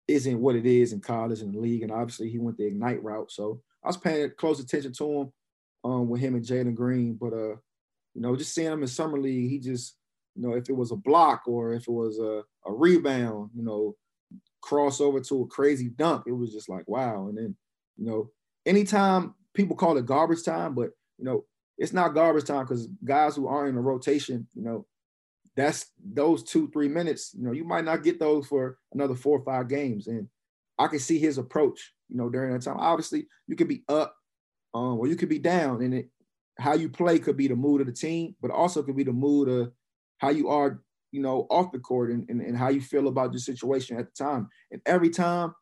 isn't 0.07 0.39
what 0.39 0.55
it 0.55 0.65
is 0.65 0.93
in 0.93 0.99
college 0.99 1.41
and 1.41 1.53
the 1.53 1.59
league. 1.59 1.84
And 1.84 1.91
obviously, 1.91 2.30
he 2.30 2.38
went 2.38 2.57
the 2.57 2.65
ignite 2.65 3.03
route. 3.03 3.32
So 3.32 3.61
I 3.84 3.88
was 3.88 3.97
paying 3.97 4.32
close 4.38 4.59
attention 4.59 4.93
to 4.93 5.11
him 5.11 5.34
um, 5.84 6.09
with 6.09 6.22
him 6.22 6.36
and 6.36 6.45
Jalen 6.45 6.76
Green. 6.76 7.13
But 7.13 7.34
uh, 7.34 7.55
you 8.13 8.22
know, 8.22 8.36
just 8.36 8.53
seeing 8.53 8.72
him 8.72 8.82
in 8.82 8.88
summer 8.88 9.19
league, 9.19 9.49
he 9.49 9.59
just 9.59 9.95
you 10.36 10.41
know, 10.43 10.53
if 10.53 10.69
it 10.69 10.76
was 10.76 10.91
a 10.91 10.95
block 10.95 11.43
or 11.47 11.74
if 11.74 11.88
it 11.88 11.91
was 11.91 12.19
a, 12.19 12.43
a 12.65 12.74
rebound, 12.74 13.51
you 13.53 13.63
know, 13.63 13.95
cross 14.61 15.01
over 15.01 15.19
to 15.19 15.41
a 15.41 15.47
crazy 15.47 15.89
dunk, 15.89 16.24
it 16.28 16.32
was 16.32 16.51
just 16.51 16.69
like 16.69 16.88
wow. 16.88 17.28
And 17.28 17.38
then 17.38 17.55
you 17.97 18.05
know, 18.05 18.32
anytime 18.65 19.36
people 19.53 19.76
call 19.76 19.97
it 19.97 20.05
garbage 20.05 20.43
time, 20.43 20.74
but 20.74 20.91
you 21.17 21.26
know, 21.26 21.45
it's 21.78 21.93
not 21.93 22.13
garbage 22.13 22.45
time 22.45 22.65
because 22.65 22.88
guys 23.03 23.36
who 23.36 23.47
aren't 23.47 23.69
in 23.69 23.78
a 23.78 23.82
rotation, 23.82 24.47
you 24.53 24.63
know, 24.63 24.86
that's 25.55 25.91
those 26.03 26.43
two, 26.43 26.69
three 26.72 26.88
minutes, 26.88 27.34
you 27.38 27.43
know, 27.43 27.51
you 27.51 27.63
might 27.63 27.86
not 27.86 28.03
get 28.03 28.19
those 28.19 28.47
for 28.47 28.78
another 28.93 29.15
four 29.15 29.39
or 29.39 29.43
five 29.43 29.67
games. 29.67 30.07
And 30.07 30.28
I 30.80 30.88
can 30.88 30.99
see 30.99 31.19
his 31.19 31.38
approach, 31.38 31.93
you 32.09 32.17
know, 32.17 32.30
during 32.30 32.53
that 32.53 32.61
time. 32.61 32.78
Obviously, 32.78 33.28
you 33.47 33.55
could 33.55 33.67
be 33.67 33.84
up 33.89 34.15
um, 34.74 34.99
or 34.99 35.07
you 35.07 35.15
could 35.15 35.30
be 35.30 35.39
down, 35.39 35.82
and 35.82 35.93
it 35.93 36.09
how 36.57 36.74
you 36.74 36.89
play 36.89 37.19
could 37.19 37.38
be 37.38 37.47
the 37.47 37.55
mood 37.55 37.82
of 37.82 37.88
the 37.88 37.93
team, 37.93 38.36
but 38.41 38.51
also 38.51 38.84
could 38.84 38.95
be 38.95 39.03
the 39.03 39.11
mood 39.11 39.49
of 39.49 39.72
how 40.19 40.30
you 40.30 40.49
are, 40.49 40.82
you 41.11 41.22
know, 41.22 41.47
off 41.49 41.72
the 41.72 41.80
court 41.80 42.11
and, 42.11 42.30
and, 42.30 42.41
and 42.41 42.57
how 42.57 42.69
you 42.69 42.82
feel 42.82 43.07
about 43.07 43.32
your 43.32 43.39
situation 43.39 43.97
at 43.97 44.05
the 44.05 44.24
time. 44.24 44.47
And 44.69 44.82
every 44.86 45.09
time, 45.09 45.55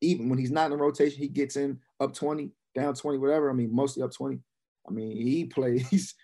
even 0.00 0.28
when 0.28 0.38
he's 0.38 0.50
not 0.50 0.70
in 0.70 0.78
rotation, 0.78 1.18
he 1.18 1.28
gets 1.28 1.56
in 1.56 1.78
up 2.00 2.12
20, 2.12 2.50
down 2.74 2.94
20, 2.94 3.18
whatever. 3.18 3.50
I 3.50 3.54
mean, 3.54 3.74
mostly 3.74 4.02
up 4.02 4.12
20. 4.12 4.38
I 4.86 4.90
mean, 4.90 5.16
he 5.16 5.44
plays 5.46 6.14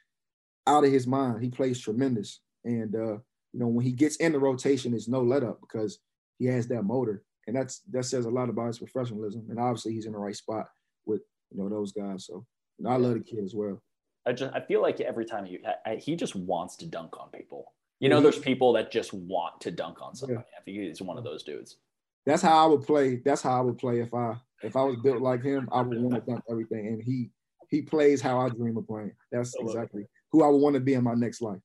out 0.67 0.85
of 0.85 0.93
his 0.93 1.07
mind. 1.07 1.43
He 1.43 1.51
plays 1.51 1.81
tremendous. 1.81 2.41
And 2.65 2.95
uh, 2.95 3.19
you 3.53 3.61
know, 3.61 3.69
when 3.69 3.85
he 3.85 3.93
gets 3.93 4.17
in 4.17 4.33
the 4.33 4.39
rotation, 4.39 4.95
it's 4.95 5.09
no 5.09 5.23
let 5.23 5.43
up 5.43 5.61
because 5.61 5.99
he 6.39 6.47
has 6.47 6.69
that 6.69 6.83
motor. 6.83 7.25
And 7.47 7.57
that's 7.57 7.81
that 7.91 8.05
says 8.05 8.27
a 8.27 8.31
lot 8.31 8.51
about 8.51 8.67
his 8.69 8.79
professionalism. 8.79 9.47
And 9.49 9.59
obviously 9.59 9.95
he's 9.95 10.07
in 10.07 10.13
the 10.13 10.19
right 10.19 10.37
spot 10.37 10.69
with 11.07 11.23
you 11.51 11.59
know 11.59 11.69
those 11.69 11.93
guys. 11.93 12.27
So 12.27 12.45
you 12.79 12.85
know, 12.85 12.91
I 12.91 12.97
love 12.97 13.15
the 13.15 13.21
kid 13.21 13.43
as 13.43 13.55
well. 13.55 13.83
I 14.27 14.33
just 14.33 14.55
I 14.55 14.61
feel 14.61 14.83
like 14.83 15.01
every 15.01 15.25
time 15.25 15.47
he 15.47 15.59
I, 15.87 15.97
he 15.97 16.15
just 16.15 16.37
wants 16.37 16.77
to 16.77 16.87
dunk 16.87 17.19
on 17.19 17.31
people. 17.31 17.73
You 18.01 18.09
know, 18.09 18.21
there's 18.21 18.39
people 18.39 18.75
that 18.75 18.93
just 18.93 19.13
want 19.13 19.61
to 19.63 19.73
dunk 19.73 20.01
on 20.01 20.15
somebody. 20.15 20.39
Yeah. 20.39 20.59
I 20.59 20.63
think 20.63 20.79
he's 20.79 21.03
one 21.03 21.19
of 21.19 21.25
those 21.25 21.43
dudes. 21.43 21.79
That's 22.27 22.43
how 22.43 22.65
I 22.65 22.67
would 22.69 22.83
play. 22.83 23.17
That's 23.25 23.43
how 23.43 23.59
I 23.59 23.61
would 23.63 23.79
play 23.79 24.01
if 24.01 24.15
I 24.15 24.37
if 24.63 24.77
I 24.77 24.83
was 24.83 24.97
built 25.03 25.21
like 25.21 25.43
him. 25.43 25.69
I 25.73 25.81
would 25.81 26.01
want 26.01 26.15
to 26.15 26.31
dunk 26.31 26.45
everything, 26.49 26.87
and 26.87 27.03
he 27.03 27.31
he 27.69 27.83
plays 27.83 28.21
how 28.21 28.41
I 28.41 28.49
dream 28.49 28.77
of 28.77 28.87
playing. 28.87 29.13
That's 29.31 29.55
exactly 29.59 30.07
who 30.33 30.43
I 30.43 30.49
would 30.49 30.59
want 30.59 30.75
to 30.75 30.81
be 30.81 30.95
in 30.95 31.05
my 31.05 31.15
next 31.15 31.41
life. 31.41 31.61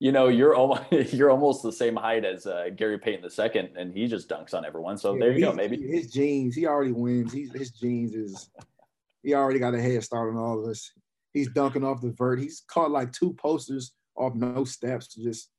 You 0.00 0.12
know, 0.12 0.28
you're 0.28 0.54
almost 0.54 0.82
you're 1.12 1.30
almost 1.30 1.62
the 1.62 1.72
same 1.72 1.96
height 1.96 2.24
as 2.24 2.46
uh, 2.46 2.68
Gary 2.74 2.98
Payton 2.98 3.22
the 3.22 3.30
second, 3.30 3.70
and 3.76 3.92
he 3.92 4.06
just 4.06 4.28
dunks 4.28 4.54
on 4.54 4.64
everyone. 4.64 4.96
So 4.98 5.14
yeah, 5.14 5.20
there 5.20 5.32
you 5.32 5.40
go. 5.40 5.52
Maybe 5.52 5.76
his 5.76 6.10
genes. 6.10 6.54
He 6.54 6.66
already 6.66 6.92
wins. 6.92 7.32
He's 7.32 7.52
his 7.52 7.70
genes 7.70 8.14
is. 8.14 8.50
He 9.22 9.34
already 9.34 9.58
got 9.58 9.74
a 9.74 9.80
head 9.80 10.04
start 10.04 10.30
on 10.30 10.38
all 10.38 10.62
of 10.62 10.70
us. 10.70 10.92
He's 11.32 11.48
dunking 11.48 11.84
off 11.84 12.00
the 12.00 12.10
vert. 12.10 12.40
He's 12.40 12.62
caught 12.68 12.90
like 12.90 13.12
two 13.12 13.32
posters 13.34 13.92
off 14.16 14.34
no 14.34 14.64
steps. 14.64 15.14
Just, 15.14 15.50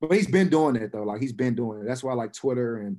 but 0.00 0.12
he's 0.12 0.28
been 0.28 0.48
doing 0.48 0.76
it 0.76 0.92
though. 0.92 1.02
Like 1.02 1.20
he's 1.20 1.32
been 1.32 1.54
doing 1.54 1.80
it. 1.80 1.86
That's 1.86 2.04
why 2.04 2.14
like 2.14 2.32
Twitter 2.32 2.78
and 2.78 2.98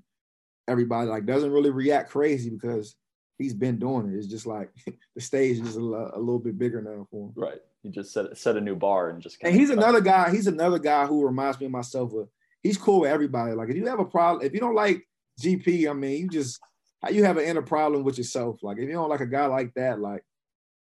everybody 0.68 1.10
like 1.10 1.26
doesn't 1.26 1.52
really 1.52 1.70
react 1.70 2.10
crazy 2.10 2.50
because 2.50 2.96
he's 3.38 3.54
been 3.54 3.80
doing 3.80 4.12
it. 4.12 4.18
It's 4.18 4.28
just 4.28 4.46
like 4.46 4.70
the 5.16 5.22
stage 5.22 5.60
is 5.60 5.76
a, 5.76 5.80
a 5.80 6.20
little 6.20 6.40
bit 6.40 6.58
bigger 6.58 6.82
now 6.82 7.08
for 7.10 7.28
him. 7.28 7.34
Right. 7.36 7.60
He 7.82 7.90
just 7.90 8.14
set 8.14 8.38
set 8.38 8.58
a 8.58 8.62
new 8.62 8.76
bar 8.76 9.10
and 9.10 9.22
just. 9.22 9.38
And 9.42 9.56
he's 9.56 9.70
another 9.70 10.02
guy. 10.02 10.32
He's 10.32 10.48
another 10.48 10.80
guy 10.80 11.06
who 11.06 11.26
reminds 11.26 11.60
me 11.60 11.66
of 11.66 11.72
myself. 11.72 12.14
Of 12.14 12.30
he's 12.62 12.78
cool 12.78 13.02
with 13.02 13.12
everybody. 13.12 13.54
Like 13.54 13.70
if 13.70 13.76
you 13.76 13.88
have 13.88 14.00
a 14.00 14.06
problem, 14.06 14.46
if 14.46 14.54
you 14.54 14.60
don't 14.60 14.76
like 14.76 15.08
GP, 15.42 15.90
I 15.90 15.94
mean, 15.94 16.22
you 16.22 16.30
just 16.30 16.60
how 17.02 17.10
you 17.10 17.26
have 17.26 17.38
an 17.38 17.44
inner 17.44 17.62
problem 17.62 18.04
with 18.04 18.18
yourself. 18.18 18.64
Like 18.64 18.78
if 18.78 18.84
you 18.84 18.94
don't 18.94 19.10
like 19.10 19.20
a 19.20 19.28
guy 19.28 19.46
like 19.48 19.74
that, 19.74 20.00
like 20.00 20.24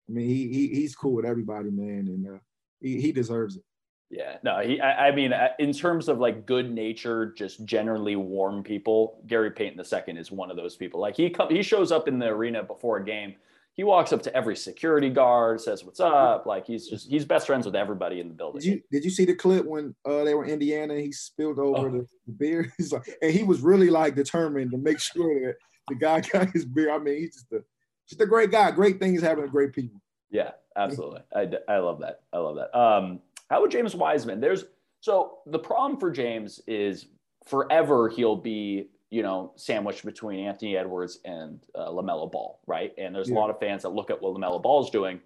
I 0.07 0.11
mean, 0.11 0.27
he, 0.27 0.47
he 0.49 0.67
he's 0.67 0.95
cool 0.95 1.13
with 1.13 1.25
everybody, 1.25 1.71
man, 1.71 2.07
and 2.07 2.35
uh, 2.35 2.39
he 2.79 3.01
he 3.01 3.11
deserves 3.11 3.57
it. 3.57 3.63
Yeah, 4.09 4.37
no, 4.43 4.59
he. 4.59 4.79
I, 4.79 5.07
I, 5.07 5.11
mean, 5.15 5.33
uh, 5.33 5.49
in 5.57 5.73
terms 5.73 6.07
of 6.07 6.19
like 6.19 6.45
good 6.45 6.71
nature, 6.71 7.33
just 7.35 7.65
generally 7.65 8.15
warm 8.15 8.63
people, 8.63 9.21
Gary 9.25 9.51
Payton 9.51 9.79
II 9.79 10.17
is 10.17 10.31
one 10.31 10.51
of 10.51 10.57
those 10.57 10.75
people. 10.75 10.99
Like 10.99 11.17
he 11.17 11.29
come, 11.29 11.49
he 11.49 11.63
shows 11.63 11.91
up 11.91 12.07
in 12.07 12.19
the 12.19 12.27
arena 12.27 12.63
before 12.63 12.97
a 12.97 13.05
game. 13.05 13.35
He 13.73 13.83
walks 13.83 14.13
up 14.13 14.21
to 14.23 14.33
every 14.33 14.55
security 14.55 15.09
guard, 15.09 15.59
says 15.59 15.83
what's 15.83 15.99
up. 15.99 16.45
Like 16.45 16.65
he's 16.65 16.87
just 16.87 17.09
he's 17.09 17.25
best 17.25 17.47
friends 17.47 17.65
with 17.65 17.75
everybody 17.75 18.19
in 18.19 18.29
the 18.29 18.33
building. 18.33 18.61
Did 18.61 18.67
you 18.67 18.81
did 18.91 19.03
you 19.03 19.09
see 19.09 19.25
the 19.25 19.35
clip 19.35 19.65
when 19.65 19.93
uh, 20.05 20.23
they 20.23 20.33
were 20.33 20.45
in 20.45 20.51
Indiana? 20.51 20.95
He 20.95 21.11
spilled 21.11 21.59
over 21.59 21.89
oh. 21.89 21.91
the, 21.91 22.07
the, 22.27 22.33
beer. 22.33 22.71
He's 22.77 22.93
like, 22.93 23.09
and 23.21 23.31
he 23.31 23.43
was 23.43 23.61
really 23.61 23.89
like 23.89 24.15
determined 24.15 24.71
to 24.71 24.77
make 24.77 24.99
sure 24.99 25.47
that 25.47 25.55
the 25.89 25.95
guy 25.95 26.21
got 26.33 26.51
his 26.51 26.63
beer. 26.63 26.93
I 26.93 26.99
mean, 26.99 27.17
he's 27.17 27.33
just 27.33 27.51
a 27.51 27.63
just 28.07 28.21
a 28.21 28.25
great 28.25 28.51
guy. 28.51 28.71
Great 28.71 28.99
things 28.99 29.21
happen 29.21 29.43
to 29.43 29.49
great 29.49 29.73
people. 29.73 29.99
Yeah, 30.29 30.51
absolutely. 30.77 31.21
I, 31.35 31.49
I 31.67 31.77
love 31.79 31.99
that. 31.99 32.21
I 32.31 32.37
love 32.37 32.55
that. 32.55 32.77
Um, 32.77 33.19
how 33.49 33.61
would 33.61 33.71
James 33.71 33.95
Wiseman? 33.95 34.39
There's 34.39 34.65
so 35.01 35.39
the 35.45 35.59
problem 35.59 35.99
for 35.99 36.11
James 36.11 36.61
is 36.67 37.07
forever 37.45 38.09
he'll 38.09 38.35
be 38.35 38.89
you 39.11 39.21
know 39.21 39.53
sandwiched 39.55 40.05
between 40.05 40.39
Anthony 40.39 40.77
Edwards 40.77 41.19
and 41.25 41.59
uh, 41.75 41.89
Lamelo 41.89 42.31
Ball, 42.31 42.59
right? 42.67 42.93
And 42.97 43.13
there's 43.13 43.29
yeah. 43.29 43.35
a 43.35 43.39
lot 43.39 43.49
of 43.49 43.59
fans 43.59 43.83
that 43.83 43.89
look 43.89 44.09
at 44.09 44.21
what 44.21 44.33
Lamelo 44.33 44.61
Ball 44.61 44.83
is 44.83 44.89
doing, 44.89 45.19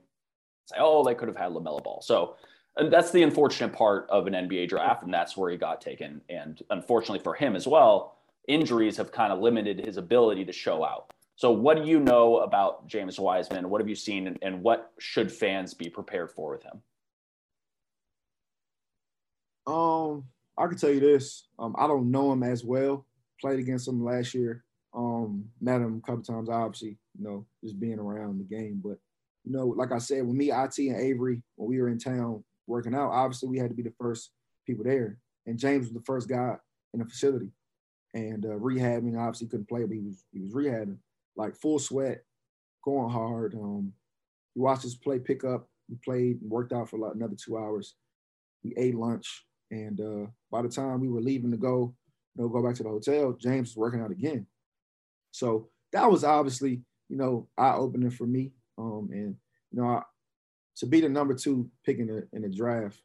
say, 0.66 0.78
oh, 0.80 1.04
they 1.04 1.16
could 1.16 1.28
have 1.28 1.38
had 1.38 1.52
Lamelo 1.52 1.84
Ball. 1.84 2.02
So. 2.02 2.36
And 2.78 2.94
that's 2.94 3.12
the 3.12 3.24
unfortunate 3.24 3.74
part 3.74 4.08
of 4.10 4.26
an 4.26 4.34
NBA 4.34 4.70
draft, 4.70 5.04
and 5.04 5.14
that's 5.14 5.36
where 5.36 5.52
he 5.52 5.58
got 5.58 5.82
taken. 5.82 6.22
And 6.30 6.62
unfortunately 6.70 7.20
for 7.20 7.34
him 7.34 7.56
as 7.58 7.68
well, 7.68 8.20
injuries 8.48 8.96
have 8.98 9.12
kind 9.12 9.34
of 9.34 9.40
limited 9.40 9.80
his 9.80 9.98
ability 9.98 10.46
to 10.46 10.54
show 10.54 10.86
out. 10.86 11.12
So, 11.36 11.52
what 11.52 11.78
do 11.78 11.90
you 11.90 12.02
know 12.02 12.40
about 12.40 12.86
James 12.88 13.18
Wiseman? 13.18 13.70
What 13.70 13.80
have 13.80 13.88
you 13.88 13.96
seen, 13.96 14.28
and, 14.28 14.38
and 14.42 14.62
what 14.62 14.92
should 15.00 15.32
fans 15.32 15.74
be 15.74 15.88
prepared 15.90 16.32
for 16.32 16.52
with 16.52 16.64
him? 16.64 16.82
Um, 19.70 20.24
I 20.58 20.68
can 20.68 20.78
tell 20.78 20.90
you 20.90 21.00
this. 21.00 21.48
Um, 21.58 21.76
I 21.78 21.88
don't 21.88 22.12
know 22.12 22.32
him 22.32 22.44
as 22.44 22.64
well. 22.64 23.06
Played 23.40 23.60
against 23.60 23.88
him 23.88 24.04
last 24.04 24.34
year. 24.34 24.64
Um, 24.94 25.46
met 25.62 25.82
him 25.82 26.02
a 26.04 26.06
couple 26.08 26.24
times, 26.24 26.50
obviously, 26.50 26.98
you 27.18 27.24
know, 27.24 27.46
just 27.64 27.80
being 27.80 28.00
around 28.00 28.40
the 28.40 28.56
game. 28.56 28.82
But, 28.84 28.98
you 29.46 29.52
know, 29.52 29.68
like 29.68 29.92
I 29.92 30.00
said, 30.00 30.26
with 30.26 30.36
me, 30.36 30.52
IT, 30.52 30.78
and 30.80 31.00
Avery, 31.00 31.44
when 31.56 31.70
we 31.70 31.80
were 31.80 31.90
in 31.90 32.00
town 32.00 32.44
working 32.66 32.96
out, 32.96 33.12
obviously 33.12 33.50
we 33.50 33.60
had 33.60 33.70
to 33.70 33.76
be 33.76 33.84
the 33.84 33.94
first 34.00 34.32
people 34.66 34.84
there. 34.84 35.20
And 35.46 35.60
James 35.60 35.86
was 35.86 35.94
the 35.94 36.02
first 36.02 36.28
guy 36.28 36.56
in 36.94 37.00
the 37.00 37.06
facility. 37.06 37.52
And 38.16 38.44
uh, 38.46 38.50
rehabbing, 38.50 39.18
obviously 39.20 39.48
couldn't 39.48 39.70
play, 39.70 39.84
but 39.84 39.94
he 39.94 40.02
was 40.02 40.24
he 40.34 40.40
was 40.40 40.52
rehabbing, 40.52 40.98
like 41.36 41.56
full 41.56 41.78
sweat, 41.78 42.24
going 42.84 43.12
hard. 43.12 43.54
Um, 43.54 43.94
you 44.56 44.64
watched 44.64 44.86
us 44.86 44.96
play 44.96 45.20
pick 45.20 45.44
up. 45.44 45.70
He 45.88 45.96
played 46.04 46.42
and 46.42 46.50
worked 46.50 46.74
out 46.74 46.90
for 46.90 46.98
like 46.98 47.14
another 47.14 47.36
two 47.36 47.56
hours. 47.56 47.94
He 48.64 48.74
ate 48.78 48.96
lunch. 48.96 49.46
And 49.72 50.00
uh, 50.02 50.28
by 50.52 50.62
the 50.62 50.70
time 50.70 51.00
we 51.00 51.10
were 51.10 51.22
leaving 51.22 51.52
to 51.52 51.58
go, 51.58 51.94
you 52.36 52.44
know, 52.44 52.50
go 52.50 52.64
back 52.64 52.76
to 52.76 52.84
the 52.84 52.90
hotel, 52.90 53.34
James 53.34 53.70
was 53.70 53.78
working 53.78 54.02
out 54.02 54.12
again. 54.12 54.48
So 55.32 55.70
that 55.92 56.10
was 56.10 56.24
obviously, 56.24 56.82
you 57.08 57.18
know, 57.18 57.48
eye 57.58 57.74
opening 57.74 58.12
for 58.12 58.26
me. 58.26 58.52
Um, 58.78 59.10
and 59.12 59.36
you 59.72 59.82
know, 59.82 59.88
I, 59.88 60.04
to 60.78 60.86
be 60.86 61.02
the 61.02 61.10
number 61.10 61.34
two 61.34 61.70
pick 61.86 62.00
in 62.00 62.08
the 62.08 62.28
in 62.34 62.42
the 62.42 62.50
draft, 62.50 63.02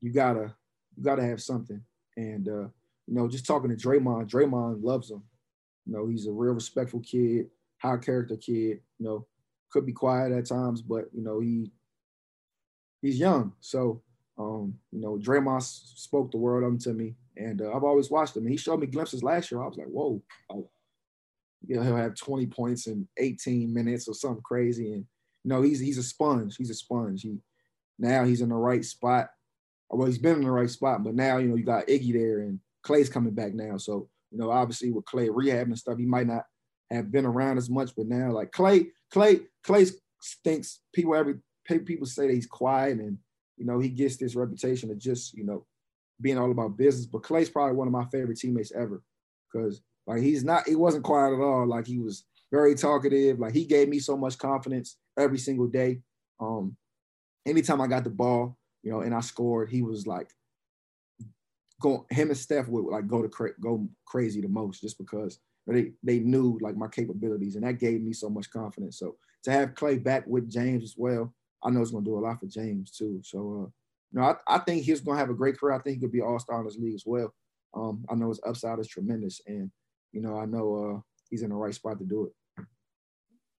you 0.00 0.12
gotta 0.12 0.54
you 0.96 1.02
gotta 1.02 1.22
have 1.22 1.40
something. 1.40 1.80
And 2.16 2.48
uh, 2.48 2.68
you 3.06 3.14
know, 3.14 3.28
just 3.28 3.46
talking 3.46 3.70
to 3.70 3.76
Draymond, 3.76 4.28
Draymond 4.28 4.82
loves 4.82 5.10
him. 5.10 5.22
You 5.86 5.92
know, 5.92 6.08
he's 6.08 6.26
a 6.26 6.32
real 6.32 6.54
respectful 6.54 7.00
kid, 7.00 7.46
high 7.78 7.98
character 7.98 8.36
kid. 8.36 8.80
You 8.98 9.06
know, 9.06 9.26
could 9.70 9.86
be 9.86 9.92
quiet 9.92 10.32
at 10.32 10.46
times, 10.46 10.82
but 10.82 11.04
you 11.12 11.22
know, 11.22 11.40
he 11.40 11.70
he's 13.02 13.18
young. 13.18 13.52
So 13.60 14.02
um, 14.38 14.74
you 14.92 15.00
know, 15.00 15.18
Draymond 15.18 15.62
spoke 15.62 16.30
the 16.30 16.36
word 16.36 16.62
of 16.62 16.72
him 16.72 16.78
to 16.80 16.92
me, 16.92 17.14
and 17.36 17.62
uh, 17.62 17.72
I've 17.72 17.84
always 17.84 18.10
watched 18.10 18.36
him. 18.36 18.46
He 18.46 18.56
showed 18.56 18.80
me 18.80 18.86
glimpses 18.86 19.22
last 19.22 19.50
year. 19.50 19.62
I 19.62 19.66
was 19.66 19.78
like, 19.78 19.86
whoa, 19.86 20.22
oh, 20.50 20.68
you 21.66 21.76
know, 21.76 21.82
he'll 21.82 21.96
have 21.96 22.14
20 22.14 22.46
points 22.46 22.86
in 22.86 23.08
18 23.18 23.72
minutes 23.72 24.08
or 24.08 24.14
something 24.14 24.42
crazy. 24.42 24.92
And 24.92 25.06
you 25.44 25.48
know, 25.50 25.62
he's 25.62 25.80
he's 25.80 25.98
a 25.98 26.02
sponge. 26.02 26.56
He's 26.56 26.70
a 26.70 26.74
sponge. 26.74 27.22
He 27.22 27.38
now 27.98 28.24
he's 28.24 28.42
in 28.42 28.50
the 28.50 28.54
right 28.56 28.84
spot. 28.84 29.30
Well, 29.88 30.06
he's 30.06 30.18
been 30.18 30.36
in 30.36 30.44
the 30.44 30.50
right 30.50 30.68
spot, 30.68 31.04
but 31.04 31.14
now 31.14 31.38
you 31.38 31.48
know 31.48 31.56
you 31.56 31.64
got 31.64 31.86
Iggy 31.86 32.12
there 32.12 32.40
and 32.40 32.60
Klay's 32.84 33.08
coming 33.08 33.34
back 33.34 33.54
now. 33.54 33.76
So, 33.76 34.08
you 34.30 34.38
know, 34.38 34.50
obviously 34.50 34.90
with 34.90 35.04
Klay 35.04 35.28
rehab 35.32 35.68
and 35.68 35.78
stuff, 35.78 35.98
he 35.98 36.06
might 36.06 36.26
not 36.26 36.44
have 36.90 37.10
been 37.10 37.26
around 37.26 37.58
as 37.58 37.70
much, 37.70 37.92
but 37.96 38.06
now 38.06 38.32
like 38.32 38.52
Klay, 38.52 38.88
Klay, 39.12 39.44
Klay 39.64 39.90
thinks 40.44 40.80
people 40.92 41.14
every 41.14 41.36
people 41.84 42.06
say 42.06 42.28
that 42.28 42.34
he's 42.34 42.46
quiet 42.46 42.98
and 42.98 43.18
you 43.56 43.64
know 43.66 43.78
he 43.78 43.88
gets 43.88 44.16
this 44.16 44.36
reputation 44.36 44.90
of 44.90 44.98
just 44.98 45.34
you 45.34 45.44
know 45.44 45.64
being 46.20 46.38
all 46.38 46.50
about 46.50 46.76
business. 46.76 47.06
But 47.06 47.22
Klay's 47.22 47.50
probably 47.50 47.76
one 47.76 47.88
of 47.88 47.92
my 47.92 48.06
favorite 48.06 48.38
teammates 48.38 48.72
ever 48.72 49.02
because 49.52 49.82
like 50.06 50.22
he's 50.22 50.44
not 50.44 50.66
he 50.66 50.76
wasn't 50.76 51.04
quiet 51.04 51.34
at 51.34 51.42
all. 51.42 51.66
Like 51.66 51.86
he 51.86 51.98
was 51.98 52.24
very 52.52 52.74
talkative. 52.74 53.38
Like 53.38 53.54
he 53.54 53.64
gave 53.64 53.88
me 53.88 53.98
so 53.98 54.16
much 54.16 54.38
confidence 54.38 54.96
every 55.18 55.38
single 55.38 55.66
day. 55.66 56.00
Um, 56.40 56.76
anytime 57.46 57.80
I 57.80 57.86
got 57.86 58.04
the 58.04 58.10
ball, 58.10 58.56
you 58.82 58.90
know, 58.90 59.00
and 59.00 59.14
I 59.14 59.20
scored, 59.20 59.70
he 59.70 59.82
was 59.82 60.06
like 60.06 60.30
going 61.80 62.04
him 62.10 62.28
and 62.28 62.38
Steph 62.38 62.68
would 62.68 62.84
like 62.86 63.06
go 63.06 63.22
to 63.22 63.28
cra- 63.28 63.58
go 63.60 63.88
crazy 64.06 64.40
the 64.40 64.48
most 64.48 64.80
just 64.80 64.98
because 64.98 65.38
they 65.66 65.92
they 66.02 66.20
knew 66.20 66.58
like 66.60 66.76
my 66.76 66.88
capabilities 66.88 67.56
and 67.56 67.66
that 67.66 67.80
gave 67.80 68.00
me 68.00 68.12
so 68.12 68.30
much 68.30 68.50
confidence. 68.50 68.98
So 68.98 69.16
to 69.44 69.50
have 69.50 69.74
Klay 69.74 70.02
back 70.02 70.26
with 70.26 70.50
James 70.50 70.84
as 70.84 70.94
well, 70.96 71.34
I 71.66 71.70
know 71.70 71.82
it's 71.82 71.90
gonna 71.90 72.04
do 72.04 72.18
a 72.18 72.20
lot 72.20 72.38
for 72.38 72.46
James 72.46 72.90
too. 72.92 73.20
So 73.24 73.38
uh, 73.38 73.70
you 74.12 74.20
know, 74.20 74.22
I, 74.22 74.56
I 74.56 74.58
think 74.58 74.84
he's 74.84 75.00
gonna 75.00 75.18
have 75.18 75.30
a 75.30 75.34
great 75.34 75.58
career. 75.58 75.74
I 75.74 75.80
think 75.80 75.96
he 75.96 76.00
could 76.00 76.12
be 76.12 76.22
all 76.22 76.38
star 76.38 76.60
in 76.60 76.66
this 76.66 76.76
league 76.76 76.94
as 76.94 77.04
well. 77.04 77.34
Um, 77.74 78.04
I 78.08 78.14
know 78.14 78.28
his 78.28 78.40
upside 78.46 78.78
is 78.78 78.88
tremendous, 78.88 79.40
and 79.46 79.70
you 80.12 80.22
know, 80.22 80.38
I 80.38 80.46
know 80.46 80.96
uh, 80.96 81.00
he's 81.28 81.42
in 81.42 81.50
the 81.50 81.56
right 81.56 81.74
spot 81.74 81.98
to 81.98 82.04
do 82.04 82.26
it. 82.26 82.64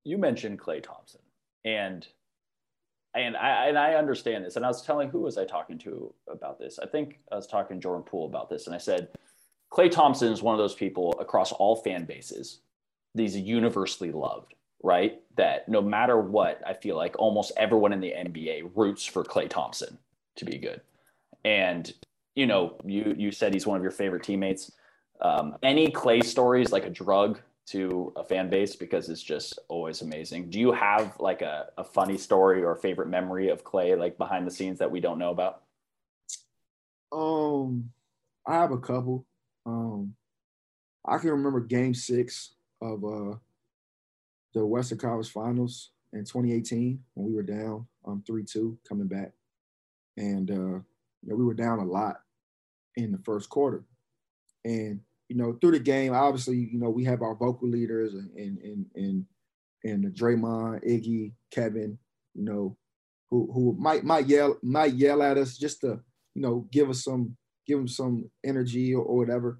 You 0.03 0.17
mentioned 0.17 0.59
Klay 0.59 0.81
Thompson, 0.81 1.21
and 1.65 2.07
and 3.13 3.35
I 3.35 3.67
and 3.67 3.77
I 3.77 3.95
understand 3.95 4.45
this. 4.45 4.55
And 4.55 4.65
I 4.65 4.69
was 4.69 4.81
telling 4.81 5.09
who 5.09 5.21
was 5.21 5.37
I 5.37 5.45
talking 5.45 5.77
to 5.79 6.13
about 6.29 6.59
this? 6.59 6.79
I 6.79 6.85
think 6.85 7.19
I 7.31 7.35
was 7.35 7.47
talking 7.47 7.77
to 7.77 7.83
Jordan 7.83 8.03
Poole 8.03 8.27
about 8.27 8.49
this, 8.49 8.67
and 8.67 8.75
I 8.75 8.79
said 8.79 9.09
Klay 9.71 9.91
Thompson 9.91 10.31
is 10.31 10.41
one 10.41 10.55
of 10.55 10.59
those 10.59 10.75
people 10.75 11.15
across 11.19 11.51
all 11.51 11.75
fan 11.75 12.05
bases. 12.05 12.61
He's 13.15 13.35
universally 13.35 14.11
loved, 14.11 14.53
right? 14.84 15.19
That 15.36 15.67
no 15.69 15.82
matter 15.82 16.19
what, 16.19 16.61
I 16.65 16.73
feel 16.73 16.95
like 16.95 17.17
almost 17.19 17.51
everyone 17.57 17.93
in 17.93 17.99
the 17.99 18.11
NBA 18.11 18.71
roots 18.75 19.05
for 19.05 19.23
Klay 19.23 19.49
Thompson 19.49 19.97
to 20.38 20.45
be 20.45 20.57
good. 20.57 20.82
And 21.43 21.91
you 22.36 22.45
know, 22.45 22.78
you 22.86 23.15
you 23.17 23.32
said 23.32 23.53
he's 23.53 23.67
one 23.67 23.78
of 23.78 23.84
your 23.84 23.91
favorite 23.91 24.23
teammates. 24.23 24.71
Um, 25.21 25.57
any 25.63 25.89
Klay 25.89 26.23
stories 26.23 26.71
like 26.71 26.86
a 26.86 26.89
drug 26.89 27.39
to 27.67 28.13
a 28.15 28.23
fan 28.23 28.49
base 28.49 28.75
because 28.75 29.09
it's 29.09 29.21
just 29.21 29.59
always 29.67 30.01
amazing. 30.01 30.49
Do 30.49 30.59
you 30.59 30.71
have 30.71 31.19
like 31.19 31.41
a, 31.41 31.67
a 31.78 31.84
funny 31.84 32.17
story 32.17 32.63
or 32.63 32.75
favorite 32.75 33.09
memory 33.09 33.49
of 33.49 33.63
Klay 33.63 33.97
like 33.97 34.17
behind 34.17 34.47
the 34.47 34.51
scenes 34.51 34.80
that 34.80 34.89
we 34.89 35.01
don't 35.01 35.19
know 35.19 35.32
about? 35.32 35.63
Um, 37.11 37.91
I 38.45 38.53
have 38.53 38.71
a 38.71 38.78
couple. 38.78 39.25
Um, 39.65 40.15
I 41.05 41.17
can 41.17 41.32
remember 41.32 41.59
Game 41.59 41.93
Six 41.93 42.53
of 42.82 43.03
uh, 43.03 43.36
the 44.57 44.65
Western 44.65 44.97
College 44.97 45.29
Finals 45.29 45.91
in 46.13 46.21
2018 46.21 46.99
when 47.13 47.27
we 47.27 47.33
were 47.33 47.43
down 47.43 47.85
um 48.05 48.23
three 48.25 48.43
two 48.43 48.77
coming 48.87 49.07
back, 49.07 49.31
and 50.17 50.49
uh, 50.49 50.53
you 50.53 50.83
know, 51.23 51.35
we 51.35 51.45
were 51.45 51.53
down 51.53 51.79
a 51.79 51.85
lot 51.85 52.21
in 52.95 53.11
the 53.11 53.19
first 53.19 53.49
quarter, 53.49 53.83
and 54.65 54.99
you 55.29 55.35
know 55.35 55.57
through 55.59 55.71
the 55.71 55.79
game, 55.79 56.13
obviously 56.13 56.57
you 56.57 56.79
know 56.79 56.89
we 56.89 57.03
have 57.03 57.21
our 57.21 57.35
vocal 57.35 57.69
leaders 57.69 58.13
and 58.13 58.31
and 58.35 58.57
and 58.59 58.85
and, 58.95 59.25
and 59.83 60.15
Draymond, 60.15 60.83
Iggy, 60.83 61.33
Kevin, 61.51 61.97
you 62.33 62.43
know, 62.43 62.77
who 63.29 63.49
who 63.53 63.75
might 63.79 64.03
might 64.03 64.27
yell 64.27 64.57
might 64.63 64.93
yell 64.93 65.21
at 65.21 65.37
us 65.37 65.57
just 65.57 65.81
to 65.81 65.99
you 66.33 66.41
know 66.41 66.67
give 66.71 66.89
us 66.89 67.03
some 67.03 67.37
give 67.67 67.77
them 67.77 67.87
some 67.87 68.29
energy 68.43 68.95
or, 68.95 69.03
or 69.03 69.17
whatever. 69.17 69.59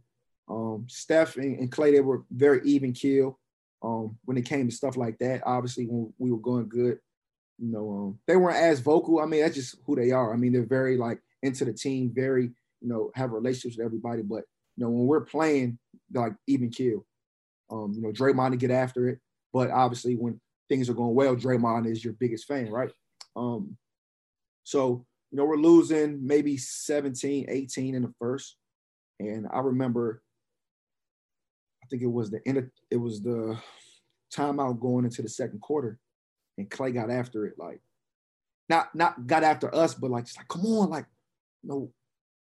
Um, 0.50 0.86
Steph 0.88 1.36
and, 1.36 1.60
and, 1.60 1.70
Klay, 1.70 1.92
they 1.92 2.00
were 2.00 2.24
very 2.32 2.62
even 2.64 2.94
kill 2.94 3.38
um, 3.82 4.18
when 4.26 4.38
it 4.38 4.46
came 4.46 4.68
to 4.68 4.76
stuff 4.76 4.98
like 4.98 5.18
that. 5.20 5.42
Obviously, 5.46 5.86
when 5.86 6.14
we 6.18 6.32
were 6.32 6.40
going 6.40 6.68
good, 6.68 7.00
you 7.58 7.72
know, 7.72 7.90
um, 7.90 8.20
they 8.28 8.36
weren't 8.36 8.58
as 8.58 8.80
vocal. 8.80 9.20
I 9.20 9.26
mean, 9.26 9.42
that's 9.42 9.56
just 9.56 9.76
who 9.86 9.96
they 9.96 10.12
are. 10.12 10.34
I 10.34 10.38
mean, 10.38 10.54
they're 10.54 10.66
very 10.66 10.98
like 10.98 11.20
into 11.44 11.66
the 11.66 11.74
team, 11.74 12.12
very, 12.14 12.44
you 12.82 12.88
know, 12.88 13.12
have 13.16 13.32
relationships 13.32 13.78
with 13.78 13.86
everybody. 13.86 14.22
But 14.22 14.44
you 14.76 14.84
know, 14.84 14.90
when 14.90 15.08
we're 15.08 15.22
playing, 15.22 15.80
like 16.14 16.34
even 16.48 16.70
kill. 16.70 17.06
Um, 17.70 17.92
you 17.94 18.02
know, 18.02 18.10
Draymond 18.10 18.52
to 18.52 18.58
get 18.58 18.72
after 18.72 19.10
it. 19.10 19.20
But 19.54 19.72
obviously, 19.72 20.16
when 20.16 20.40
things 20.70 20.90
are 20.90 20.94
going 20.94 21.16
well, 21.16 21.36
Draymond 21.36 21.90
is 21.90 22.04
your 22.04 22.14
biggest 22.14 22.46
fan, 22.46 22.70
right? 22.70 22.92
Um, 23.36 23.78
so 24.64 25.06
you 25.32 25.38
know, 25.38 25.46
we're 25.46 25.58
losing 25.58 26.26
maybe 26.26 26.58
17, 26.58 27.48
18 27.50 27.96
in 27.96 28.02
the 28.02 28.14
first. 28.20 28.56
And 29.20 29.48
I 29.52 29.60
remember, 29.60 30.22
I 31.88 31.90
think 31.90 32.04
it 32.04 32.12
was 32.12 32.30
the 32.30 32.42
end 32.46 32.58
of, 32.58 32.66
it 32.92 32.98
was 32.98 33.22
the 33.22 33.58
timeout 34.36 34.82
going 34.82 35.06
into 35.06 35.22
the 35.22 35.30
second 35.30 35.62
quarter. 35.62 36.00
And 36.58 36.70
Klay 36.70 36.94
got 36.94 37.10
after 37.10 37.46
it, 37.46 37.54
like 37.58 37.80
not 38.68 38.94
not 38.94 39.26
got 39.26 39.44
after 39.44 39.74
us, 39.74 39.94
but 39.94 40.12
like 40.12 40.26
just 40.26 40.38
like, 40.38 40.50
come 40.50 40.66
on, 40.66 40.90
like, 40.90 41.06
you 41.64 41.70
know, 41.70 41.92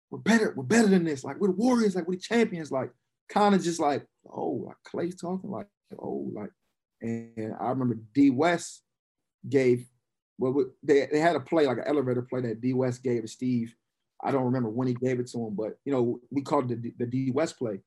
we're 0.09 0.19
better, 0.19 0.53
we're 0.55 0.63
better 0.63 0.87
than 0.87 1.05
this. 1.05 1.23
Like 1.23 1.39
we're 1.39 1.47
the 1.47 1.53
Warriors, 1.53 1.95
like 1.95 2.07
we're 2.07 2.15
the 2.15 2.21
champions, 2.21 2.71
like 2.71 2.91
kind 3.29 3.55
of 3.55 3.63
just 3.63 3.79
like, 3.79 4.05
oh, 4.29 4.65
like 4.65 4.75
Klay's 4.85 5.15
talking, 5.15 5.49
like, 5.49 5.67
oh, 5.97 6.29
like, 6.33 6.49
and 7.01 7.53
I 7.59 7.69
remember 7.69 7.99
D 8.13 8.31
West 8.31 8.83
gave 9.47 9.85
well, 10.39 10.65
they, 10.83 11.07
they 11.11 11.19
had 11.19 11.35
a 11.35 11.39
play 11.39 11.65
like 11.65 11.77
an 11.77 11.87
elevator 11.87 12.21
play 12.21 12.41
that 12.41 12.59
D 12.59 12.73
West 12.73 13.01
gave 13.01 13.21
to 13.21 13.27
Steve. 13.27 13.73
I 14.21 14.31
don't 14.31 14.45
remember 14.45 14.69
when 14.69 14.87
he 14.87 14.93
gave 14.93 15.19
it 15.19 15.27
to 15.27 15.47
him, 15.47 15.55
but 15.55 15.77
you 15.85 15.93
know 15.93 16.19
we 16.31 16.41
called 16.41 16.71
it 16.71 16.81
the, 16.81 16.93
the 16.97 17.05
D 17.05 17.31
West 17.31 17.57
play. 17.57 17.79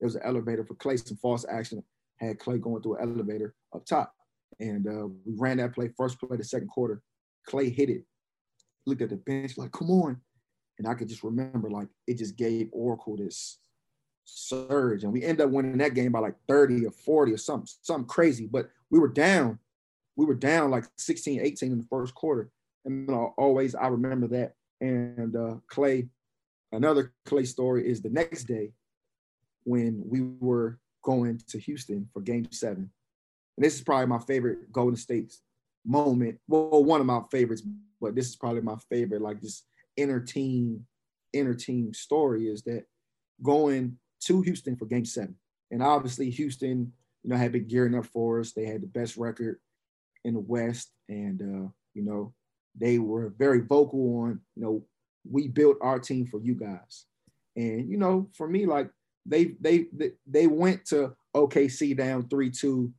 It 0.00 0.04
was 0.04 0.14
an 0.14 0.22
elevator 0.24 0.64
for 0.64 0.74
Klay, 0.74 1.04
some 1.04 1.16
false 1.16 1.44
action. 1.48 1.82
Had 2.16 2.38
Klay 2.38 2.60
going 2.60 2.82
through 2.82 2.96
an 2.96 3.10
elevator 3.10 3.54
up 3.74 3.84
top, 3.84 4.14
and 4.58 4.86
uh, 4.86 5.06
we 5.06 5.34
ran 5.36 5.58
that 5.58 5.74
play 5.74 5.90
first 5.96 6.18
play 6.18 6.36
the 6.36 6.44
second 6.44 6.68
quarter. 6.68 7.02
Klay 7.48 7.74
hit 7.74 7.90
it, 7.90 8.04
looked 8.86 9.02
at 9.02 9.10
the 9.10 9.16
bench 9.16 9.58
like, 9.58 9.72
"Come 9.72 9.90
on!" 9.90 10.20
And 10.78 10.88
I 10.88 10.94
could 10.94 11.08
just 11.08 11.22
remember 11.22 11.70
like 11.70 11.88
it 12.06 12.18
just 12.18 12.36
gave 12.36 12.68
Oracle 12.72 13.16
this 13.16 13.58
surge, 14.24 15.04
and 15.04 15.12
we 15.12 15.22
end 15.22 15.40
up 15.40 15.50
winning 15.50 15.78
that 15.78 15.94
game 15.94 16.12
by 16.12 16.20
like 16.20 16.36
30 16.48 16.86
or 16.86 16.90
40 16.90 17.32
or 17.32 17.36
something, 17.36 17.68
something 17.82 18.08
crazy. 18.08 18.46
But 18.46 18.70
we 18.90 18.98
were 18.98 19.08
down 19.08 19.58
we 20.16 20.24
were 20.24 20.34
down 20.34 20.70
like 20.70 20.84
16, 20.96 21.40
18 21.40 21.72
in 21.72 21.78
the 21.78 21.86
first 21.88 22.14
quarter. 22.14 22.50
And 22.84 23.10
always 23.10 23.74
I 23.74 23.88
remember 23.88 24.26
that. 24.28 24.54
And 24.80 25.36
uh, 25.36 25.56
Klay, 25.70 26.08
another 26.72 27.12
Klay 27.26 27.46
story 27.46 27.88
is 27.88 28.00
the 28.00 28.10
next 28.10 28.44
day 28.44 28.72
when 29.66 30.00
we 30.06 30.22
were 30.22 30.78
going 31.02 31.40
to 31.48 31.58
Houston 31.58 32.08
for 32.12 32.20
game 32.20 32.50
seven. 32.52 32.88
And 33.56 33.64
this 33.64 33.74
is 33.74 33.82
probably 33.82 34.06
my 34.06 34.20
favorite 34.20 34.72
Golden 34.72 34.96
State's 34.96 35.42
moment. 35.84 36.38
Well, 36.46 36.84
one 36.84 37.00
of 37.00 37.06
my 37.06 37.20
favorites, 37.30 37.62
but 38.00 38.14
this 38.14 38.28
is 38.28 38.36
probably 38.36 38.62
my 38.62 38.76
favorite, 38.88 39.22
like 39.22 39.40
this 39.40 39.64
inner 39.96 40.20
team, 40.20 40.86
inner 41.32 41.54
team 41.54 41.92
story 41.92 42.46
is 42.48 42.62
that 42.62 42.84
going 43.42 43.98
to 44.20 44.42
Houston 44.42 44.76
for 44.76 44.86
game 44.86 45.04
seven. 45.04 45.34
And 45.72 45.82
obviously 45.82 46.30
Houston, 46.30 46.92
you 47.24 47.30
know, 47.30 47.36
had 47.36 47.52
been 47.52 47.66
gearing 47.66 47.96
up 47.96 48.06
for 48.06 48.38
us. 48.38 48.52
They 48.52 48.66
had 48.66 48.82
the 48.82 48.86
best 48.86 49.16
record 49.16 49.58
in 50.24 50.34
the 50.34 50.40
West, 50.40 50.90
and 51.08 51.40
uh, 51.40 51.68
you 51.94 52.02
know 52.02 52.32
they 52.78 52.98
were 52.98 53.32
very 53.38 53.60
vocal 53.60 54.20
on 54.22 54.40
you 54.54 54.62
know 54.62 54.84
we 55.28 55.48
built 55.48 55.76
our 55.80 55.98
team 55.98 56.26
for 56.26 56.40
you 56.40 56.54
guys, 56.54 57.06
and 57.56 57.90
you 57.90 57.96
know 57.96 58.28
for 58.34 58.48
me 58.48 58.66
like 58.66 58.90
they 59.28 59.56
they 59.60 59.86
they 60.26 60.46
went 60.46 60.84
to 60.86 61.14
OKC 61.34 61.96
down 61.96 62.28
three 62.28 62.50
two 62.50 62.92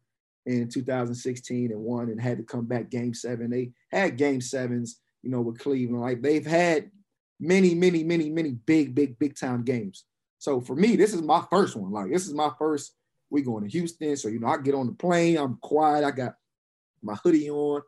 in 0.46 0.70
2016 0.70 1.72
and 1.72 1.80
won 1.80 2.10
and 2.10 2.22
had 2.22 2.38
to 2.38 2.44
come 2.44 2.66
back 2.66 2.90
game 2.90 3.14
seven. 3.14 3.50
They 3.50 3.72
had 3.92 4.18
game 4.18 4.42
sevens, 4.42 5.00
you 5.22 5.30
know, 5.30 5.42
with 5.42 5.60
Cleveland. 5.60 6.02
Like 6.02 6.22
they've 6.22 6.46
had 6.46 6.90
many, 7.40 7.76
many, 7.76 8.04
many, 8.04 8.30
many 8.30 8.52
big, 8.52 8.96
big, 8.96 9.20
big 9.20 9.38
time 9.38 9.64
games. 9.64 10.06
So 10.40 10.62
for 10.62 10.76
me, 10.76 10.96
this 10.96 11.14
is 11.14 11.22
my 11.22 11.44
first 11.50 11.76
one. 11.76 11.92
Like 11.92 12.12
this 12.12 12.28
is 12.28 12.34
my 12.34 12.52
first. 12.58 12.94
We 13.30 13.42
going 13.42 13.66
to 13.66 13.70
Houston, 13.70 14.16
so 14.16 14.30
you 14.30 14.40
know 14.40 14.48
I 14.48 14.56
get 14.56 14.74
on 14.74 14.88
the 14.88 14.94
plane. 14.94 15.38
I'm 15.38 15.58
quiet. 15.58 16.06
I 16.06 16.12
got 16.12 16.36
my 17.04 17.16
hoodie 17.16 17.50
on, 17.50 17.82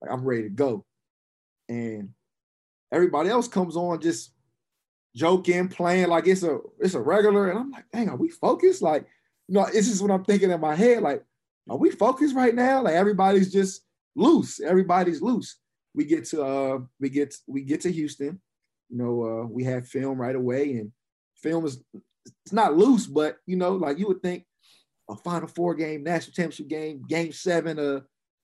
like 0.00 0.10
I'm 0.10 0.24
ready 0.24 0.44
to 0.44 0.48
go. 0.48 0.86
And 1.68 2.14
everybody 2.90 3.28
else 3.28 3.48
comes 3.48 3.76
on 3.76 4.00
just 4.00 4.32
joking, 5.14 5.68
playing 5.68 6.08
like 6.08 6.26
it's 6.26 6.42
a 6.42 6.58
it's 6.78 6.94
a 6.94 7.00
regular. 7.00 7.50
And 7.50 7.58
I'm 7.58 7.70
like, 7.70 7.84
dang, 7.92 8.08
are 8.08 8.16
we 8.16 8.28
focused? 8.28 8.82
Like, 8.82 9.06
you 9.48 9.54
know, 9.54 9.66
this 9.72 9.88
is 9.88 10.02
what 10.02 10.10
I'm 10.10 10.24
thinking 10.24 10.50
in 10.50 10.60
my 10.60 10.74
head. 10.74 11.02
Like, 11.02 11.24
are 11.68 11.76
we 11.76 11.90
focused 11.90 12.34
right 12.34 12.54
now? 12.54 12.82
Like 12.82 12.94
everybody's 12.94 13.52
just 13.52 13.82
loose. 14.14 14.60
Everybody's 14.60 15.22
loose. 15.22 15.56
We 15.94 16.04
get 16.04 16.24
to 16.26 16.42
uh 16.42 16.78
we 17.00 17.08
get 17.08 17.34
we 17.46 17.62
get 17.62 17.80
to 17.82 17.92
Houston. 17.92 18.40
You 18.88 18.96
know, 18.96 19.24
uh, 19.24 19.46
we 19.46 19.64
have 19.64 19.86
film 19.86 20.18
right 20.18 20.34
away, 20.34 20.76
and 20.76 20.92
film 21.36 21.66
is 21.66 21.82
it's 22.44 22.52
not 22.52 22.76
loose, 22.76 23.06
but 23.06 23.36
you 23.46 23.56
know, 23.56 23.72
like 23.72 23.98
you 23.98 24.06
would 24.08 24.22
think 24.22 24.44
a 25.10 25.16
Final 25.16 25.48
Four 25.48 25.74
game, 25.74 26.02
national 26.02 26.34
championship 26.34 26.68
game, 26.68 27.02
game 27.06 27.32
seven, 27.32 27.78
uh, 27.78 28.00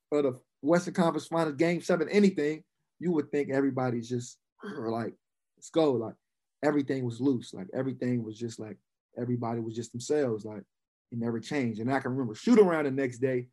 for 0.09 0.23
the 0.23 0.39
Western 0.63 0.95
Conference 0.95 1.27
Finals, 1.27 1.57
Game 1.57 1.81
Seven, 1.81 2.09
anything, 2.09 2.63
you 2.99 3.13
would 3.13 3.31
think 3.31 3.51
everybody's 3.51 4.09
just 4.09 4.39
like, 4.63 5.15
let's 5.57 5.71
go. 5.71 5.93
Like 5.93 6.15
everything 6.65 7.05
was 7.05 7.21
loose. 7.21 7.55
Like 7.55 7.69
everything 7.75 8.25
was 8.25 8.37
just 8.39 8.59
like 8.59 8.77
everybody 9.17 9.61
was 9.61 9.77
just 9.77 9.93
themselves. 9.93 10.45
Like 10.45 10.63
it 11.13 11.19
never 11.19 11.39
changed. 11.39 11.81
And 11.81 11.93
I 11.93 12.01
can 12.01 12.13
remember 12.13 12.35
shoot 12.35 12.59
around 12.59 12.85
the 12.85 12.91
next 12.91 13.19
day. 13.19 13.49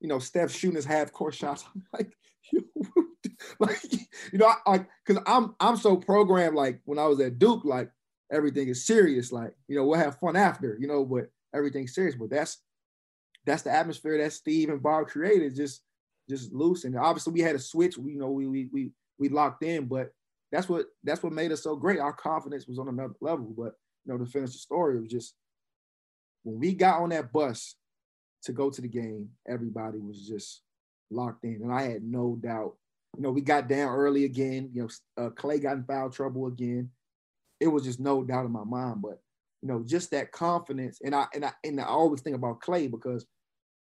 You 0.00 0.08
know, 0.08 0.18
Steph 0.18 0.50
shooting 0.50 0.76
his 0.76 0.84
half 0.84 1.12
court 1.12 1.34
shots. 1.34 1.64
I'm 1.74 1.84
like, 1.92 2.12
like 3.60 3.92
you 4.32 4.38
know, 4.38 4.52
like 4.66 4.88
because 5.06 5.22
I'm 5.26 5.54
I'm 5.60 5.76
so 5.76 5.96
programmed. 5.96 6.56
Like 6.56 6.80
when 6.84 6.98
I 6.98 7.06
was 7.06 7.20
at 7.20 7.38
Duke, 7.38 7.64
like 7.64 7.90
everything 8.30 8.68
is 8.68 8.84
serious. 8.84 9.30
Like 9.30 9.54
you 9.68 9.76
know, 9.76 9.86
we'll 9.86 9.98
have 9.98 10.18
fun 10.18 10.36
after. 10.36 10.76
You 10.80 10.88
know, 10.88 11.04
but 11.04 11.30
everything's 11.54 11.94
serious. 11.94 12.16
But 12.16 12.30
that's 12.30 12.58
that's 13.46 13.62
the 13.62 13.70
atmosphere 13.70 14.18
that 14.18 14.32
Steve 14.32 14.70
and 14.70 14.82
Bob 14.82 15.06
created. 15.06 15.54
Just 15.54 15.82
just 16.28 16.52
loose. 16.52 16.84
And 16.84 16.96
obviously 16.96 17.32
we 17.32 17.40
had 17.40 17.54
a 17.54 17.60
switch. 17.60 17.96
We 17.96 18.12
you 18.12 18.18
know 18.18 18.30
we 18.30 18.48
we 18.48 18.68
we 18.72 18.90
we 19.18 19.28
locked 19.28 19.62
in, 19.62 19.86
but 19.86 20.12
that's 20.52 20.68
what 20.68 20.86
that's 21.02 21.22
what 21.22 21.32
made 21.32 21.50
us 21.50 21.62
so 21.62 21.74
great. 21.74 21.98
Our 21.98 22.12
confidence 22.12 22.68
was 22.68 22.78
on 22.78 22.88
another 22.88 23.14
level. 23.20 23.52
But 23.56 23.72
you 24.04 24.12
know, 24.12 24.18
to 24.18 24.26
finish 24.26 24.52
the 24.52 24.58
story, 24.58 24.98
it 24.98 25.00
was 25.00 25.10
just 25.10 25.34
when 26.44 26.60
we 26.60 26.74
got 26.74 27.00
on 27.00 27.08
that 27.08 27.32
bus 27.32 27.74
to 28.44 28.52
go 28.52 28.70
to 28.70 28.82
the 28.82 28.88
game, 28.88 29.30
everybody 29.48 29.98
was 29.98 30.26
just 30.26 30.62
locked 31.10 31.44
in, 31.44 31.60
and 31.62 31.72
I 31.72 31.82
had 31.82 32.04
no 32.04 32.38
doubt. 32.40 32.76
You 33.16 33.22
know, 33.22 33.30
we 33.30 33.40
got 33.40 33.68
down 33.68 33.94
early 33.94 34.24
again. 34.24 34.70
You 34.72 34.82
know, 34.82 35.24
uh, 35.24 35.30
Klay 35.30 35.62
got 35.62 35.76
in 35.76 35.84
foul 35.84 36.10
trouble 36.10 36.46
again. 36.46 36.90
It 37.60 37.68
was 37.68 37.84
just 37.84 38.00
no 38.00 38.22
doubt 38.22 38.46
in 38.46 38.52
my 38.52 38.64
mind. 38.64 39.00
But 39.00 39.20
you 39.62 39.68
know, 39.68 39.82
just 39.86 40.10
that 40.10 40.32
confidence, 40.32 41.00
and 41.02 41.14
I 41.14 41.26
and 41.34 41.46
I 41.46 41.52
and 41.64 41.80
I 41.80 41.84
always 41.84 42.20
think 42.20 42.36
about 42.36 42.60
Klay 42.60 42.90
because 42.90 43.24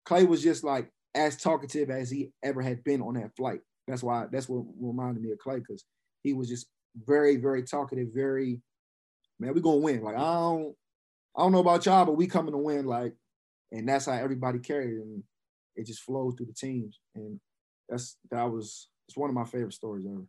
Klay 0.07 0.27
was 0.27 0.41
just 0.41 0.63
like 0.63 0.89
as 1.13 1.37
talkative 1.37 1.91
as 1.91 2.09
he 2.09 2.31
ever 2.43 2.61
had 2.61 2.83
been 2.83 3.01
on 3.01 3.13
that 3.15 3.35
flight. 3.35 3.59
That's 3.87 4.01
why 4.01 4.25
that's 4.31 4.49
what 4.49 4.65
reminded 4.79 5.21
me 5.21 5.31
of 5.31 5.37
Klay 5.37 5.59
because 5.59 5.83
he 6.23 6.33
was 6.33 6.49
just 6.49 6.67
very, 7.05 7.37
very 7.37 7.63
talkative, 7.63 8.09
very 8.13 8.61
man, 9.39 9.53
we're 9.53 9.61
gonna 9.61 9.77
win. 9.77 10.01
Like 10.01 10.15
I 10.15 10.19
don't 10.19 10.75
I 11.35 11.41
don't 11.41 11.51
know 11.51 11.59
about 11.59 11.85
y'all, 11.85 12.05
but 12.05 12.17
we 12.17 12.27
coming 12.27 12.53
to 12.53 12.57
win. 12.57 12.85
Like, 12.85 13.13
and 13.71 13.87
that's 13.87 14.05
how 14.05 14.13
everybody 14.13 14.59
carried, 14.59 14.97
and 14.97 15.23
it 15.75 15.85
just 15.85 16.01
flows 16.01 16.35
through 16.35 16.47
the 16.47 16.53
teams. 16.53 16.99
And 17.15 17.39
that's 17.87 18.17
that 18.31 18.43
was 18.43 18.89
it's 19.07 19.17
one 19.17 19.29
of 19.29 19.35
my 19.35 19.45
favorite 19.45 19.73
stories 19.73 20.05
ever. 20.05 20.25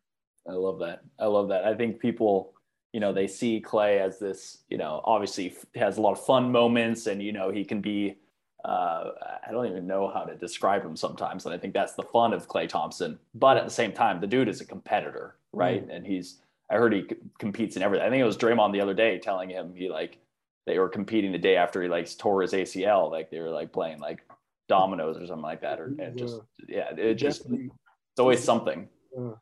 I 0.49 0.53
love 0.53 0.78
that. 0.80 1.01
I 1.18 1.26
love 1.26 1.49
that. 1.49 1.64
I 1.64 1.74
think 1.74 2.01
people, 2.01 2.53
you 2.93 3.01
know, 3.01 3.12
they 3.12 3.26
see 3.26 3.61
Klay 3.61 4.01
as 4.01 4.18
this, 4.18 4.59
you 4.68 4.78
know, 4.78 5.03
obviously 5.05 5.55
has 5.74 5.99
a 5.99 6.01
lot 6.01 6.12
of 6.12 6.24
fun 6.24 6.53
moments, 6.53 7.07
and 7.07 7.22
you 7.22 7.32
know, 7.32 7.51
he 7.51 7.64
can 7.64 7.80
be. 7.80 8.16
Uh, 8.64 9.12
I 9.47 9.53
don't 9.53 9.66
even 9.66 9.86
know 9.86 10.11
how 10.12 10.24
to 10.24 10.34
describe 10.34 10.84
him 10.84 10.97
sometimes, 10.97 11.47
and 11.47 11.55
I 11.55 11.59
think 11.59 11.74
that's 11.74 11.95
the 11.95 12.03
fun 12.03 12.32
of 12.32 12.49
Klay 12.49 12.68
Thompson. 12.68 13.18
But 13.32 13.57
at 13.57 13.64
the 13.64 13.70
same 13.70 13.93
time, 13.93 14.20
the 14.20 14.26
dude 14.26 14.49
is 14.49 14.61
a 14.61 14.64
competitor, 14.64 15.38
right? 15.53 15.86
Mm. 15.86 15.96
And 15.96 16.07
he's. 16.07 16.40
I 16.70 16.76
heard 16.76 16.92
he 16.92 17.07
competes 17.38 17.76
in 17.76 17.82
everything. 17.82 18.07
I 18.07 18.11
think 18.11 18.20
it 18.20 18.26
was 18.26 18.36
Draymond 18.36 18.72
the 18.74 18.82
other 18.82 18.92
day 18.92 19.18
telling 19.18 19.49
him 19.49 19.72
he 19.74 19.88
like 19.88 20.18
they 20.66 20.78
were 20.78 20.90
competing 20.90 21.32
the 21.32 21.38
day 21.38 21.57
after 21.57 21.82
he 21.82 21.88
like 21.88 22.14
tore 22.18 22.42
his 22.42 22.53
ACL. 22.53 23.11
Like 23.11 23.30
they 23.30 23.40
were 23.40 23.49
like 23.49 23.72
playing 23.72 24.01
like 24.01 24.20
dominoes 24.68 25.16
or 25.16 25.26
something 25.26 25.42
like 25.42 25.62
that. 25.62 25.80
Or 25.80 25.94
it 25.99 26.16
just 26.16 26.40
yeah, 26.68 26.90
it 26.94 27.14
just 27.14 27.46
it's 27.46 28.20
always 28.20 28.44
something. 28.44 28.86
Uh, 29.18 29.32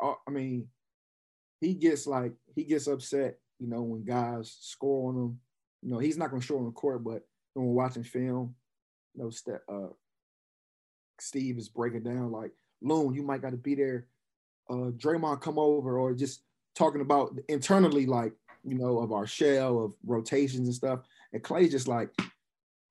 I 0.00 0.30
mean, 0.30 0.68
he 1.60 1.74
gets 1.74 2.06
like 2.06 2.32
he 2.54 2.62
gets 2.62 2.86
upset, 2.86 3.38
you 3.58 3.66
know, 3.68 3.82
when 3.82 4.04
guys 4.04 4.56
score 4.60 5.10
on 5.10 5.16
him. 5.16 5.40
You 5.82 5.90
know, 5.90 5.98
he's 5.98 6.16
not 6.16 6.30
gonna 6.30 6.42
show 6.42 6.58
on 6.58 6.64
the 6.64 6.70
court, 6.70 7.02
but 7.02 7.22
when 7.54 7.66
we're 7.66 7.84
watching 7.84 8.04
film, 8.04 8.54
you 9.14 9.24
know, 9.24 9.54
uh, 9.68 9.88
Steve 11.20 11.58
is 11.58 11.68
breaking 11.68 12.04
down 12.04 12.30
like, 12.30 12.52
Loon, 12.80 13.14
you 13.14 13.22
might 13.22 13.42
got 13.42 13.50
to 13.50 13.56
be 13.56 13.74
there. 13.74 14.06
Uh, 14.70 14.90
Draymond, 14.96 15.40
come 15.40 15.58
over, 15.58 15.98
or 15.98 16.14
just 16.14 16.42
talking 16.74 17.00
about 17.00 17.36
internally, 17.48 18.06
like, 18.06 18.32
you 18.64 18.76
know, 18.76 18.98
of 18.98 19.12
our 19.12 19.26
shell 19.26 19.82
of 19.82 19.94
rotations 20.04 20.68
and 20.68 20.74
stuff. 20.74 21.00
And 21.32 21.42
Klay's 21.42 21.70
just 21.70 21.88
like, 21.88 22.10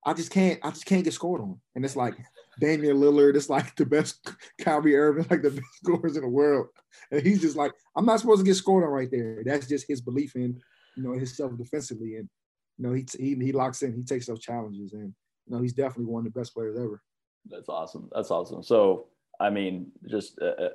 I 0.05 0.13
just 0.13 0.32
can't, 0.32 0.59
I 0.63 0.69
just 0.69 0.86
can't 0.86 1.03
get 1.03 1.13
scored 1.13 1.41
on. 1.41 1.59
And 1.75 1.84
it's 1.84 1.95
like 1.95 2.15
Damian 2.59 2.97
Lillard, 2.97 3.36
it's 3.36 3.49
like 3.49 3.75
the 3.75 3.86
best 3.86 4.32
Kyrie 4.61 4.95
Irving, 4.95 5.25
like 5.30 5.41
the 5.41 5.51
best 5.51 5.75
scorers 5.84 6.15
in 6.15 6.23
the 6.23 6.30
world. 6.30 6.67
And 7.11 7.21
he's 7.21 7.41
just 7.41 7.57
like, 7.57 7.73
I'm 7.95 8.05
not 8.05 8.19
supposed 8.19 8.39
to 8.39 8.45
get 8.45 8.55
scored 8.55 8.84
on 8.84 8.89
right 8.89 9.11
there. 9.11 9.43
That's 9.45 9.67
just 9.67 9.88
his 9.88 10.01
belief 10.01 10.36
in, 10.36 10.59
you 10.95 11.03
know, 11.03 11.11
his 11.11 11.36
self 11.36 11.57
defensively. 11.57 12.15
And, 12.15 12.30
you 12.78 12.88
know, 12.88 12.93
he, 12.93 13.05
he, 13.19 13.36
he 13.36 13.51
locks 13.51 13.82
in, 13.82 13.93
he 13.93 14.03
takes 14.03 14.28
those 14.28 14.39
challenges. 14.39 14.93
And, 14.93 15.13
you 15.45 15.55
know, 15.55 15.61
he's 15.61 15.73
definitely 15.73 16.05
one 16.05 16.25
of 16.25 16.34
the 16.34 16.39
best 16.39 16.53
players 16.53 16.78
ever. 16.78 17.01
That's 17.49 17.69
awesome. 17.69 18.09
That's 18.13 18.32
awesome. 18.32 18.63
So, 18.63 19.07
I 19.39 19.49
mean, 19.49 19.91
just 20.09 20.39
uh, 20.41 20.45
uh 20.45 20.69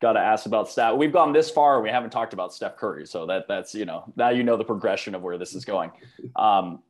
got 0.00 0.14
to 0.14 0.20
ask 0.20 0.46
about 0.46 0.68
stat. 0.68 0.96
We've 0.96 1.12
gone 1.12 1.32
this 1.32 1.50
far, 1.50 1.74
and 1.74 1.84
we 1.84 1.90
haven't 1.90 2.10
talked 2.10 2.32
about 2.32 2.52
Steph 2.52 2.76
Curry. 2.76 3.06
So 3.06 3.26
that 3.26 3.46
that's 3.48 3.74
you 3.74 3.84
know 3.84 4.12
now 4.16 4.30
you 4.30 4.42
know 4.42 4.56
the 4.56 4.64
progression 4.64 5.14
of 5.14 5.22
where 5.22 5.38
this 5.38 5.54
is 5.54 5.64
going. 5.64 5.92
Um, 6.36 6.82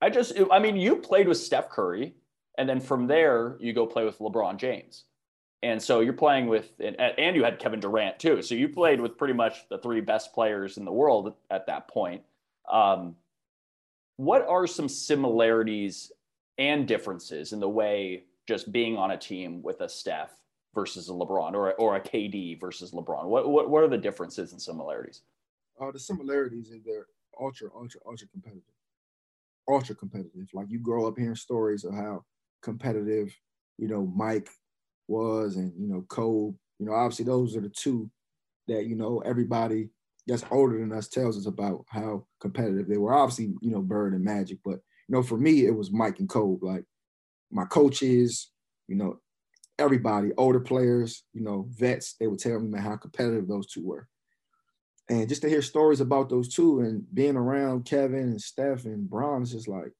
I 0.00 0.10
just 0.10 0.32
I 0.50 0.58
mean 0.58 0.76
you 0.76 0.96
played 0.96 1.28
with 1.28 1.38
Steph 1.38 1.68
Curry, 1.68 2.14
and 2.56 2.68
then 2.68 2.80
from 2.80 3.06
there 3.06 3.56
you 3.60 3.72
go 3.72 3.86
play 3.86 4.04
with 4.04 4.18
LeBron 4.18 4.56
James, 4.56 5.04
and 5.62 5.82
so 5.82 6.00
you're 6.00 6.12
playing 6.12 6.46
with 6.46 6.72
and, 6.78 6.96
and 7.00 7.36
you 7.36 7.44
had 7.44 7.58
Kevin 7.58 7.80
Durant 7.80 8.18
too. 8.18 8.40
So 8.42 8.54
you 8.54 8.68
played 8.68 9.00
with 9.00 9.18
pretty 9.18 9.34
much 9.34 9.68
the 9.68 9.78
three 9.78 10.00
best 10.00 10.32
players 10.32 10.76
in 10.76 10.84
the 10.84 10.92
world 10.92 11.34
at 11.50 11.66
that 11.66 11.88
point. 11.88 12.22
Um, 12.70 13.16
what 14.16 14.46
are 14.46 14.66
some 14.66 14.88
similarities 14.88 16.12
and 16.58 16.86
differences 16.86 17.52
in 17.52 17.60
the 17.60 17.68
way 17.68 18.24
just 18.46 18.72
being 18.72 18.96
on 18.96 19.12
a 19.12 19.16
team 19.16 19.62
with 19.62 19.80
a 19.80 19.88
Steph 19.88 20.37
versus 20.78 21.08
a 21.08 21.12
LeBron 21.12 21.54
or, 21.54 21.72
or 21.74 21.96
a 21.96 22.00
KD 22.00 22.60
versus 22.60 22.92
LeBron? 22.92 23.24
What, 23.24 23.48
what, 23.48 23.68
what 23.68 23.82
are 23.82 23.88
the 23.88 23.98
differences 23.98 24.52
and 24.52 24.62
similarities? 24.62 25.22
Uh, 25.80 25.90
the 25.90 25.98
similarities 25.98 26.70
is 26.70 26.84
they're 26.84 27.06
ultra, 27.40 27.68
ultra, 27.74 28.00
ultra 28.06 28.28
competitive. 28.28 28.62
Ultra 29.68 29.96
competitive. 29.96 30.48
Like 30.54 30.66
you 30.70 30.78
grow 30.78 31.08
up 31.08 31.18
hearing 31.18 31.34
stories 31.34 31.84
of 31.84 31.94
how 31.94 32.24
competitive, 32.62 33.34
you 33.76 33.88
know, 33.88 34.06
Mike 34.14 34.48
was 35.08 35.56
and, 35.56 35.72
you 35.76 35.88
know, 35.88 36.04
Kobe. 36.08 36.56
You 36.78 36.86
know, 36.86 36.92
obviously 36.92 37.24
those 37.24 37.56
are 37.56 37.60
the 37.60 37.70
two 37.70 38.08
that, 38.68 38.86
you 38.86 38.94
know, 38.94 39.20
everybody 39.26 39.90
that's 40.28 40.44
older 40.52 40.78
than 40.78 40.92
us 40.92 41.08
tells 41.08 41.36
us 41.36 41.46
about 41.46 41.84
how 41.88 42.24
competitive 42.40 42.86
they 42.86 42.98
were. 42.98 43.14
Obviously, 43.14 43.52
you 43.62 43.72
know, 43.72 43.80
Bird 43.80 44.12
and 44.12 44.24
Magic, 44.24 44.58
but 44.64 44.78
you 45.08 45.16
know, 45.16 45.22
for 45.24 45.38
me, 45.38 45.66
it 45.66 45.74
was 45.74 45.90
Mike 45.90 46.20
and 46.20 46.28
Kobe. 46.28 46.64
Like 46.64 46.84
my 47.50 47.64
coaches, 47.64 48.50
you 48.86 48.94
know, 48.94 49.18
everybody, 49.78 50.32
older 50.36 50.60
players, 50.60 51.24
you 51.32 51.42
know, 51.42 51.66
vets, 51.70 52.14
they 52.14 52.26
would 52.26 52.38
tell 52.38 52.58
me 52.58 52.78
how 52.78 52.96
competitive 52.96 53.46
those 53.46 53.66
two 53.66 53.86
were. 53.86 54.08
And 55.08 55.28
just 55.28 55.42
to 55.42 55.48
hear 55.48 55.62
stories 55.62 56.00
about 56.00 56.28
those 56.28 56.52
two 56.52 56.80
and 56.80 57.02
being 57.14 57.36
around 57.36 57.86
Kevin 57.86 58.20
and 58.20 58.40
Steph 58.40 58.84
and 58.84 59.08
Bron 59.08 59.42
is 59.42 59.52
just 59.52 59.68
like 59.68 59.92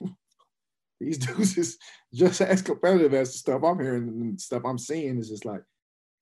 these 1.00 1.18
dudes 1.18 1.58
is 1.58 1.78
just 2.14 2.40
as 2.40 2.62
competitive 2.62 3.14
as 3.14 3.32
the 3.32 3.38
stuff 3.38 3.64
I'm 3.64 3.80
hearing 3.80 4.08
and 4.08 4.40
stuff 4.40 4.62
I'm 4.64 4.78
seeing 4.78 5.18
is 5.18 5.28
just 5.28 5.44
like 5.44 5.62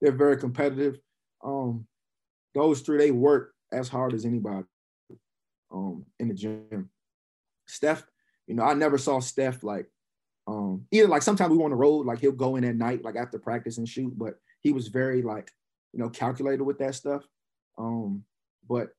they're 0.01 0.13
very 0.13 0.39
competitive. 0.39 0.99
Um, 1.45 1.87
those 2.55 2.81
three, 2.81 2.99
they 2.99 3.11
work 3.11 3.53
as 3.73 3.89
hard 3.89 4.15
as 4.15 4.25
anybody 4.25 4.65
um, 5.73 6.07
in 6.19 6.29
the 6.29 6.35
gym. 6.35 6.91
Steph, 7.67 8.05
you 8.47 8.55
know, 8.55 8.65
I 8.65 8.75
never 8.75 8.99
saw 8.99 9.21
Steph 9.21 9.63
like 9.63 9.87
um, 10.51 10.87
either 10.91 11.07
like 11.07 11.23
sometimes 11.23 11.53
we 11.53 11.59
were 11.59 11.65
on 11.65 11.71
the 11.71 11.77
road, 11.77 12.07
like 12.07 12.19
he'll 12.19 12.33
go 12.33 12.57
in 12.57 12.65
at 12.65 12.75
night, 12.75 13.05
like 13.05 13.15
after 13.15 13.39
practice 13.39 13.79
and 13.79 13.89
shoot, 13.89 14.13
but 14.19 14.35
he 14.63 14.73
was 14.73 14.89
very 14.89 15.23
like, 15.23 15.53
you 15.93 16.01
know, 16.01 16.11
calculated 16.11 16.65
with 16.65 16.79
that 16.79 16.97
stuff. 16.97 17.23
Um, 17.79 18.25
but 18.69 18.91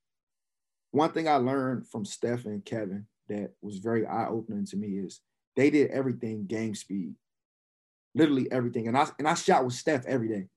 one 0.92 1.12
thing 1.12 1.28
I 1.28 1.36
learned 1.36 1.88
from 1.88 2.06
Steph 2.06 2.46
and 2.46 2.64
Kevin 2.64 3.06
that 3.28 3.52
was 3.62 3.80
very 3.80 4.06
eye-opening 4.06 4.66
to 4.68 4.78
me 4.78 5.00
is 5.00 5.20
they 5.58 5.70
did 5.70 5.92
everything 5.92 6.46
game 6.46 6.74
speed. 6.74 7.16
Literally 8.16 8.50
everything. 8.50 8.88
And 8.88 8.98
I 8.98 9.08
and 9.20 9.28
I 9.28 9.34
shot 9.34 9.66
with 9.66 9.74
Steph 9.74 10.06
every 10.06 10.30
day. 10.30 10.48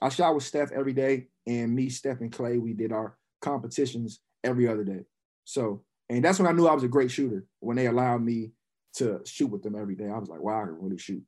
I 0.00 0.08
shot 0.08 0.34
with 0.34 0.44
Steph 0.44 0.72
every 0.72 0.92
day, 0.92 1.28
and 1.46 1.74
me, 1.74 1.88
Steph, 1.88 2.20
and 2.20 2.32
Klay, 2.32 2.60
we 2.60 2.72
did 2.72 2.92
our 2.92 3.16
competitions 3.40 4.20
every 4.42 4.68
other 4.68 4.84
day. 4.84 5.04
So, 5.44 5.82
and 6.08 6.24
that's 6.24 6.38
when 6.38 6.48
I 6.48 6.52
knew 6.52 6.66
I 6.66 6.74
was 6.74 6.82
a 6.82 6.88
great 6.88 7.10
shooter 7.10 7.44
when 7.60 7.76
they 7.76 7.86
allowed 7.86 8.22
me 8.22 8.52
to 8.94 9.20
shoot 9.24 9.48
with 9.48 9.62
them 9.62 9.74
every 9.74 9.94
day. 9.94 10.08
I 10.08 10.18
was 10.18 10.28
like, 10.28 10.40
wow, 10.40 10.62
I 10.62 10.66
can 10.66 10.80
really 10.80 10.98
shoot. 10.98 11.22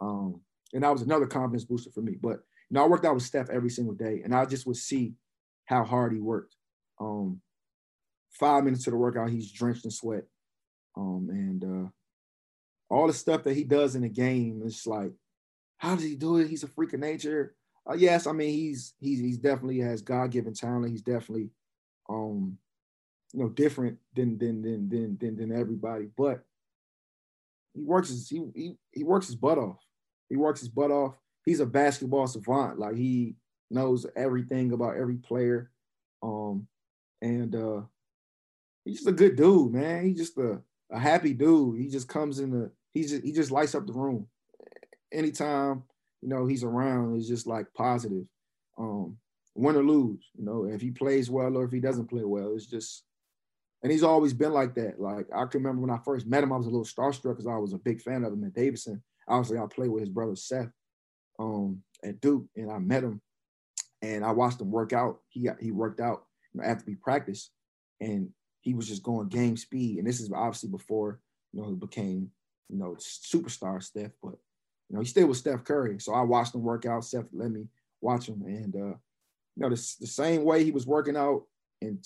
Um, 0.00 0.40
and 0.72 0.82
that 0.82 0.92
was 0.92 1.02
another 1.02 1.26
confidence 1.26 1.64
booster 1.64 1.90
for 1.90 2.00
me. 2.00 2.16
But 2.20 2.40
you 2.70 2.74
know, 2.74 2.84
I 2.84 2.88
worked 2.88 3.04
out 3.04 3.14
with 3.14 3.24
Steph 3.24 3.50
every 3.50 3.70
single 3.70 3.94
day, 3.94 4.22
and 4.24 4.34
I 4.34 4.44
just 4.44 4.66
would 4.66 4.76
see 4.76 5.14
how 5.64 5.84
hard 5.84 6.12
he 6.12 6.20
worked. 6.20 6.56
Um, 7.00 7.40
five 8.30 8.64
minutes 8.64 8.84
to 8.84 8.90
the 8.90 8.96
workout, 8.96 9.30
he's 9.30 9.50
drenched 9.50 9.84
in 9.84 9.90
sweat. 9.90 10.24
Um, 10.96 11.28
and 11.30 11.64
uh, 11.64 11.88
all 12.94 13.06
the 13.06 13.12
stuff 13.12 13.44
that 13.44 13.54
he 13.54 13.64
does 13.64 13.94
in 13.94 14.02
the 14.02 14.08
game, 14.08 14.62
it's 14.64 14.86
like, 14.86 15.12
how 15.78 15.94
does 15.94 16.04
he 16.04 16.14
do 16.14 16.38
it? 16.38 16.48
He's 16.48 16.62
a 16.62 16.68
freak 16.68 16.92
of 16.92 17.00
nature. 17.00 17.54
Uh, 17.88 17.94
yes, 17.94 18.26
I 18.26 18.32
mean 18.32 18.50
he's 18.50 18.94
he's 19.00 19.18
he's 19.18 19.38
definitely 19.38 19.78
has 19.78 20.02
God 20.02 20.30
given 20.30 20.52
talent. 20.52 20.90
He's 20.90 21.02
definitely 21.02 21.50
um 22.08 22.58
you 23.32 23.40
know 23.40 23.48
different 23.48 23.98
than 24.14 24.36
than 24.38 24.62
than 24.62 24.88
than 24.88 25.16
than, 25.18 25.36
than 25.36 25.52
everybody, 25.58 26.08
but 26.16 26.44
he 27.74 27.82
works 27.82 28.08
his 28.08 28.28
he, 28.28 28.44
he 28.54 28.74
he 28.92 29.04
works 29.04 29.26
his 29.26 29.36
butt 29.36 29.58
off. 29.58 29.78
He 30.28 30.36
works 30.36 30.60
his 30.60 30.68
butt 30.68 30.90
off. 30.90 31.14
He's 31.44 31.60
a 31.60 31.66
basketball 31.66 32.26
savant. 32.26 32.78
Like 32.78 32.96
he 32.96 33.34
knows 33.70 34.06
everything 34.16 34.72
about 34.72 34.96
every 34.96 35.16
player. 35.16 35.70
Um, 36.22 36.66
and 37.22 37.54
uh, 37.54 37.82
he's 38.84 38.98
just 38.98 39.08
a 39.08 39.12
good 39.12 39.36
dude, 39.36 39.72
man. 39.72 40.04
He's 40.04 40.18
just 40.18 40.38
a, 40.38 40.60
a 40.90 40.98
happy 40.98 41.32
dude. 41.32 41.80
He 41.80 41.88
just 41.88 42.08
comes 42.08 42.38
in 42.38 42.50
the 42.50 42.70
he 42.92 43.02
just 43.02 43.22
he 43.22 43.32
just 43.32 43.50
lights 43.50 43.74
up 43.74 43.86
the 43.86 43.92
room. 43.92 44.26
Anytime, 45.12 45.82
you 46.22 46.28
know, 46.28 46.46
he's 46.46 46.64
around, 46.64 47.16
it's 47.16 47.28
just 47.28 47.46
like 47.46 47.66
positive. 47.74 48.24
Um, 48.78 49.16
win 49.54 49.76
or 49.76 49.82
lose, 49.82 50.30
you 50.34 50.44
know, 50.44 50.64
if 50.64 50.80
he 50.80 50.90
plays 50.90 51.28
well 51.28 51.56
or 51.56 51.64
if 51.64 51.72
he 51.72 51.80
doesn't 51.80 52.06
play 52.06 52.24
well, 52.24 52.54
it's 52.54 52.66
just 52.66 53.04
and 53.82 53.90
he's 53.90 54.02
always 54.02 54.34
been 54.34 54.52
like 54.52 54.74
that. 54.74 55.00
Like 55.00 55.26
I 55.34 55.44
can 55.46 55.62
remember 55.62 55.82
when 55.82 55.90
I 55.90 56.00
first 56.04 56.26
met 56.26 56.42
him, 56.42 56.52
I 56.52 56.56
was 56.56 56.66
a 56.66 56.70
little 56.70 56.84
starstruck 56.84 57.36
because 57.36 57.46
I 57.46 57.56
was 57.56 57.72
a 57.72 57.78
big 57.78 58.02
fan 58.02 58.24
of 58.24 58.32
him 58.32 58.44
at 58.44 58.54
Davidson. 58.54 59.02
Obviously, 59.26 59.58
I 59.58 59.66
played 59.66 59.90
with 59.90 60.00
his 60.00 60.08
brother 60.08 60.36
Seth 60.36 60.70
um, 61.38 61.82
at 62.04 62.20
Duke, 62.20 62.44
and 62.56 62.70
I 62.70 62.78
met 62.78 63.04
him, 63.04 63.20
and 64.02 64.24
I 64.24 64.32
watched 64.32 64.60
him 64.60 64.70
work 64.70 64.92
out. 64.92 65.20
He 65.28 65.48
he 65.60 65.70
worked 65.70 66.00
out 66.00 66.24
you 66.52 66.60
know, 66.60 66.66
after 66.66 66.84
we 66.86 66.96
practiced, 66.96 67.50
and 68.00 68.30
he 68.60 68.74
was 68.74 68.88
just 68.88 69.02
going 69.02 69.28
game 69.28 69.56
speed. 69.56 69.98
And 69.98 70.06
this 70.06 70.20
is 70.20 70.30
obviously 70.32 70.68
before 70.68 71.20
you 71.52 71.62
know 71.62 71.68
he 71.68 71.74
became 71.74 72.30
you 72.68 72.78
know 72.78 72.96
superstar 72.98 73.82
Steph, 73.82 74.12
but 74.22 74.34
you 74.88 74.96
know 74.96 75.00
he 75.00 75.06
still 75.06 75.28
was 75.28 75.38
Steph 75.38 75.64
Curry. 75.64 75.98
So 76.00 76.12
I 76.12 76.22
watched 76.22 76.54
him 76.54 76.62
work 76.62 76.84
out. 76.84 77.04
Seth 77.04 77.26
let 77.32 77.50
me 77.50 77.66
watch 78.02 78.28
him, 78.28 78.42
and 78.44 78.74
uh, 78.74 78.96
you 79.56 79.56
know 79.56 79.70
the, 79.70 79.96
the 80.00 80.06
same 80.06 80.44
way 80.44 80.64
he 80.64 80.70
was 80.70 80.86
working 80.86 81.16
out 81.16 81.44
in 81.80 81.98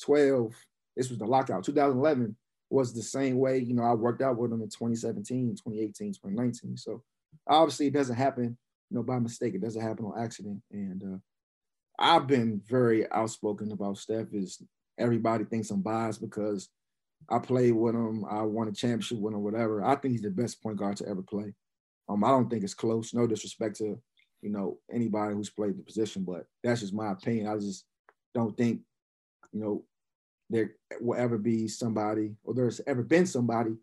2012. 0.00 0.54
This 0.96 1.10
was 1.10 1.18
the 1.18 1.26
lockout. 1.26 1.64
2011 1.64 2.36
was 2.70 2.92
the 2.92 3.02
same 3.02 3.38
way. 3.38 3.58
You 3.58 3.74
know 3.74 3.84
I 3.84 3.94
worked 3.94 4.22
out 4.22 4.36
with 4.36 4.52
him 4.52 4.62
in 4.62 4.68
2017, 4.68 5.56
2018, 5.56 6.12
2019. 6.12 6.76
So 6.76 7.02
obviously 7.46 7.86
it 7.86 7.94
doesn't 7.94 8.16
happen 8.16 8.56
you 8.90 8.96
know 8.96 9.02
by 9.02 9.18
mistake. 9.18 9.54
It 9.54 9.62
doesn't 9.62 9.82
happen 9.82 10.06
on 10.06 10.22
accident. 10.22 10.62
And 10.72 11.02
uh, 11.02 11.18
I've 11.98 12.26
been 12.26 12.60
very 12.66 13.10
outspoken 13.10 13.72
about 13.72 13.98
Steph. 13.98 14.32
Is 14.32 14.62
everybody 14.98 15.44
thinks 15.44 15.70
I'm 15.70 15.82
biased 15.82 16.20
because 16.20 16.68
I 17.28 17.38
played 17.38 17.72
with 17.72 17.94
him, 17.94 18.24
I 18.30 18.42
won 18.42 18.68
a 18.68 18.72
championship 18.72 19.18
with 19.18 19.34
him, 19.34 19.42
whatever. 19.42 19.84
I 19.84 19.96
think 19.96 20.12
he's 20.12 20.22
the 20.22 20.30
best 20.30 20.62
point 20.62 20.78
guard 20.78 20.96
to 20.98 21.08
ever 21.08 21.22
play. 21.22 21.52
Um, 22.08 22.24
I 22.24 22.28
don't 22.28 22.48
think 22.48 22.64
it's 22.64 22.74
close. 22.74 23.12
No 23.12 23.26
disrespect 23.26 23.76
to 23.76 23.98
you 24.40 24.50
know 24.50 24.78
anybody 24.92 25.34
who's 25.34 25.50
played 25.50 25.76
the 25.76 25.82
position, 25.82 26.24
but 26.24 26.46
that's 26.62 26.80
just 26.80 26.94
my 26.94 27.12
opinion. 27.12 27.48
I 27.48 27.56
just 27.56 27.84
don't 28.34 28.56
think 28.56 28.80
you 29.52 29.60
know 29.60 29.84
there 30.50 30.72
will 31.00 31.18
ever 31.18 31.38
be 31.38 31.68
somebody 31.68 32.34
or 32.44 32.54
there's 32.54 32.80
ever 32.86 33.02
been 33.02 33.26
somebody 33.26 33.76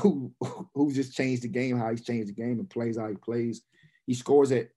who 0.00 0.32
who 0.74 0.92
just 0.92 1.14
changed 1.14 1.42
the 1.42 1.48
game 1.48 1.78
how 1.78 1.90
he's 1.90 2.04
changed 2.04 2.28
the 2.28 2.32
game 2.32 2.58
and 2.58 2.70
plays 2.70 2.98
how 2.98 3.08
he 3.08 3.16
plays. 3.16 3.62
He 4.06 4.14
scores 4.14 4.52
at 4.52 4.68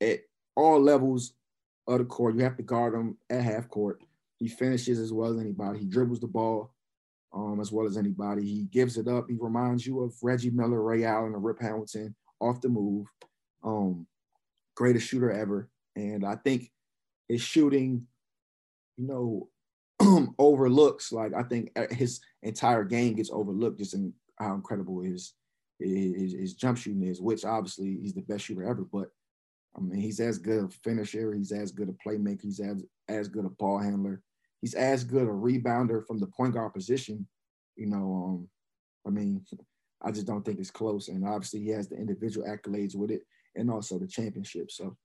at 0.00 0.20
all 0.56 0.80
levels 0.80 1.34
of 1.86 1.98
the 1.98 2.04
court. 2.04 2.34
You 2.34 2.42
have 2.44 2.56
to 2.56 2.62
guard 2.62 2.94
him 2.94 3.16
at 3.30 3.42
half 3.42 3.68
court. 3.68 4.00
He 4.38 4.48
finishes 4.48 4.98
as 4.98 5.12
well 5.12 5.32
as 5.32 5.40
anybody. 5.40 5.80
He 5.80 5.86
dribbles 5.86 6.20
the 6.20 6.26
ball 6.26 6.74
um, 7.34 7.60
as 7.60 7.72
well 7.72 7.86
as 7.86 7.96
anybody. 7.96 8.42
He 8.42 8.64
gives 8.64 8.96
it 8.96 9.08
up. 9.08 9.26
He 9.28 9.36
reminds 9.38 9.86
you 9.86 10.02
of 10.02 10.14
Reggie 10.22 10.50
Miller, 10.50 10.82
Ray 10.82 11.04
Allen, 11.04 11.34
or 11.34 11.40
Rip 11.40 11.60
Hamilton 11.60 12.14
off 12.40 12.60
the 12.60 12.68
move. 12.68 13.06
Um, 13.62 14.06
greatest 14.74 15.08
shooter 15.08 15.30
ever. 15.30 15.68
And 15.96 16.24
I 16.24 16.36
think 16.36 16.70
his 17.28 17.40
shooting, 17.40 18.06
you 18.96 19.06
know, 19.06 19.48
overlooks 20.38 21.12
like 21.12 21.32
I 21.34 21.42
think 21.42 21.70
uh, 21.76 21.86
his 21.90 22.20
entire 22.42 22.84
game 22.84 23.14
gets 23.14 23.30
overlooked 23.30 23.78
just 23.78 23.94
in 23.94 24.12
how 24.38 24.54
incredible 24.54 25.00
his, 25.00 25.34
his 25.78 26.32
his 26.32 26.54
jump 26.54 26.78
shooting 26.78 27.02
is, 27.02 27.20
which 27.20 27.44
obviously 27.44 27.98
he's 28.00 28.14
the 28.14 28.22
best 28.22 28.44
shooter 28.44 28.64
ever. 28.64 28.84
But 28.90 29.08
I 29.76 29.80
mean, 29.80 30.00
he's 30.00 30.20
as 30.20 30.38
good 30.38 30.64
a 30.64 30.68
finisher. 30.68 31.32
He's 31.32 31.52
as 31.52 31.72
good 31.72 31.88
a 31.88 32.08
playmaker. 32.08 32.42
He's 32.42 32.60
as 32.60 32.84
as 33.08 33.28
good 33.28 33.44
a 33.44 33.50
ball 33.50 33.78
handler. 33.78 34.22
He's 34.60 34.74
as 34.74 35.04
good 35.04 35.24
a 35.24 35.30
rebounder 35.30 36.06
from 36.06 36.18
the 36.18 36.26
point 36.26 36.54
guard 36.54 36.72
position. 36.72 37.26
You 37.76 37.86
know, 37.86 38.24
um, 38.28 38.48
I 39.06 39.10
mean, 39.10 39.44
I 40.02 40.10
just 40.10 40.26
don't 40.26 40.44
think 40.44 40.58
it's 40.58 40.70
close. 40.70 41.08
And 41.08 41.26
obviously, 41.26 41.60
he 41.60 41.70
has 41.70 41.88
the 41.88 41.96
individual 41.96 42.46
accolades 42.46 42.94
with 42.94 43.10
it, 43.10 43.22
and 43.56 43.70
also 43.70 43.98
the 43.98 44.06
championship. 44.06 44.70
So, 44.70 44.96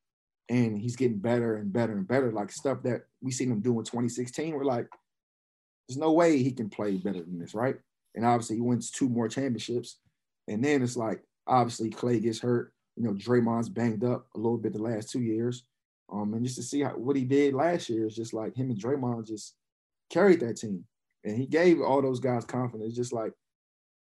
and 0.49 0.77
he's 0.77 0.95
getting 0.95 1.19
better 1.19 1.57
and 1.57 1.71
better 1.71 1.93
and 1.93 2.07
better. 2.07 2.31
Like 2.31 2.51
stuff 2.51 2.81
that 2.83 3.03
we 3.21 3.31
seen 3.31 3.51
him 3.51 3.61
do 3.61 3.77
in 3.77 3.85
2016. 3.85 4.53
We're 4.53 4.63
like, 4.63 4.87
there's 5.87 5.97
no 5.97 6.11
way 6.11 6.41
he 6.41 6.51
can 6.51 6.69
play 6.69 6.97
better 6.97 7.21
than 7.21 7.39
this, 7.39 7.53
right? 7.53 7.75
And 8.15 8.25
obviously, 8.25 8.57
he 8.57 8.61
wins 8.61 8.91
two 8.91 9.09
more 9.09 9.27
championships. 9.27 9.97
And 10.47 10.63
then 10.63 10.81
it's 10.81 10.97
like, 10.97 11.21
obviously, 11.47 11.89
Klay 11.89 12.21
gets 12.21 12.39
hurt. 12.39 12.73
You 12.95 13.03
know, 13.03 13.13
Draymond's 13.13 13.69
banged 13.69 14.03
up 14.03 14.27
a 14.35 14.37
little 14.37 14.57
bit 14.57 14.73
the 14.73 14.81
last 14.81 15.11
two 15.11 15.21
years. 15.21 15.63
Um, 16.11 16.33
and 16.33 16.43
just 16.43 16.57
to 16.57 16.63
see 16.63 16.81
how, 16.81 16.91
what 16.91 17.15
he 17.15 17.23
did 17.23 17.53
last 17.53 17.87
year 17.87 18.07
is 18.07 18.15
just 18.15 18.33
like 18.33 18.55
him 18.55 18.71
and 18.71 18.81
Draymond 18.81 19.27
just 19.27 19.55
carried 20.09 20.39
that 20.39 20.57
team. 20.57 20.83
And 21.23 21.37
he 21.37 21.45
gave 21.45 21.81
all 21.81 22.01
those 22.01 22.19
guys 22.19 22.45
confidence. 22.45 22.95
Just 22.95 23.13
like, 23.13 23.33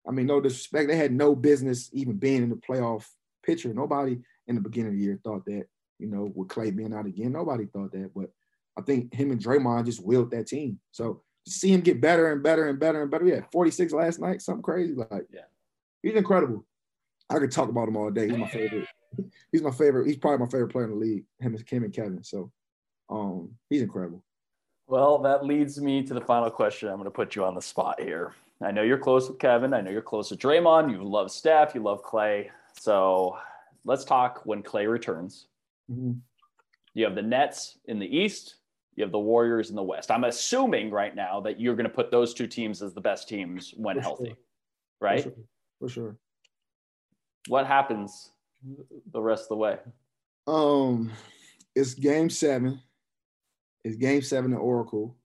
I 0.07 0.11
mean, 0.11 0.25
no 0.25 0.41
disrespect, 0.41 0.89
they 0.89 0.95
had 0.95 1.11
no 1.11 1.35
business 1.35 1.89
even 1.93 2.17
being 2.17 2.41
in 2.41 2.49
the 2.49 2.55
playoff 2.55 3.05
picture. 3.45 3.73
Nobody 3.73 4.19
in 4.47 4.55
the 4.55 4.61
beginning 4.61 4.93
of 4.93 4.97
the 4.97 5.03
year 5.03 5.19
thought 5.23 5.45
that, 5.45 5.65
you 5.99 6.07
know, 6.07 6.31
with 6.33 6.47
Klay 6.47 6.75
being 6.75 6.93
out 6.93 7.05
again, 7.05 7.33
nobody 7.33 7.65
thought 7.65 7.91
that. 7.91 8.11
But 8.15 8.31
I 8.77 8.81
think 8.81 9.13
him 9.13 9.31
and 9.31 9.41
Draymond 9.41 9.85
just 9.85 10.03
willed 10.03 10.31
that 10.31 10.47
team. 10.47 10.79
So 10.91 11.21
to 11.45 11.51
see 11.51 11.71
him 11.71 11.81
get 11.81 12.01
better 12.01 12.31
and 12.31 12.41
better 12.41 12.67
and 12.67 12.79
better 12.79 13.01
and 13.01 13.11
better. 13.11 13.25
Yeah, 13.25 13.41
46 13.51 13.93
last 13.93 14.19
night, 14.19 14.41
something 14.41 14.63
crazy. 14.63 14.93
Like, 14.93 15.27
yeah, 15.31 15.41
he's 16.01 16.13
incredible. 16.13 16.65
I 17.29 17.39
could 17.39 17.51
talk 17.51 17.69
about 17.69 17.87
him 17.87 17.97
all 17.97 18.09
day. 18.09 18.27
He's 18.29 18.37
my 18.37 18.47
favorite. 18.49 18.87
He's 19.51 19.61
my 19.61 19.71
favorite. 19.71 20.07
He's 20.07 20.17
probably 20.17 20.45
my 20.45 20.51
favorite 20.51 20.71
player 20.71 20.85
in 20.85 20.91
the 20.91 20.97
league. 20.97 21.25
Him 21.39 21.55
and 21.55 21.65
Kim 21.65 21.83
and 21.83 21.93
Kevin. 21.93 22.23
So, 22.23 22.51
um, 23.09 23.51
he's 23.69 23.81
incredible. 23.81 24.23
Well, 24.87 25.19
that 25.19 25.45
leads 25.45 25.79
me 25.79 26.03
to 26.03 26.13
the 26.13 26.21
final 26.21 26.49
question. 26.49 26.89
I'm 26.89 26.95
going 26.95 27.05
to 27.05 27.11
put 27.11 27.35
you 27.35 27.43
on 27.43 27.55
the 27.55 27.61
spot 27.61 27.99
here. 27.99 28.33
I 28.61 28.71
know 28.71 28.81
you're 28.81 28.97
close 28.97 29.29
with 29.29 29.39
Kevin. 29.39 29.73
I 29.73 29.81
know 29.81 29.91
you're 29.91 30.01
close 30.01 30.31
with 30.31 30.39
Draymond. 30.39 30.91
You 30.91 31.03
love 31.03 31.31
Steph. 31.31 31.75
You 31.75 31.81
love 31.81 32.03
Klay. 32.03 32.49
So 32.79 33.37
let's 33.85 34.03
talk 34.03 34.41
when 34.45 34.63
Klay 34.63 34.89
returns. 34.89 35.47
Mm-hmm. 35.89 36.11
You 36.93 37.05
have 37.05 37.15
the 37.15 37.21
Nets 37.21 37.77
in 37.85 37.99
the 37.99 38.05
East. 38.17 38.55
You 38.95 39.03
have 39.03 39.11
the 39.11 39.19
Warriors 39.19 39.69
in 39.69 39.75
the 39.75 39.83
West. 39.83 40.11
I'm 40.11 40.25
assuming 40.25 40.91
right 40.91 41.15
now 41.15 41.39
that 41.41 41.59
you're 41.59 41.75
going 41.75 41.87
to 41.87 41.93
put 41.93 42.11
those 42.11 42.33
two 42.33 42.47
teams 42.47 42.81
as 42.81 42.93
the 42.93 43.01
best 43.01 43.29
teams 43.29 43.73
when 43.77 43.95
For 43.95 44.01
healthy, 44.01 44.25
sure. 44.25 44.37
right? 44.99 45.23
For 45.23 45.29
sure. 45.29 45.43
For 45.79 45.89
sure. 45.89 46.17
What 47.47 47.65
happens 47.65 48.31
the 49.13 49.21
rest 49.21 49.43
of 49.43 49.49
the 49.49 49.55
way? 49.55 49.77
Um, 50.47 51.11
it's 51.75 51.93
game 51.93 52.29
seven. 52.29 52.81
It's 53.85 53.95
game 53.95 54.21
seven 54.21 54.51
at 54.53 54.59
Oracle. 54.59 55.15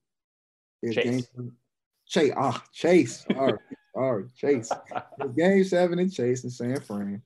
It's 0.81 0.95
Chase. 0.95 1.27
game 1.35 1.51
Chase. 2.07 2.33
Ah, 2.37 2.63
Chase. 2.71 3.25
Sorry. 3.31 3.53
Sorry, 3.95 4.25
Chase. 4.37 4.71
It's 5.19 5.35
game 5.35 5.63
seven 5.63 5.99
in 5.99 6.09
Chase 6.09 6.43
in 6.43 6.49
San 6.49 6.79
Fran. 6.79 7.21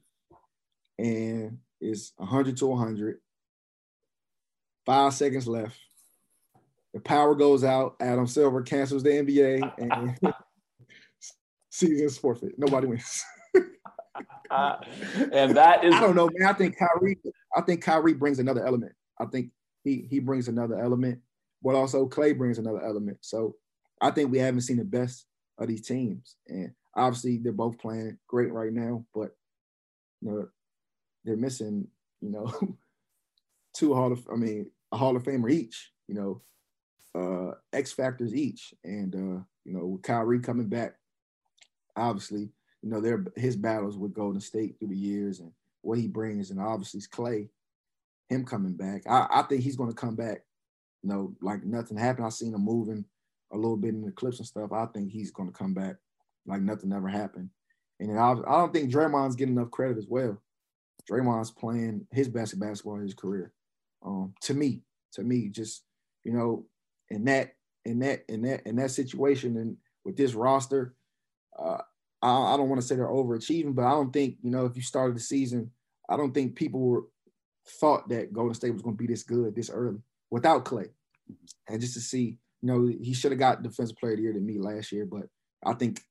And 0.98 1.58
it's 1.82 2.14
100 2.18 2.58
to 2.58 2.68
100. 2.68 3.20
Five 4.86 5.14
seconds 5.14 5.48
left. 5.48 5.78
The 6.94 7.00
power 7.00 7.36
goes 7.36 7.64
out. 7.64 7.96
Adam 8.00 8.26
Silver 8.26 8.62
cancels 8.62 9.04
the 9.04 9.10
NBA 9.10 9.74
and 9.78 10.18
season's 11.70 12.18
forfeit. 12.18 12.54
Nobody 12.58 12.88
wins. 12.88 13.24
Uh, 14.50 14.78
and 15.32 15.56
that 15.56 15.84
is 15.84 15.94
I 15.94 16.00
don't 16.00 16.16
know, 16.16 16.30
man. 16.34 16.50
I 16.50 16.54
think 16.54 16.78
Kyrie. 16.78 17.18
I 17.56 17.62
think 17.62 17.84
Kyrie 17.84 18.14
brings 18.14 18.40
another 18.40 18.66
element. 18.66 18.94
I 19.20 19.26
think 19.26 19.52
he 19.84 20.08
he 20.10 20.20
brings 20.20 20.48
another 20.48 20.80
element, 20.80 21.20
but 21.62 21.76
also 21.76 22.08
Klay 22.08 22.38
brings 22.38 22.58
another 22.58 22.84
element. 22.84 23.18
So 23.22 23.56
I 24.02 24.12
think 24.12 24.32
we 24.32 24.40
haven't 24.40 24.62
seen 24.62 24.78
the 24.78 24.86
best 24.86 25.26
of 25.58 25.68
these 25.68 25.86
teams, 25.86 26.36
and 26.48 26.72
obviously 26.96 27.38
they're 27.38 27.52
both 27.52 27.78
playing 27.78 28.18
great 28.28 28.52
right 28.52 28.74
now. 28.74 29.06
But 29.14 29.36
you 30.22 30.32
know, 30.32 30.48
they're 31.24 31.38
missing. 31.38 31.88
You 32.22 32.32
know, 32.32 32.54
two 33.74 33.94
Hall 33.94 34.12
of. 34.12 34.26
I 34.32 34.36
mean, 34.36 34.70
a 34.92 34.98
Hall 34.98 35.16
of 35.16 35.24
Famer 35.24 35.52
each. 35.52 35.92
You 36.08 36.16
know, 36.16 36.42
uh, 37.16 37.56
X 37.74 37.92
factors 37.92 38.34
each, 38.34 38.74
and 38.84 39.16
uh, 39.16 39.44
you 39.66 39.74
know, 39.74 39.86
with 39.86 40.02
Kyrie 40.04 40.40
coming 40.40 40.68
back, 40.68 40.96
obviously 41.96 42.50
you 42.82 42.90
know, 42.90 43.02
their 43.02 43.26
his 43.36 43.56
battles 43.56 43.98
with 43.98 44.14
Golden 44.14 44.42
State 44.42 44.78
through 44.80 44.90
the 44.90 44.98
years 44.98 45.40
and 45.40 45.52
what 45.82 45.98
he 45.98 46.08
brings, 46.08 46.52
and 46.52 46.60
obviously 46.60 47.02
Klay, 47.02 47.50
him 48.30 48.46
coming 48.46 48.74
back. 48.74 49.04
I, 49.08 49.28
I 49.30 49.42
think 49.44 49.64
he's 49.64 49.76
going 49.76 49.90
to 49.90 49.96
come 49.96 50.16
back. 50.16 50.44
You 51.04 51.10
know, 51.10 51.36
like 51.42 51.64
nothing 51.64 51.98
happened. 51.98 52.26
I 52.26 52.30
seen 52.30 52.54
him 52.54 52.64
moving 52.64 53.06
a 53.52 53.56
little 53.56 53.78
bit 53.78 53.94
in 53.94 54.02
the 54.02 54.12
clips 54.12 54.40
and 54.40 54.48
stuff. 54.48 54.72
I 54.72 54.86
think 54.88 55.12
he's 55.12 55.32
going 55.32 55.50
to 55.50 55.58
come 55.58 55.74
back 55.74 55.96
like 56.46 56.62
nothing 56.62 56.94
ever 56.94 57.08
happened. 57.08 57.50
And 58.00 58.18
I, 58.18 58.32
I 58.32 58.58
don't 58.60 58.74
think 58.74 58.92
Draymond's 58.92 59.36
getting 59.36 59.56
enough 59.56 59.72
credit 59.72 59.98
as 59.98 60.08
well. 60.08 60.42
Draymond's 61.10 61.52
playing 61.52 62.08
his 62.12 62.30
best 62.30 62.60
basketball 62.60 62.96
in 62.96 63.02
his 63.02 63.14
career. 63.14 63.52
Um, 64.06 64.34
to 64.42 64.54
me, 64.54 64.82
to 65.14 65.24
me, 65.24 65.50
just 65.50 65.84
you 66.24 66.34
know, 66.34 66.66
in 67.10 67.26
that, 67.26 67.54
in 67.86 68.00
that, 68.00 68.24
in 68.28 68.42
that, 68.44 68.66
in 68.66 68.76
that 68.78 68.92
situation, 68.92 69.58
and 69.58 69.78
with 70.06 70.18
this 70.18 70.34
roster, 70.34 70.96
uh, 71.58 71.82
I, 72.22 72.54
I 72.54 72.58
don't 72.58 72.70
want 72.70 72.82
to 72.82 72.88
say 72.88 72.96
they're 72.96 73.08
overachieving, 73.08 73.76
but 73.76 73.86
I 73.86 73.92
don't 73.92 74.12
think 74.12 74.38
you 74.42 74.52
know 74.52 74.66
if 74.66 74.76
you 74.76 74.82
started 74.82 75.16
the 75.16 75.22
season, 75.22 75.72
I 76.10 76.18
don't 76.18 76.34
think 76.34 76.56
people 76.56 76.80
were 76.80 77.04
thought 77.80 78.10
that 78.10 78.34
Golden 78.34 78.54
State 78.54 78.74
was 78.74 78.82
going 78.82 78.96
to 78.98 79.02
be 79.02 79.08
this 79.08 79.24
good 79.24 79.56
this 79.56 79.70
early 79.70 80.00
without 80.32 80.66
Klay, 80.66 80.90
and 81.68 81.82
just 81.82 81.94
to 81.94 82.00
see 82.02 82.38
You 82.62 82.68
know, 82.68 82.88
he 82.88 83.14
should 83.14 83.32
have 83.32 83.40
got 83.40 83.64
defensive 83.64 83.98
player 83.98 84.14
of 84.14 84.18
the 84.18 84.24
year 84.24 84.34
to 84.34 84.40
me 84.40 84.60
last 84.60 84.92
year, 84.92 85.06
but 85.06 85.28
I 85.66 85.74
think 85.74 86.02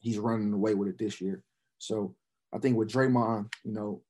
he's 0.00 0.18
running 0.18 0.52
away 0.52 0.74
with 0.74 0.88
it 0.88 0.98
this 0.98 1.20
year. 1.20 1.42
So 1.78 2.14
I 2.54 2.58
think 2.58 2.76
with 2.76 2.90
Draymond, 2.90 3.52
you 3.64 3.72
know, 3.72 4.02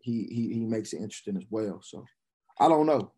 he 0.00 0.24
he 0.30 0.54
he 0.54 0.60
makes 0.60 0.92
it 0.92 1.02
interesting 1.02 1.36
as 1.36 1.44
well. 1.50 1.80
So 1.82 2.04
I 2.60 2.68
don't 2.68 2.86
know. 2.86 3.10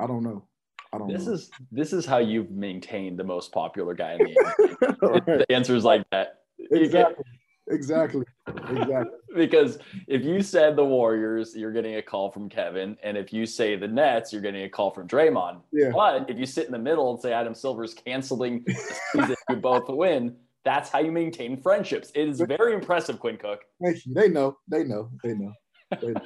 I 0.00 0.06
don't 0.06 0.22
know. 0.22 0.44
I 0.92 0.98
don't 0.98 1.12
this 1.12 1.26
know. 1.26 1.32
is 1.32 1.50
this 1.72 1.92
is 1.92 2.06
how 2.06 2.18
you've 2.18 2.50
maintained 2.50 3.18
the 3.18 3.24
most 3.24 3.52
popular 3.52 3.94
guy 3.94 4.12
in 4.12 4.18
the. 4.18 4.96
Right. 5.02 5.26
the 5.26 5.52
answers 5.52 5.84
like 5.84 6.08
that. 6.10 6.44
Exactly. 6.70 7.24
Exactly. 7.68 8.24
Exactly. 8.46 9.12
because 9.36 9.78
if 10.06 10.24
you 10.24 10.42
said 10.42 10.76
the 10.76 10.84
Warriors, 10.84 11.56
you're 11.56 11.72
getting 11.72 11.96
a 11.96 12.02
call 12.02 12.30
from 12.30 12.48
Kevin, 12.48 12.96
and 13.02 13.16
if 13.16 13.32
you 13.32 13.46
say 13.46 13.76
the 13.76 13.88
Nets, 13.88 14.32
you're 14.32 14.42
getting 14.42 14.64
a 14.64 14.68
call 14.68 14.90
from 14.90 15.08
Draymond. 15.08 15.62
Yeah. 15.72 15.90
But 15.92 16.28
if 16.30 16.38
you 16.38 16.46
sit 16.46 16.66
in 16.66 16.72
the 16.72 16.78
middle 16.78 17.10
and 17.10 17.20
say 17.20 17.32
Adam 17.32 17.54
Silver's 17.54 17.94
canceling 17.94 18.62
the 18.66 18.74
season, 19.12 19.36
you 19.48 19.56
both 19.56 19.88
win. 19.88 20.36
That's 20.64 20.90
how 20.90 21.00
you 21.00 21.12
maintain 21.12 21.60
friendships. 21.60 22.10
It 22.14 22.28
is 22.28 22.40
very 22.40 22.74
impressive, 22.74 23.18
Quinn 23.18 23.36
Cook. 23.36 23.60
Thank 23.82 24.06
you. 24.06 24.14
They 24.14 24.28
know. 24.28 24.56
They 24.68 24.84
know. 24.84 25.10
They 25.22 25.34
know. 25.34 25.52
They 26.00 26.08
know. 26.08 26.20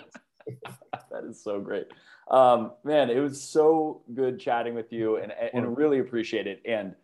that 1.11 1.25
is 1.29 1.43
so 1.43 1.61
great. 1.61 1.87
Um, 2.31 2.73
man, 2.85 3.11
it 3.11 3.21
was 3.21 3.43
so 3.43 4.03
good 4.15 4.39
chatting 4.39 4.75
with 4.75 4.93
you 4.93 5.17
and, 5.17 5.33
and 5.33 5.77
really 5.77 5.99
appreciate 6.01 6.47
it. 6.47 6.61
And 6.67 6.95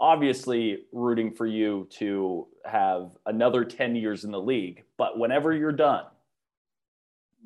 obviously 0.00 0.84
rooting 0.92 1.32
for 1.32 1.46
you 1.46 1.88
to 1.98 2.46
have 2.66 3.10
another 3.26 3.64
10 3.64 3.96
years 3.96 4.24
in 4.24 4.30
the 4.30 4.40
league. 4.40 4.82
But 4.98 5.18
whenever 5.18 5.52
you're 5.52 5.72
done, 5.72 6.04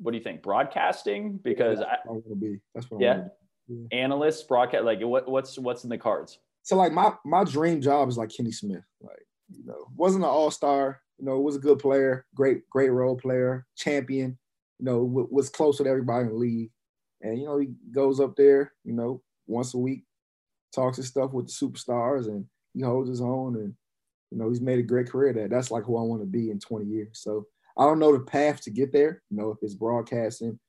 what 0.01 0.11
do 0.11 0.17
you 0.17 0.23
think? 0.23 0.41
Broadcasting? 0.41 1.37
Because 1.37 1.79
That's 1.79 1.91
I, 2.05 2.09
I 2.09 2.11
want 2.11 2.29
to 2.29 2.35
be. 2.35 2.59
That's 2.73 2.89
what 2.89 3.01
I 3.01 3.05
yeah, 3.05 3.17
want 3.17 3.31
to 3.69 3.87
be. 3.89 3.97
analysts, 3.97 4.43
broadcast, 4.43 4.83
like 4.83 4.99
what, 5.01 5.29
what's, 5.29 5.57
what's 5.57 5.83
in 5.83 5.89
the 5.89 5.97
cards? 5.97 6.39
So 6.63 6.75
like 6.75 6.91
my 6.91 7.13
my 7.25 7.45
dream 7.45 7.81
job 7.81 8.09
is 8.09 8.17
like 8.17 8.29
Kenny 8.35 8.51
Smith. 8.51 8.83
Like, 9.01 9.25
you 9.49 9.65
know, 9.65 9.87
wasn't 9.95 10.23
an 10.23 10.29
all-star, 10.29 11.01
you 11.17 11.25
know, 11.25 11.39
was 11.39 11.55
a 11.55 11.59
good 11.59 11.79
player, 11.79 12.25
great, 12.35 12.69
great 12.69 12.89
role 12.89 13.15
player, 13.15 13.65
champion, 13.75 14.37
you 14.77 14.85
know, 14.85 15.07
w- 15.07 15.27
was 15.31 15.49
close 15.49 15.79
with 15.79 15.87
everybody 15.87 16.23
in 16.23 16.29
the 16.29 16.35
league. 16.35 16.71
And 17.21 17.37
you 17.39 17.45
know, 17.45 17.57
he 17.57 17.69
goes 17.91 18.19
up 18.19 18.35
there, 18.35 18.73
you 18.83 18.93
know, 18.93 19.21
once 19.47 19.73
a 19.73 19.77
week, 19.77 20.03
talks 20.73 20.97
his 20.97 21.07
stuff 21.07 21.31
with 21.31 21.47
the 21.47 21.51
superstars 21.51 22.27
and 22.27 22.45
he 22.73 22.81
holds 22.81 23.09
his 23.09 23.21
own 23.21 23.55
and 23.55 23.73
you 24.31 24.37
know, 24.37 24.49
he's 24.49 24.61
made 24.61 24.77
a 24.77 24.83
great 24.83 25.09
career 25.09 25.33
That 25.33 25.49
That's 25.49 25.71
like 25.71 25.85
who 25.85 25.97
I 25.97 26.03
want 26.03 26.21
to 26.21 26.27
be 26.27 26.51
in 26.51 26.59
20 26.59 26.85
years. 26.85 27.19
So 27.21 27.47
I 27.77 27.85
don't 27.85 27.99
know 27.99 28.13
the 28.13 28.19
path 28.19 28.61
to 28.61 28.69
get 28.69 28.93
there, 28.93 29.23
you 29.29 29.37
know, 29.37 29.51
if 29.51 29.57
it's 29.61 29.73
broadcasting, 29.73 30.59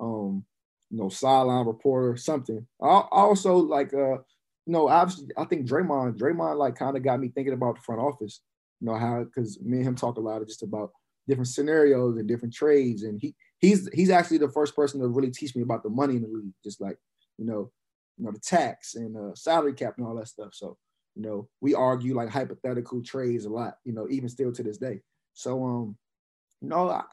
um, 0.00 0.44
you 0.90 0.98
know, 0.98 1.08
sideline 1.10 1.66
reporter, 1.66 2.16
something. 2.16 2.66
I 2.82 3.02
also 3.10 3.56
like 3.56 3.92
uh 3.94 4.18
no, 4.66 4.88
obviously, 4.88 5.26
I 5.36 5.44
think 5.46 5.66
Draymond, 5.66 6.16
Draymond, 6.16 6.56
like 6.56 6.76
kind 6.76 6.96
of 6.96 7.02
got 7.02 7.18
me 7.18 7.28
thinking 7.28 7.54
about 7.54 7.76
the 7.76 7.80
front 7.80 8.00
office. 8.00 8.40
You 8.80 8.86
know 8.86 8.94
how 8.94 9.24
because 9.24 9.60
me 9.60 9.78
and 9.78 9.88
him 9.88 9.94
talk 9.96 10.16
a 10.16 10.20
lot 10.20 10.42
of 10.42 10.48
just 10.48 10.62
about 10.62 10.90
different 11.26 11.48
scenarios 11.48 12.16
and 12.16 12.28
different 12.28 12.54
trades, 12.54 13.02
and 13.02 13.18
he 13.20 13.34
he's 13.60 13.88
he's 13.92 14.10
actually 14.10 14.38
the 14.38 14.48
first 14.48 14.74
person 14.74 15.00
to 15.00 15.08
really 15.08 15.30
teach 15.30 15.54
me 15.54 15.62
about 15.62 15.82
the 15.82 15.90
money 15.90 16.16
in 16.16 16.22
the 16.22 16.28
league, 16.28 16.52
just 16.64 16.80
like 16.80 16.98
you 17.38 17.44
know, 17.44 17.70
you 18.16 18.24
know 18.24 18.32
the 18.32 18.40
tax 18.40 18.94
and 18.94 19.16
uh, 19.16 19.34
salary 19.34 19.74
cap 19.74 19.94
and 19.98 20.06
all 20.06 20.14
that 20.16 20.28
stuff. 20.28 20.54
So 20.54 20.76
you 21.14 21.22
know, 21.22 21.48
we 21.60 21.74
argue 21.74 22.14
like 22.14 22.28
hypothetical 22.28 23.02
trades 23.02 23.44
a 23.44 23.50
lot. 23.50 23.74
You 23.84 23.92
know, 23.92 24.06
even 24.10 24.28
still 24.28 24.52
to 24.52 24.62
this 24.62 24.78
day. 24.78 25.00
So 25.34 25.64
um, 25.64 25.96
you 26.60 26.68
know, 26.68 26.90
I, 26.90 27.04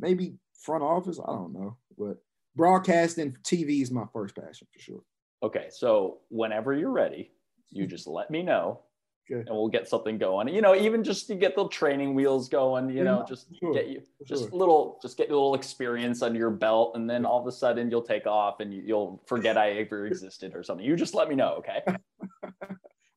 maybe 0.00 0.36
front 0.60 0.82
office, 0.82 1.20
I 1.20 1.32
don't 1.32 1.52
know, 1.52 1.76
but 1.98 2.16
broadcasting 2.54 3.36
TV 3.42 3.82
is 3.82 3.90
my 3.90 4.04
first 4.12 4.34
passion 4.34 4.66
for 4.72 4.78
sure. 4.78 5.02
Okay. 5.42 5.66
So 5.70 6.18
whenever 6.30 6.72
you're 6.72 6.90
ready, 6.90 7.30
you 7.70 7.86
just 7.86 8.06
let 8.06 8.30
me 8.30 8.42
know 8.42 8.80
Okay. 9.28 9.40
and 9.40 9.48
we'll 9.56 9.68
get 9.68 9.88
something 9.88 10.18
going. 10.18 10.46
You 10.48 10.60
know, 10.60 10.76
even 10.76 11.02
just 11.02 11.26
to 11.26 11.34
get 11.34 11.56
the 11.56 11.66
training 11.68 12.14
wheels 12.14 12.48
going, 12.48 12.88
you 12.90 13.02
know, 13.02 13.18
Yeah, 13.20 13.24
just 13.28 13.46
sure, 13.58 13.74
get 13.74 13.88
you 13.88 14.00
just 14.24 14.44
sure. 14.44 14.50
little, 14.52 15.00
just 15.02 15.16
get 15.16 15.30
a 15.30 15.32
little 15.32 15.54
experience 15.56 16.22
under 16.22 16.38
your 16.38 16.50
belt, 16.52 16.92
and 16.94 17.10
then 17.10 17.26
all 17.26 17.40
of 17.40 17.46
a 17.48 17.52
sudden 17.52 17.90
you'll 17.90 18.02
take 18.02 18.26
off 18.28 18.60
and 18.60 18.72
you, 18.72 18.82
you'll 18.86 19.20
forget 19.26 19.58
I 19.58 19.72
ever 19.72 20.06
existed 20.06 20.54
or 20.54 20.62
something. 20.62 20.86
You 20.86 20.94
just 20.94 21.14
let 21.14 21.28
me 21.28 21.34
know, 21.34 21.54
okay? 21.58 21.82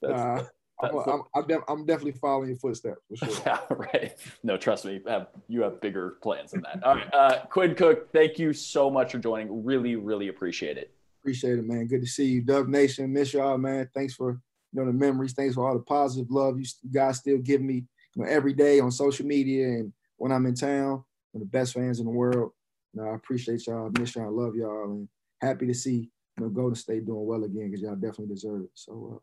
Nah, 0.01 0.41
I'm, 0.81 0.97
I'm, 0.97 1.21
I'm, 1.35 1.47
def- 1.47 1.63
I'm 1.67 1.85
definitely 1.85 2.13
following 2.13 2.47
your 2.49 2.57
footsteps 2.57 3.01
for 3.09 3.17
sure. 3.17 3.41
yeah, 3.45 3.59
right. 3.69 4.15
No, 4.43 4.55
trust 4.55 4.85
me, 4.85 5.01
have, 5.07 5.27
you 5.49 5.61
have 5.61 5.81
bigger 5.81 6.17
plans 6.23 6.51
than 6.51 6.61
that. 6.61 6.81
All 6.83 6.95
right, 6.95 7.13
uh, 7.13 7.45
Quinn 7.47 7.75
Cook, 7.75 8.11
thank 8.13 8.39
you 8.39 8.53
so 8.53 8.89
much 8.89 9.11
for 9.11 9.17
joining. 9.19 9.63
Really, 9.65 9.97
really 9.97 10.29
appreciate 10.29 10.77
it. 10.77 10.93
Appreciate 11.21 11.59
it, 11.59 11.65
man. 11.67 11.85
Good 11.87 11.99
to 12.01 12.07
see 12.07 12.25
you, 12.27 12.41
Dub 12.41 12.69
Nation. 12.69 13.11
Miss 13.11 13.33
y'all, 13.33 13.57
man. 13.57 13.89
Thanks 13.93 14.13
for 14.13 14.39
you 14.71 14.79
know 14.79 14.85
the 14.85 14.93
memories. 14.93 15.33
Thanks 15.33 15.55
for 15.55 15.67
all 15.67 15.73
the 15.73 15.83
positive 15.83 16.29
love 16.29 16.59
you 16.59 16.65
guys 16.91 17.17
still 17.17 17.37
give 17.37 17.61
me 17.61 17.85
you 18.15 18.23
know, 18.23 18.29
every 18.29 18.53
day 18.53 18.79
on 18.79 18.91
social 18.91 19.25
media 19.25 19.67
and 19.67 19.93
when 20.17 20.31
I'm 20.31 20.45
in 20.45 20.55
town. 20.55 21.03
You're 21.33 21.41
the 21.41 21.45
best 21.45 21.73
fans 21.73 21.99
in 21.99 22.05
the 22.05 22.11
world. 22.11 22.51
You 22.93 23.01
know, 23.01 23.09
I 23.09 23.15
appreciate 23.15 23.65
y'all. 23.67 23.91
Miss 23.99 24.15
y'all. 24.15 24.31
Love 24.31 24.55
y'all, 24.55 24.85
and 24.85 25.07
happy 25.41 25.67
to 25.67 25.73
see 25.73 26.09
you 26.37 26.43
know 26.43 26.49
Golden 26.49 26.75
State 26.75 27.05
doing 27.05 27.25
well 27.25 27.43
again 27.43 27.69
because 27.69 27.81
y'all 27.81 27.95
definitely 27.95 28.33
deserve 28.33 28.63
it. 28.63 28.71
So, 28.73 29.13
uh, 29.15 29.19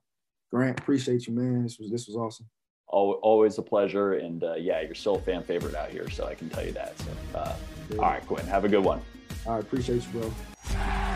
Grant, 0.50 0.78
appreciate 0.78 1.26
you, 1.26 1.34
man. 1.34 1.64
This 1.64 1.78
was 1.78 1.90
this 1.90 2.06
was 2.06 2.16
awesome. 2.16 2.46
Always 2.88 3.58
a 3.58 3.62
pleasure, 3.62 4.14
and 4.14 4.44
uh, 4.44 4.54
yeah, 4.54 4.80
you're 4.80 4.94
still 4.94 5.16
a 5.16 5.20
fan 5.20 5.42
favorite 5.42 5.74
out 5.74 5.90
here, 5.90 6.08
so 6.08 6.26
I 6.26 6.36
can 6.36 6.48
tell 6.48 6.64
you 6.64 6.72
that. 6.72 6.96
So, 6.98 7.06
uh, 7.34 7.56
all 7.94 7.98
right, 7.98 8.24
Quinn, 8.24 8.46
have 8.46 8.64
a 8.64 8.68
good 8.68 8.84
one. 8.84 9.02
All 9.44 9.54
right, 9.54 9.62
appreciate 9.62 10.04
you, 10.14 10.20
bro. 10.20 11.15